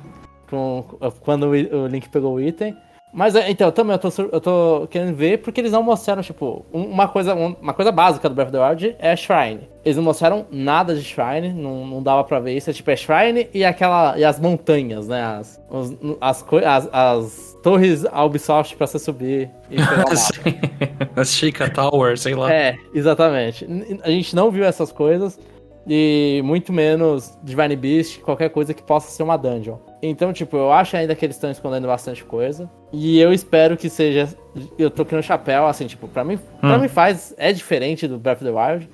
com- 0.50 0.84
quando 1.22 1.48
o 1.48 1.88
Link 1.88 2.08
pegou 2.10 2.36
o 2.36 2.42
item. 2.42 2.76
Mas 3.18 3.34
é, 3.34 3.50
então, 3.50 3.72
também 3.72 3.94
eu 3.94 4.00
tô, 4.00 4.10
eu 4.30 4.42
tô 4.42 4.88
querendo 4.92 5.16
ver 5.16 5.38
porque 5.38 5.62
eles 5.62 5.72
não 5.72 5.82
mostraram, 5.82 6.22
tipo, 6.22 6.66
um- 6.74 6.84
uma 6.84 7.08
coisa, 7.08 7.34
um- 7.34 7.56
uma 7.62 7.74
coisa 7.74 7.90
básica 7.90 8.28
do 8.28 8.36
Breath 8.36 8.50
of 8.50 8.58
the 8.58 8.68
Wild 8.70 8.96
é 9.00 9.12
a 9.12 9.16
Shrine. 9.16 9.70
Eles 9.86 9.96
não 9.96 10.04
mostraram 10.04 10.46
nada 10.52 10.94
de 10.94 11.02
Shrine, 11.02 11.54
não, 11.54 11.88
não 11.88 12.04
dava 12.04 12.26
pra 12.26 12.42
ver 12.42 12.58
isso. 12.58 12.70
É 12.70 12.74
tipo, 12.74 12.92
é 12.92 12.96
Shrine 12.98 13.48
e 13.54 13.64
aquela. 13.64 14.18
E 14.20 14.26
as 14.26 14.38
montanhas, 14.38 15.08
né? 15.08 15.24
As, 15.24 15.62
os- 15.70 15.96
as, 16.20 16.46
as, 16.66 16.90
as 16.92 17.58
torres 17.64 18.04
Ubisoft 18.04 18.76
pra 18.76 18.86
você 18.86 19.00
subir 19.00 19.50
e 19.72 19.78
pegar 19.78 19.94
o 19.94 19.98
mapa. 20.00 20.16
Sim. 20.18 20.42
A 21.16 21.24
Chica 21.24 21.70
Tower, 21.70 22.18
sei 22.18 22.36
lá. 22.36 22.52
É, 22.52 22.76
exatamente. 22.94 23.66
A 24.04 24.10
gente 24.10 24.36
não 24.36 24.52
viu 24.52 24.66
essas 24.66 24.92
coisas. 24.92 25.40
E 25.88 26.42
muito 26.44 26.74
menos 26.74 27.38
Divine 27.44 27.76
Beast, 27.76 28.20
qualquer 28.22 28.50
coisa 28.50 28.74
que 28.74 28.82
possa 28.82 29.12
ser 29.12 29.24
uma 29.24 29.38
dungeon. 29.38 29.78
Então, 30.02 30.34
tipo, 30.34 30.58
eu 30.58 30.72
acho 30.72 30.98
ainda 30.98 31.16
que 31.16 31.26
eles 31.26 31.36
estão 31.36 31.52
escondendo 31.52 31.88
bastante 31.88 32.24
coisa. 32.26 32.70
E 32.92 33.20
eu 33.20 33.32
espero 33.34 33.78
que 33.78 33.90
seja. 33.90 34.28
Eu 34.78 34.90
tô 34.90 35.04
aqui 35.04 35.14
no 35.16 35.22
chapéu, 35.24 35.68
assim, 35.68 35.86
tipo, 35.88 36.08
pra 36.08 36.24
mim, 36.24 36.40
pra 36.60 36.78
Hum. 36.78 36.82
mim 36.82 36.88
faz. 36.88 37.34
É 37.38 37.52
diferente 37.54 38.08
do 38.08 38.18
Breath 38.18 38.42
of 38.42 38.46
the 38.46 38.52
Wild, 38.52 38.90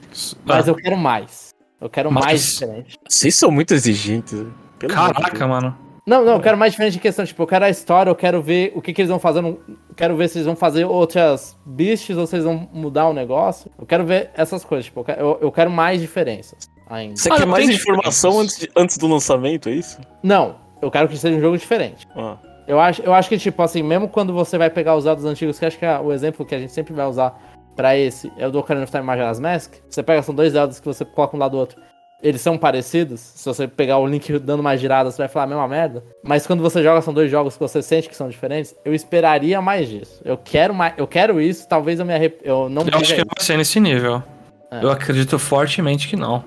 mas 0.45 0.68
Ah, 0.68 0.72
eu 0.72 0.76
quero 0.76 0.97
mais. 0.97 1.51
Eu 1.80 1.89
quero 1.89 2.11
Mas- 2.11 2.26
mais 2.26 2.41
diferente. 2.53 2.97
Vocês 3.09 3.36
são 3.36 3.49
muito 3.49 3.74
exigentes. 3.74 4.34
né? 4.34 4.51
Caraca, 4.88 5.32
Deus. 5.38 5.49
mano. 5.49 5.76
Não, 6.05 6.26
não, 6.26 6.34
eu 6.34 6.39
quero 6.39 6.57
mais 6.57 6.74
diferente 6.74 6.93
de 6.93 6.99
questão. 6.99 7.24
Tipo, 7.26 7.43
eu 7.43 7.47
quero 7.47 7.66
a 7.66 7.70
história, 7.70 8.09
eu 8.09 8.16
quero 8.16 8.41
ver 8.41 8.72
o 8.76 8.82
que, 8.82 8.91
que 8.93 9.01
eles 9.01 9.09
vão 9.09 9.20
fazer. 9.20 9.39
eu 9.43 9.59
Quero 9.95 10.16
ver 10.16 10.28
se 10.30 10.38
eles 10.39 10.45
vão 10.47 10.55
fazer 10.55 10.84
outras 10.86 11.55
beasts 11.66 12.18
ou 12.18 12.26
se 12.26 12.36
eles 12.36 12.45
vão 12.45 12.68
mudar 12.74 13.07
o 13.07 13.13
negócio. 13.13 13.70
Eu 13.80 13.86
quero 13.86 14.03
ver 14.05 14.32
essas 14.36 14.63
coisas. 14.66 14.86
Tipo, 14.86 15.05
eu- 15.18 15.38
eu 15.41 15.51
quero 15.51 15.70
mais 15.72 16.01
diferenças 16.01 16.70
ainda. 16.92 17.16
Você 17.16 17.32
Ah, 17.32 17.38
quer 17.38 17.46
mais 17.48 17.70
informação 17.70 18.39
antes, 18.39 18.58
de- 18.60 18.70
antes 18.76 18.98
do 18.98 19.08
lançamento, 19.08 19.70
é 19.70 19.72
isso? 19.74 20.00
Não, 20.22 20.56
eu 20.82 20.92
quero 20.92 21.08
que 21.08 21.18
seja 21.18 21.36
um 21.38 21.42
jogo 21.42 21.58
diferente. 21.58 22.08
Ah. 22.16 22.36
Eu 22.68 22.80
acho, 22.80 23.02
eu 23.02 23.14
acho 23.14 23.28
que, 23.28 23.38
tipo, 23.38 23.62
assim, 23.62 23.82
mesmo 23.82 24.08
quando 24.08 24.34
você 24.34 24.58
vai 24.58 24.70
pegar 24.70 24.96
os 24.96 25.04
Zeldas 25.04 25.26
antigos, 25.26 25.58
que 25.58 25.66
acho 25.66 25.78
que 25.80 25.86
é 25.86 26.00
o 26.00 26.12
exemplo 26.14 26.46
que 26.46 26.54
a 26.56 26.60
gente 26.60 26.72
sempre 26.72 26.94
vai 26.94 27.06
usar 27.08 27.38
pra 27.76 27.98
esse 27.98 28.32
é 28.38 28.46
o 28.48 28.52
do 28.52 28.60
Ocarina 28.60 28.84
of 28.84 28.92
Time 28.92 29.04
Majora's 29.04 29.39
Mask. 29.39 29.74
Você 29.89 30.04
pega, 30.04 30.22
são 30.22 30.36
dois 30.36 30.54
Zeldas 30.54 30.80
que 30.80 30.86
você 30.86 31.04
coloca 31.04 31.36
um 31.36 31.39
lado 31.39 31.52
do 31.52 31.58
outro. 31.58 31.82
Eles 32.22 32.39
são 32.39 32.56
parecidos. 32.56 33.20
Se 33.20 33.44
você 33.46 33.68
pegar 33.68 33.98
o 33.98 34.06
Link 34.06 34.38
dando 34.38 34.62
mais 34.62 34.80
giradas, 34.80 35.16
você 35.16 35.24
vai 35.24 35.28
falar 35.28 35.46
a 35.46 35.48
mesma 35.48 35.68
merda. 35.68 36.04
Mas 36.24 36.46
quando 36.46 36.62
você 36.62 36.84
joga, 36.84 37.02
são 37.02 37.14
dois 37.14 37.32
jogos 37.32 37.56
que 37.56 37.60
você 37.60 37.82
sente 37.82 38.08
que 38.08 38.16
são 38.16 38.30
diferentes. 38.30 38.76
Eu 38.86 38.94
esperaria 38.94 39.60
mais 39.60 39.89
disso. 39.89 40.22
Eu 40.24 40.38
quero 40.38 40.72
mais, 40.74 40.94
eu 40.98 41.08
quero 41.08 41.42
isso. 41.42 41.68
Talvez 41.68 42.00
eu 42.00 42.06
me 42.06 42.14
arrep... 42.14 42.39
eu 42.44 42.70
não 42.70 42.84
Eu 42.84 43.00
acho 43.00 43.16
que 43.16 43.22
não 43.22 43.32
vai 43.36 43.44
ser 43.44 43.58
nesse 43.58 43.80
nível. 43.80 44.22
É. 44.70 44.84
Eu 44.84 44.92
acredito 44.92 45.39
fortemente 45.39 46.08
que 46.08 46.16
não. 46.16 46.44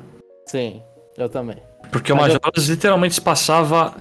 Sim, 0.47 0.83
eu 1.17 1.29
também. 1.29 1.57
Porque 1.91 2.13
o 2.13 2.17
Mas 2.17 2.33
eu- 2.35 2.41
Majoras 2.43 2.69
literalmente 2.69 3.15
se 3.15 3.21
passava. 3.21 3.95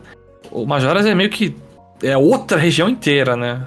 O 0.52 0.66
Majoras 0.66 1.06
é 1.06 1.14
meio 1.16 1.30
que. 1.30 1.56
É 2.02 2.18
outra 2.18 2.58
região 2.58 2.90
inteira, 2.90 3.36
né? 3.36 3.66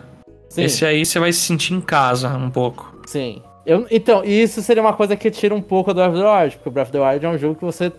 Sim, 0.48 0.62
Esse 0.64 0.84
aí 0.84 1.04
você 1.04 1.18
vai 1.18 1.32
se 1.32 1.40
sentir 1.40 1.74
em 1.74 1.80
casa 1.80 2.28
um 2.36 2.50
pouco. 2.50 2.94
sim. 3.06 3.42
Eu, 3.64 3.84
então, 3.90 4.22
isso 4.24 4.62
seria 4.62 4.80
uma 4.80 4.92
coisa 4.92 5.16
que 5.16 5.28
tira 5.28 5.52
um 5.52 5.60
pouco 5.60 5.92
do 5.92 5.96
Breath 5.96 6.12
of 6.14 6.20
the 6.22 6.24
Wild, 6.42 6.56
porque 6.56 6.68
o 6.68 6.72
Breath 6.72 6.86
of 6.86 6.92
the 6.92 7.00
Wild 7.10 7.26
é 7.26 7.28
um 7.28 7.36
jogo 7.36 7.56
que 7.56 7.64
você 7.64 7.90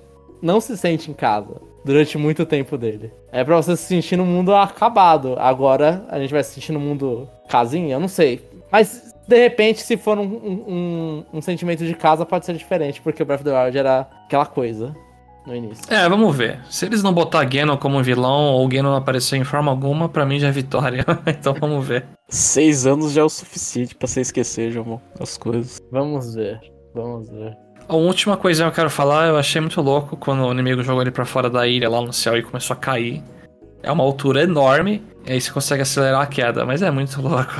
não 0.41 0.61
se 0.61 0.77
sente 0.77 1.11
em 1.11 1.13
casa 1.13 1.59
durante 1.83 2.17
muito 2.17 2.45
tempo 2.45 2.77
dele. 2.77 3.11
É 3.33 3.43
pra 3.43 3.57
você 3.57 3.75
se 3.75 3.83
sentir 3.83 4.15
no 4.15 4.25
mundo 4.25 4.55
acabado. 4.55 5.35
Agora 5.37 6.05
a 6.09 6.17
gente 6.21 6.31
vai 6.31 6.41
se 6.41 6.53
sentir 6.53 6.71
no 6.71 6.79
mundo 6.79 7.27
casinha, 7.49 7.95
eu 7.95 7.99
não 7.99 8.07
sei. 8.07 8.41
Mas 8.71 9.06
de 9.27 9.37
repente, 9.37 9.81
se 9.81 9.97
for 9.97 10.17
um, 10.17 10.23
um, 10.23 10.63
um- 10.67 11.25
um 11.37 11.41
sentimento 11.41 11.85
de 11.85 11.93
casa, 11.93 12.25
pode 12.25 12.45
ser 12.45 12.53
diferente, 12.55 13.01
porque 13.01 13.21
o 13.21 13.25
Breath 13.25 13.41
of 13.41 13.49
the 13.49 13.63
Wild 13.63 13.77
era 13.77 14.07
aquela 14.25 14.45
coisa 14.45 14.95
no 15.45 15.55
início. 15.55 15.83
É, 15.93 16.07
vamos 16.09 16.35
ver. 16.35 16.59
Se 16.69 16.85
eles 16.85 17.01
não 17.03 17.13
botar 17.13 17.43
Ganon 17.45 17.77
como 17.77 18.01
vilão 18.03 18.53
ou 18.53 18.65
o 18.65 18.67
Ganon 18.67 18.89
não 18.91 18.97
aparecer 18.97 19.37
em 19.37 19.43
forma 19.43 19.71
alguma, 19.71 20.09
pra 20.09 20.25
mim 20.25 20.39
já 20.39 20.47
é 20.47 20.51
vitória. 20.51 21.05
então 21.27 21.53
vamos 21.53 21.85
ver. 21.87 22.05
Seis 22.29 22.85
anos 22.85 23.13
já 23.13 23.21
é 23.21 23.23
o 23.23 23.29
suficiente 23.29 23.95
pra 23.95 24.07
você 24.07 24.21
esquecer, 24.21 24.71
Jamon, 24.71 24.99
as 25.19 25.37
coisas. 25.37 25.77
Vamos 25.91 26.35
ver, 26.35 26.59
vamos 26.93 27.29
ver. 27.29 27.55
A 27.87 27.95
última 27.95 28.35
coisa 28.35 28.63
que 28.63 28.69
eu 28.69 28.73
quero 28.73 28.89
falar, 28.89 29.27
eu 29.27 29.37
achei 29.37 29.61
muito 29.61 29.79
louco 29.81 30.17
quando 30.17 30.43
o 30.45 30.51
inimigo 30.51 30.83
jogou 30.83 31.01
ele 31.01 31.11
pra 31.11 31.23
fora 31.23 31.49
da 31.49 31.65
ilha 31.65 31.89
lá 31.89 32.01
no 32.01 32.11
céu 32.11 32.37
e 32.37 32.43
começou 32.43 32.73
a 32.73 32.77
cair. 32.77 33.23
É 33.81 33.89
uma 33.89 34.03
altura 34.03 34.43
enorme, 34.43 35.01
e 35.25 35.31
aí 35.31 35.39
você 35.39 35.49
consegue 35.51 35.83
acelerar 35.83 36.21
a 36.21 36.25
queda, 36.27 36.65
mas 36.65 36.81
é 36.81 36.91
muito 36.91 37.19
louco. 37.23 37.53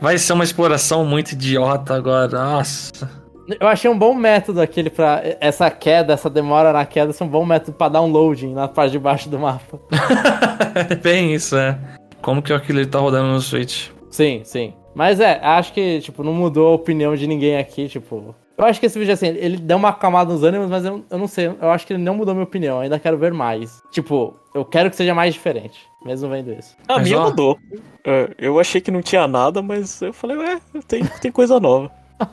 Vai 0.00 0.18
ser 0.18 0.32
uma 0.32 0.44
exploração 0.44 1.04
muito 1.04 1.32
idiota 1.32 1.94
agora, 1.94 2.28
nossa. 2.38 3.20
Eu 3.58 3.66
achei 3.66 3.90
um 3.90 3.98
bom 3.98 4.14
método 4.14 4.60
aquele 4.60 4.90
pra. 4.90 5.22
Essa 5.40 5.70
queda, 5.70 6.12
essa 6.12 6.30
demora 6.30 6.72
na 6.72 6.84
queda, 6.86 7.12
ser 7.12 7.24
um 7.24 7.28
bom 7.28 7.44
método 7.44 7.76
pra 7.76 7.88
dar 7.88 8.02
um 8.02 8.06
loading 8.06 8.52
na 8.52 8.68
parte 8.68 8.92
de 8.92 8.98
baixo 8.98 9.28
do 9.28 9.38
mapa. 9.38 9.80
É 10.88 10.94
bem 10.94 11.34
isso, 11.34 11.56
é. 11.56 11.76
Como 12.22 12.40
que 12.40 12.52
aquilo 12.52 12.84
tá 12.86 13.00
rodando 13.00 13.28
no 13.28 13.40
Switch? 13.40 13.88
Sim, 14.08 14.42
sim. 14.44 14.72
Mas 14.94 15.18
é, 15.18 15.40
acho 15.42 15.72
que, 15.72 16.00
tipo, 16.00 16.22
não 16.22 16.32
mudou 16.32 16.68
a 16.68 16.74
opinião 16.74 17.16
de 17.16 17.26
ninguém 17.26 17.56
aqui, 17.56 17.88
tipo. 17.88 18.34
Eu 18.56 18.64
acho 18.66 18.78
que 18.78 18.86
esse 18.86 18.98
vídeo, 18.98 19.14
assim, 19.14 19.28
ele 19.28 19.56
deu 19.56 19.78
uma 19.78 19.88
acalmada 19.88 20.32
nos 20.32 20.44
ânimos, 20.44 20.68
mas 20.68 20.84
eu, 20.84 21.02
eu 21.10 21.18
não 21.18 21.26
sei. 21.26 21.46
Eu 21.46 21.70
acho 21.70 21.86
que 21.86 21.94
ele 21.94 22.02
não 22.02 22.14
mudou 22.14 22.34
minha 22.34 22.44
opinião. 22.44 22.80
Ainda 22.80 22.98
quero 22.98 23.16
ver 23.16 23.32
mais. 23.32 23.80
Tipo, 23.90 24.36
eu 24.54 24.64
quero 24.64 24.90
que 24.90 24.96
seja 24.96 25.14
mais 25.14 25.32
diferente, 25.34 25.80
mesmo 26.04 26.28
vendo 26.28 26.52
isso. 26.52 26.76
A 26.88 26.94
Mas, 26.94 27.04
minha 27.04 27.20
ó. 27.20 27.24
mudou. 27.24 27.58
É, 28.04 28.30
eu 28.38 28.58
achei 28.58 28.80
que 28.80 28.90
não 28.90 29.02
tinha 29.02 29.26
nada, 29.28 29.60
mas 29.62 30.00
eu 30.00 30.12
falei, 30.12 30.36
ué, 30.36 30.60
tem, 30.88 31.04
tem 31.20 31.32
coisa 31.32 31.58
nova. 31.60 31.90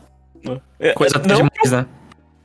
É, 0.79 0.93
Coisa 0.93 1.17
não, 1.17 1.37
demais, 1.37 1.71
né? 1.71 1.85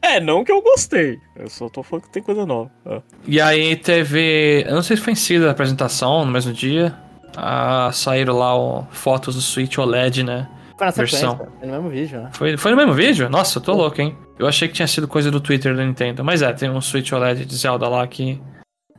É, 0.01 0.19
não 0.19 0.43
que 0.43 0.51
eu 0.51 0.61
gostei. 0.63 1.19
Eu 1.37 1.49
só 1.49 1.69
tô 1.69 1.83
falando 1.83 2.07
que 2.07 2.11
tem 2.11 2.23
coisa 2.23 2.45
nova. 2.45 2.71
É. 2.87 3.01
E 3.27 3.41
aí 3.41 3.77
teve. 3.77 4.65
Eu 4.67 4.75
não 4.75 4.83
sei 4.83 4.97
se 4.97 5.03
foi 5.03 5.13
em 5.13 5.17
si 5.17 5.39
da 5.39 5.51
apresentação, 5.51 6.25
no 6.25 6.33
mesmo 6.33 6.53
dia. 6.53 6.97
Ah, 7.37 7.91
saíram 7.93 8.37
lá 8.37 8.57
ó, 8.57 8.85
fotos 8.91 9.37
do 9.37 9.41
Switch 9.41 9.79
OLED, 9.79 10.25
né? 10.25 10.49
Foi 10.77 10.87
na 10.87 10.93
Versão. 10.93 11.37
foi 11.37 11.69
no 11.69 11.73
mesmo 11.75 11.89
vídeo, 11.91 12.21
né? 12.21 12.31
Foi, 12.33 12.57
foi 12.57 12.71
no 12.73 12.77
mesmo 12.77 12.93
vídeo? 12.95 13.29
Nossa, 13.31 13.59
eu 13.59 13.63
tô 13.63 13.75
louco, 13.75 14.01
hein? 14.01 14.17
Eu 14.39 14.49
achei 14.49 14.67
que 14.67 14.75
tinha 14.75 14.89
sido 14.89 15.07
coisa 15.07 15.31
do 15.31 15.41
Twitter 15.41 15.77
da 15.77 15.85
Nintendo. 15.85 16.25
Mas 16.25 16.43
é, 16.43 16.53
tem 16.53 16.69
um 16.69 16.81
Switch 16.81 17.13
OLED 17.13 17.45
de 17.45 17.55
Zelda 17.55 17.87
lá 17.89 18.05
que 18.07 18.41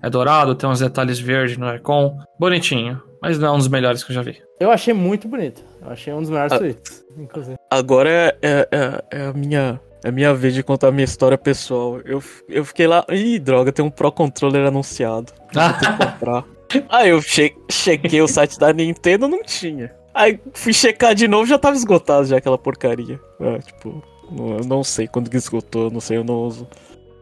é 0.04 0.10
dourado, 0.10 0.54
tem 0.56 0.70
uns 0.70 0.80
detalhes 0.80 1.18
verdes 1.20 1.58
no 1.58 1.74
Icon. 1.74 2.18
Bonitinho. 2.40 3.02
Mas 3.22 3.40
não 3.40 3.48
é 3.48 3.52
um 3.54 3.58
dos 3.58 3.70
melhores 3.70 4.04
que 4.04 4.12
eu 4.12 4.16
já 4.16 4.22
vi. 4.22 4.38
Eu 4.60 4.70
achei 4.70 4.94
muito 4.94 5.28
bonito. 5.30 5.64
Eu 5.82 5.90
achei 5.92 6.12
um 6.14 6.20
dos 6.20 6.30
melhores 6.30 6.52
Ah. 6.52 6.58
tweets, 6.60 7.06
inclusive. 7.18 7.56
Agora 7.72 8.10
é, 8.10 8.38
é, 8.42 8.68
é- 8.72 9.04
é 9.12 9.26
a 9.28 9.34
minha. 9.34 9.80
É 10.06 10.10
a 10.10 10.12
minha 10.12 10.34
vez 10.34 10.54
de 10.54 10.62
contar 10.62 10.90
a 10.90 10.92
minha 10.92 11.06
história 11.06 11.38
pessoal. 11.38 12.02
Eu, 12.04 12.22
eu 12.50 12.66
fiquei 12.66 12.86
lá. 12.86 13.06
Ih, 13.10 13.40
droga, 13.40 13.72
tem 13.72 13.86
um 13.86 13.90
Pro 13.90 14.12
Controller 14.12 14.68
anunciado. 14.68 15.32
Ter 15.54 15.80
que 15.80 15.86
comprar. 15.98 16.44
Aí 16.90 17.10
eu 17.12 17.22
che 17.22 17.56
chequei 17.72 18.22
o 18.22 18.28
site 18.28 18.60
da 18.60 18.74
Nintendo, 18.74 19.30
não 19.30 19.42
tinha. 19.44 19.96
Aí 20.14 20.38
fui 20.54 20.74
checar 20.74 21.16
de 21.16 21.26
novo, 21.28 21.46
já 21.46 21.58
tava 21.58 21.78
esgotado 21.78 22.26
já 22.28 22.36
aquela 22.38 22.58
porcaria. 22.58 23.18
É, 23.40 23.60
tipo, 23.60 24.04
não- 24.30 24.58
eu 24.58 24.66
não 24.66 24.84
sei 24.84 25.08
quando 25.08 25.30
que 25.30 25.38
esgotou, 25.38 25.90
não 25.90 26.02
sei, 26.02 26.18
eu 26.18 26.24
não 26.26 26.36
uso. 26.44 26.68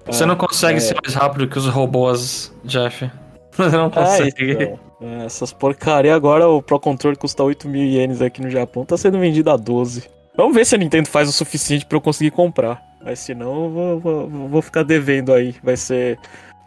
Você 0.06 0.26
não 0.26 0.36
consegue 0.36 0.78
é. 0.78 0.82
ser 0.82 0.96
mais 1.02 1.14
rápido 1.16 1.48
que 1.48 1.58
os 1.58 1.68
robôs, 1.68 2.54
Jeff. 2.64 3.10
Você 3.52 3.78
não 3.78 3.88
Ah, 3.88 3.90
consegue. 3.92 4.52
então. 4.54 4.80
É, 5.02 5.26
essas 5.26 5.52
porcaria 5.52 6.14
agora 6.16 6.48
o 6.48 6.62
Pro 6.62 6.80
Controller 6.80 7.18
custa 7.18 7.44
8 7.44 7.68
mil 7.68 7.84
ienes 7.84 8.22
aqui 8.22 8.42
no 8.42 8.50
Japão, 8.50 8.86
tá 8.86 8.96
sendo 8.98 9.20
vendido 9.20 9.50
a 9.50 9.58
12. 9.58 10.04
Vamos 10.38 10.56
ver 10.56 10.66
se 10.66 10.76
a 10.76 10.78
Nintendo 10.78 11.10
faz 11.10 11.28
o 11.28 11.32
suficiente 11.32 11.86
pra 11.86 11.98
eu 11.98 12.02
conseguir 12.02 12.32
comprar. 12.32 12.82
Mas 13.04 13.20
senão 13.20 13.66
eu 13.66 13.70
vou, 13.70 14.00
vou, 14.00 14.30
vou 14.50 14.62
ficar 14.62 14.84
devendo 14.84 15.34
aí. 15.34 15.56
Vai 15.64 15.76
ser 15.76 16.18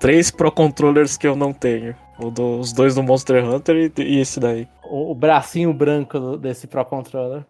três 0.01 0.31
Pro 0.31 0.51
Controllers 0.53 1.17
que 1.17 1.27
eu 1.27 1.35
não 1.37 1.53
tenho. 1.53 1.95
O 2.19 2.31
do- 2.31 2.59
os 2.59 2.73
dois 2.73 2.95
do 2.95 3.03
Monster 3.03 3.45
Hunter 3.45 3.91
e, 3.97 4.03
e 4.03 4.21
esse 4.21 4.39
daí. 4.41 4.69
O, 4.91 5.13
o 5.13 5.15
bracinho 5.15 5.73
branco 5.73 6.19
do- 6.19 6.37
desse 6.37 6.67
Pro 6.67 6.85
Controller. 6.85 7.45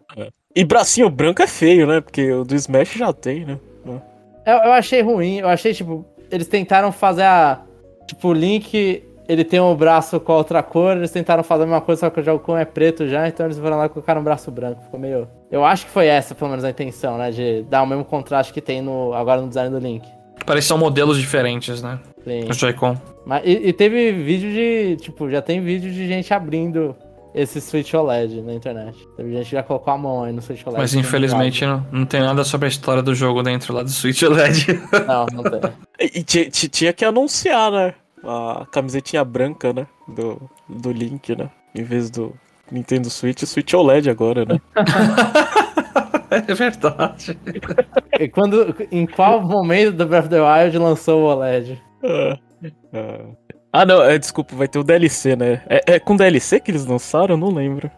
E 0.54 0.64
bracinho 0.64 1.08
branco 1.10 1.42
é 1.42 1.46
feio, 1.46 1.86
né? 1.86 2.00
Porque 2.00 2.30
o 2.30 2.44
do 2.44 2.54
Smash 2.54 2.92
já 2.92 3.12
tem, 3.12 3.44
né? 3.44 3.58
Eu, 4.46 4.56
eu 4.56 4.72
achei 4.72 5.00
ruim, 5.02 5.38
eu 5.38 5.48
achei, 5.48 5.72
tipo, 5.72 6.04
eles 6.30 6.46
tentaram 6.46 6.92
fazer 6.92 7.22
a. 7.22 7.62
Tipo, 8.06 8.28
o 8.28 8.32
Link, 8.32 9.02
ele 9.26 9.44
tem 9.44 9.60
um 9.60 9.74
braço 9.74 10.20
com 10.20 10.32
a 10.32 10.36
outra 10.36 10.62
cor, 10.62 10.96
eles 10.96 11.10
tentaram 11.10 11.42
fazer 11.42 11.62
a 11.62 11.66
mesma 11.66 11.80
coisa, 11.80 12.00
só 12.00 12.10
que 12.10 12.20
o 12.20 12.22
Jogo 12.22 12.56
é 12.56 12.64
preto 12.64 13.08
já, 13.08 13.26
então 13.26 13.46
eles 13.46 13.58
foram 13.58 13.78
lá 13.78 13.86
e 13.86 13.88
colocaram 13.88 14.20
um 14.20 14.24
braço 14.24 14.50
branco. 14.50 14.82
Ficou 14.82 15.00
meio. 15.00 15.26
Eu 15.50 15.64
acho 15.64 15.86
que 15.86 15.90
foi 15.90 16.06
essa, 16.06 16.34
pelo 16.34 16.50
menos, 16.50 16.64
a 16.64 16.70
intenção, 16.70 17.16
né? 17.16 17.30
De 17.30 17.62
dar 17.62 17.82
o 17.82 17.86
mesmo 17.86 18.04
contraste 18.04 18.52
que 18.52 18.60
tem 18.60 18.82
no, 18.82 19.14
agora 19.14 19.40
no 19.40 19.48
design 19.48 19.70
do 19.70 19.78
Link. 19.78 20.06
Parece 20.44 20.66
que 20.66 20.68
são 20.68 20.78
modelos 20.78 21.18
diferentes, 21.18 21.82
né? 21.82 21.98
Sim. 22.22 22.48
O 22.50 22.52
Joy-Con. 22.52 22.96
Mas, 23.24 23.42
e, 23.46 23.68
e 23.68 23.72
teve 23.72 24.12
vídeo 24.12 24.50
de. 24.50 24.96
Tipo, 24.96 25.30
já 25.30 25.40
tem 25.40 25.60
vídeo 25.60 25.90
de 25.90 26.06
gente 26.06 26.34
abrindo 26.34 26.94
esse 27.34 27.60
Switch 27.60 27.92
OLED 27.92 28.40
na 28.42 28.54
internet. 28.54 28.96
Teve 29.16 29.32
gente 29.32 29.46
que 29.50 29.56
já 29.56 29.62
colocou 29.62 29.92
a 29.92 29.98
mão 29.98 30.22
aí 30.24 30.32
no 30.32 30.40
Switch 30.40 30.64
OLED. 30.64 30.80
Mas 30.80 30.94
infelizmente 30.94 31.66
não, 31.66 31.84
não 31.90 32.06
tem 32.06 32.20
nada 32.20 32.44
sobre 32.44 32.66
a 32.66 32.68
história 32.68 33.02
do 33.02 33.14
jogo 33.14 33.42
dentro 33.42 33.74
lá 33.74 33.82
do 33.82 33.90
Switch 33.90 34.22
OLED. 34.22 34.66
Não, 35.06 35.26
não 35.32 35.42
tem. 35.42 35.60
E, 36.00 36.22
ti- 36.22 36.48
ti- 36.50 36.68
tinha 36.68 36.92
que 36.92 37.04
anunciar, 37.04 37.70
né? 37.72 37.94
A 38.22 38.64
camisetinha 38.70 39.24
branca, 39.24 39.72
né? 39.72 39.86
Do, 40.08 40.48
do 40.68 40.92
Link, 40.92 41.34
né? 41.36 41.50
Em 41.74 41.82
vez 41.82 42.08
do 42.10 42.32
Nintendo 42.70 43.10
Switch, 43.10 43.42
Switch 43.44 43.74
OLED 43.74 44.08
agora, 44.08 44.44
né? 44.44 44.60
é 46.30 46.54
verdade. 46.54 47.38
E 48.18 48.28
quando, 48.28 48.74
em 48.90 49.06
qual 49.06 49.42
momento 49.42 49.92
do 49.96 50.06
Breath 50.06 50.24
of 50.26 50.30
the 50.30 50.40
Wild 50.40 50.78
lançou 50.78 51.22
o 51.22 51.26
OLED? 51.26 51.82
Ah, 52.02 52.38
ah. 52.94 53.43
Ah, 53.76 53.84
não, 53.84 54.00
é, 54.04 54.16
desculpa, 54.18 54.54
vai 54.54 54.68
ter 54.68 54.78
o 54.78 54.84
DLC, 54.84 55.34
né? 55.34 55.60
É, 55.68 55.94
é 55.94 55.98
com 55.98 56.14
DLC 56.16 56.60
que 56.60 56.70
eles 56.70 56.86
lançaram? 56.86 57.34
Eu 57.34 57.36
não 57.38 57.48
lembro. 57.52 57.90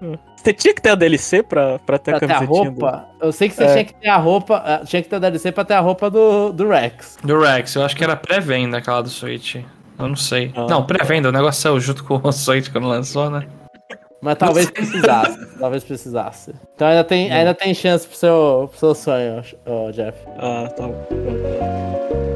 Ah. 0.00 0.16
Você 0.36 0.52
tinha 0.52 0.72
que 0.72 0.80
ter 0.80 0.90
a 0.90 0.94
DLC 0.94 1.42
pra, 1.42 1.78
pra 1.80 1.98
ter 1.98 2.12
Pra 2.12 2.16
a 2.18 2.20
ter 2.20 2.26
a 2.26 2.38
camisetinha 2.38 2.70
roupa? 2.70 3.08
Eu 3.20 3.32
sei 3.32 3.48
que 3.48 3.54
você 3.56 3.64
É. 3.64 3.72
tinha 3.72 3.84
que 3.84 3.94
ter 3.94 4.08
a 4.08 4.16
roupa. 4.16 4.62
ah, 4.64 4.82
Tinha 4.84 5.02
que 5.02 5.08
ter 5.08 5.16
a 5.16 5.18
DLC 5.18 5.50
pra 5.50 5.64
ter 5.64 5.74
a 5.74 5.80
roupa 5.80 6.08
do, 6.08 6.52
do 6.52 6.68
Rex. 6.68 7.18
Do 7.24 7.40
Rex, 7.40 7.74
eu 7.74 7.82
acho 7.82 7.96
que 7.96 8.04
era 8.04 8.14
pré-venda 8.14 8.78
aquela 8.78 9.02
do 9.02 9.08
Switch. 9.08 9.56
Eu 9.56 10.08
não 10.08 10.14
sei. 10.16 10.52
Ah. 10.54 10.66
Não, 10.68 10.84
pré-venda, 10.86 11.30
o 11.30 11.32
negócio 11.32 11.60
saiu 11.62 11.80
junto 11.80 12.04
com 12.04 12.20
o 12.22 12.30
Switch 12.32 12.70
quando 12.70 12.86
lançou, 12.86 13.28
né? 13.28 13.44
Mas 14.22 14.38
talvez 14.38 14.70
precisasse. 14.70 15.36
talvez 15.58 15.82
precisasse. 15.82 16.54
Então 16.76 16.86
ainda 16.86 17.02
tem, 17.02 17.32
ainda 17.32 17.54
tem 17.54 17.74
chance 17.74 18.06
pro 18.06 18.16
seu, 18.16 18.68
pro 18.70 18.78
seu 18.78 18.94
sonho, 18.94 19.42
ô, 19.66 19.90
Jeff. 19.90 20.16
Ah, 20.38 20.68
tá 20.76 20.86
bom. 20.86 22.33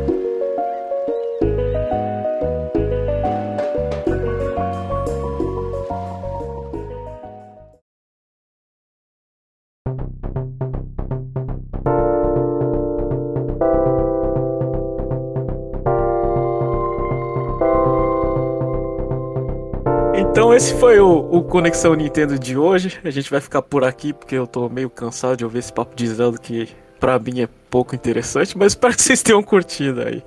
Então 20.39 20.55
esse 20.55 20.73
foi 20.75 21.01
o, 21.01 21.19
o 21.33 21.43
Conexão 21.43 21.97
Nintendo 21.97 22.39
de 22.39 22.57
hoje. 22.57 22.97
A 23.03 23.11
gente 23.11 23.29
vai 23.29 23.41
ficar 23.41 23.61
por 23.61 23.83
aqui 23.83 24.13
porque 24.13 24.37
eu 24.37 24.47
tô 24.47 24.69
meio 24.69 24.89
cansado 24.89 25.37
de 25.37 25.43
ouvir 25.43 25.59
esse 25.59 25.73
papo 25.73 25.97
de 25.97 26.07
Zelda 26.07 26.39
que 26.39 26.69
pra 27.01 27.19
mim 27.19 27.41
é 27.41 27.49
pouco 27.69 27.93
interessante, 27.93 28.57
mas 28.57 28.71
espero 28.75 28.95
que 28.95 29.03
vocês 29.03 29.21
tenham 29.21 29.43
curtido 29.43 30.01
aí. 30.01 30.23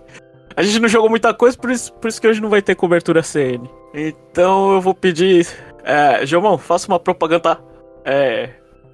A 0.54 0.64
gente 0.64 0.82
não 0.82 0.90
jogou 0.90 1.10
muita 1.10 1.34
coisa, 1.34 1.58
por 1.58 1.72
isso, 1.72 1.94
por 1.94 2.10
isso 2.10 2.20
que 2.20 2.28
hoje 2.28 2.42
não 2.42 2.50
vai 2.50 2.62
ter 2.62 2.76
cobertura 2.76 3.24
CN. 3.24 3.70
Então 3.94 4.74
eu 4.74 4.82
vou 4.82 4.94
pedir. 4.94 5.48
É, 5.82 6.26
Jomão, 6.26 6.58
faça 6.58 6.90
uma 6.90 7.00
propaganda 7.00 7.58
é, 8.04 8.50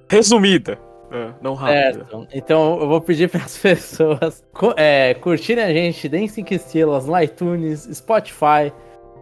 resumida. 0.08 0.78
É, 1.10 1.30
não 1.42 1.54
rápida. 1.54 2.06
Certo. 2.08 2.28
Então 2.32 2.80
eu 2.80 2.86
vou 2.86 3.00
pedir 3.00 3.28
para 3.28 3.42
as 3.42 3.58
pessoas 3.58 4.44
é, 4.76 5.14
curtirem 5.14 5.64
a 5.64 5.72
gente, 5.72 6.08
deem 6.08 6.28
5 6.28 6.54
estrelas 6.54 7.06
no 7.06 7.20
iTunes, 7.20 7.88
Spotify 7.92 8.72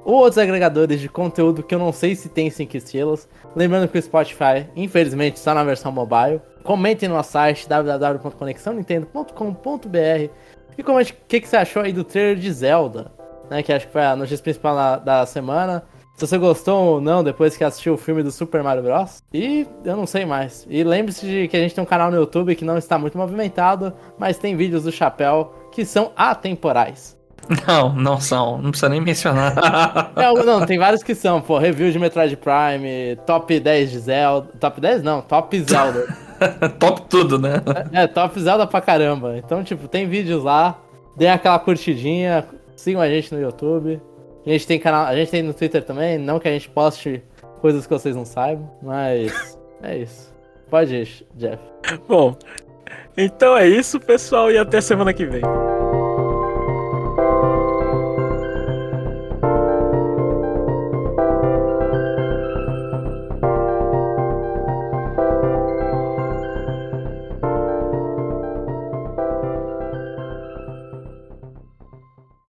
ou 0.06 0.20
outros 0.20 0.38
agregadores 0.38 1.00
de 1.00 1.08
conteúdo 1.08 1.64
que 1.64 1.74
eu 1.74 1.80
não 1.80 1.90
sei 1.90 2.14
se 2.14 2.28
tem 2.28 2.48
5 2.48 2.76
estrelas. 2.76 3.28
Lembrando 3.56 3.88
que 3.88 3.98
o 3.98 4.02
Spotify, 4.02 4.68
infelizmente, 4.76 5.40
só 5.40 5.52
na 5.52 5.64
versão 5.64 5.90
mobile. 5.90 6.40
Comentem 6.62 7.08
no 7.08 7.16
nosso 7.16 7.32
site 7.32 7.68
www.conexãonintendo.com.br 7.68 10.30
e 10.78 10.82
comente 10.84 11.12
o 11.12 11.16
que, 11.26 11.40
que 11.40 11.48
você 11.48 11.56
achou 11.56 11.82
aí 11.82 11.92
do 11.92 12.04
trailer 12.04 12.36
de 12.36 12.52
Zelda. 12.52 13.10
né? 13.50 13.64
Que 13.64 13.72
acho 13.72 13.88
que 13.88 13.92
foi 13.92 14.04
a 14.04 14.14
notícia 14.14 14.44
principal 14.44 14.76
da, 14.76 14.96
da 14.96 15.26
semana. 15.26 15.82
Se 16.14 16.24
você 16.24 16.38
gostou 16.38 16.94
ou 16.94 17.00
não 17.00 17.24
depois 17.24 17.56
que 17.56 17.64
assistiu 17.64 17.94
o 17.94 17.98
filme 17.98 18.22
do 18.22 18.30
Super 18.30 18.62
Mario 18.62 18.84
Bros. 18.84 19.24
E 19.34 19.66
eu 19.84 19.96
não 19.96 20.06
sei 20.06 20.24
mais. 20.24 20.64
E 20.70 20.84
lembre-se 20.84 21.26
de 21.26 21.48
que 21.48 21.56
a 21.56 21.60
gente 21.60 21.74
tem 21.74 21.82
um 21.82 21.86
canal 21.86 22.12
no 22.12 22.16
YouTube 22.16 22.54
que 22.54 22.64
não 22.64 22.78
está 22.78 22.96
muito 22.96 23.18
movimentado, 23.18 23.92
mas 24.16 24.38
tem 24.38 24.56
vídeos 24.56 24.84
do 24.84 24.92
Chapéu 24.92 25.52
que 25.72 25.84
são 25.84 26.12
atemporais. 26.16 27.15
Não, 27.66 27.92
não 27.94 28.20
são. 28.20 28.58
Não 28.58 28.70
precisa 28.70 28.88
nem 28.88 29.00
mencionar. 29.00 29.54
É, 30.16 30.32
não, 30.44 30.64
tem 30.64 30.78
vários 30.78 31.02
que 31.02 31.14
são, 31.14 31.40
pô. 31.40 31.58
Review 31.58 31.90
de 31.92 31.98
Metroid 31.98 32.36
Prime, 32.36 33.16
top 33.26 33.60
10 33.60 33.90
de 33.90 33.98
Zelda. 33.98 34.48
Top 34.58 34.80
10 34.80 35.02
não, 35.02 35.20
top 35.22 35.60
Zelda. 35.60 36.06
top 36.78 37.02
tudo, 37.08 37.38
né? 37.38 37.62
É, 37.92 38.02
é, 38.02 38.06
top 38.06 38.40
Zelda 38.40 38.66
pra 38.66 38.80
caramba. 38.80 39.36
Então, 39.36 39.62
tipo, 39.62 39.86
tem 39.88 40.08
vídeos 40.08 40.42
lá. 40.42 40.78
Dê 41.16 41.28
aquela 41.28 41.58
curtidinha. 41.58 42.44
Sigam 42.74 43.00
a 43.00 43.08
gente 43.08 43.34
no 43.34 43.40
YouTube. 43.40 44.00
A 44.46 44.50
gente 44.50 44.66
tem 44.66 44.78
canal, 44.78 45.06
a 45.06 45.16
gente 45.16 45.30
tem 45.30 45.42
no 45.42 45.52
Twitter 45.52 45.82
também, 45.82 46.18
não 46.18 46.38
que 46.38 46.46
a 46.46 46.52
gente 46.52 46.68
poste 46.68 47.20
coisas 47.60 47.84
que 47.84 47.92
vocês 47.92 48.14
não 48.14 48.24
saibam, 48.24 48.70
mas 48.80 49.58
é 49.82 49.98
isso. 49.98 50.32
Pode 50.70 50.94
ir, 50.94 51.26
Jeff. 51.34 51.58
Bom, 52.06 52.36
então 53.16 53.56
é 53.56 53.66
isso, 53.66 53.98
pessoal, 53.98 54.50
e 54.50 54.56
até 54.56 54.80
semana 54.80 55.12
que 55.12 55.26
vem. 55.26 55.42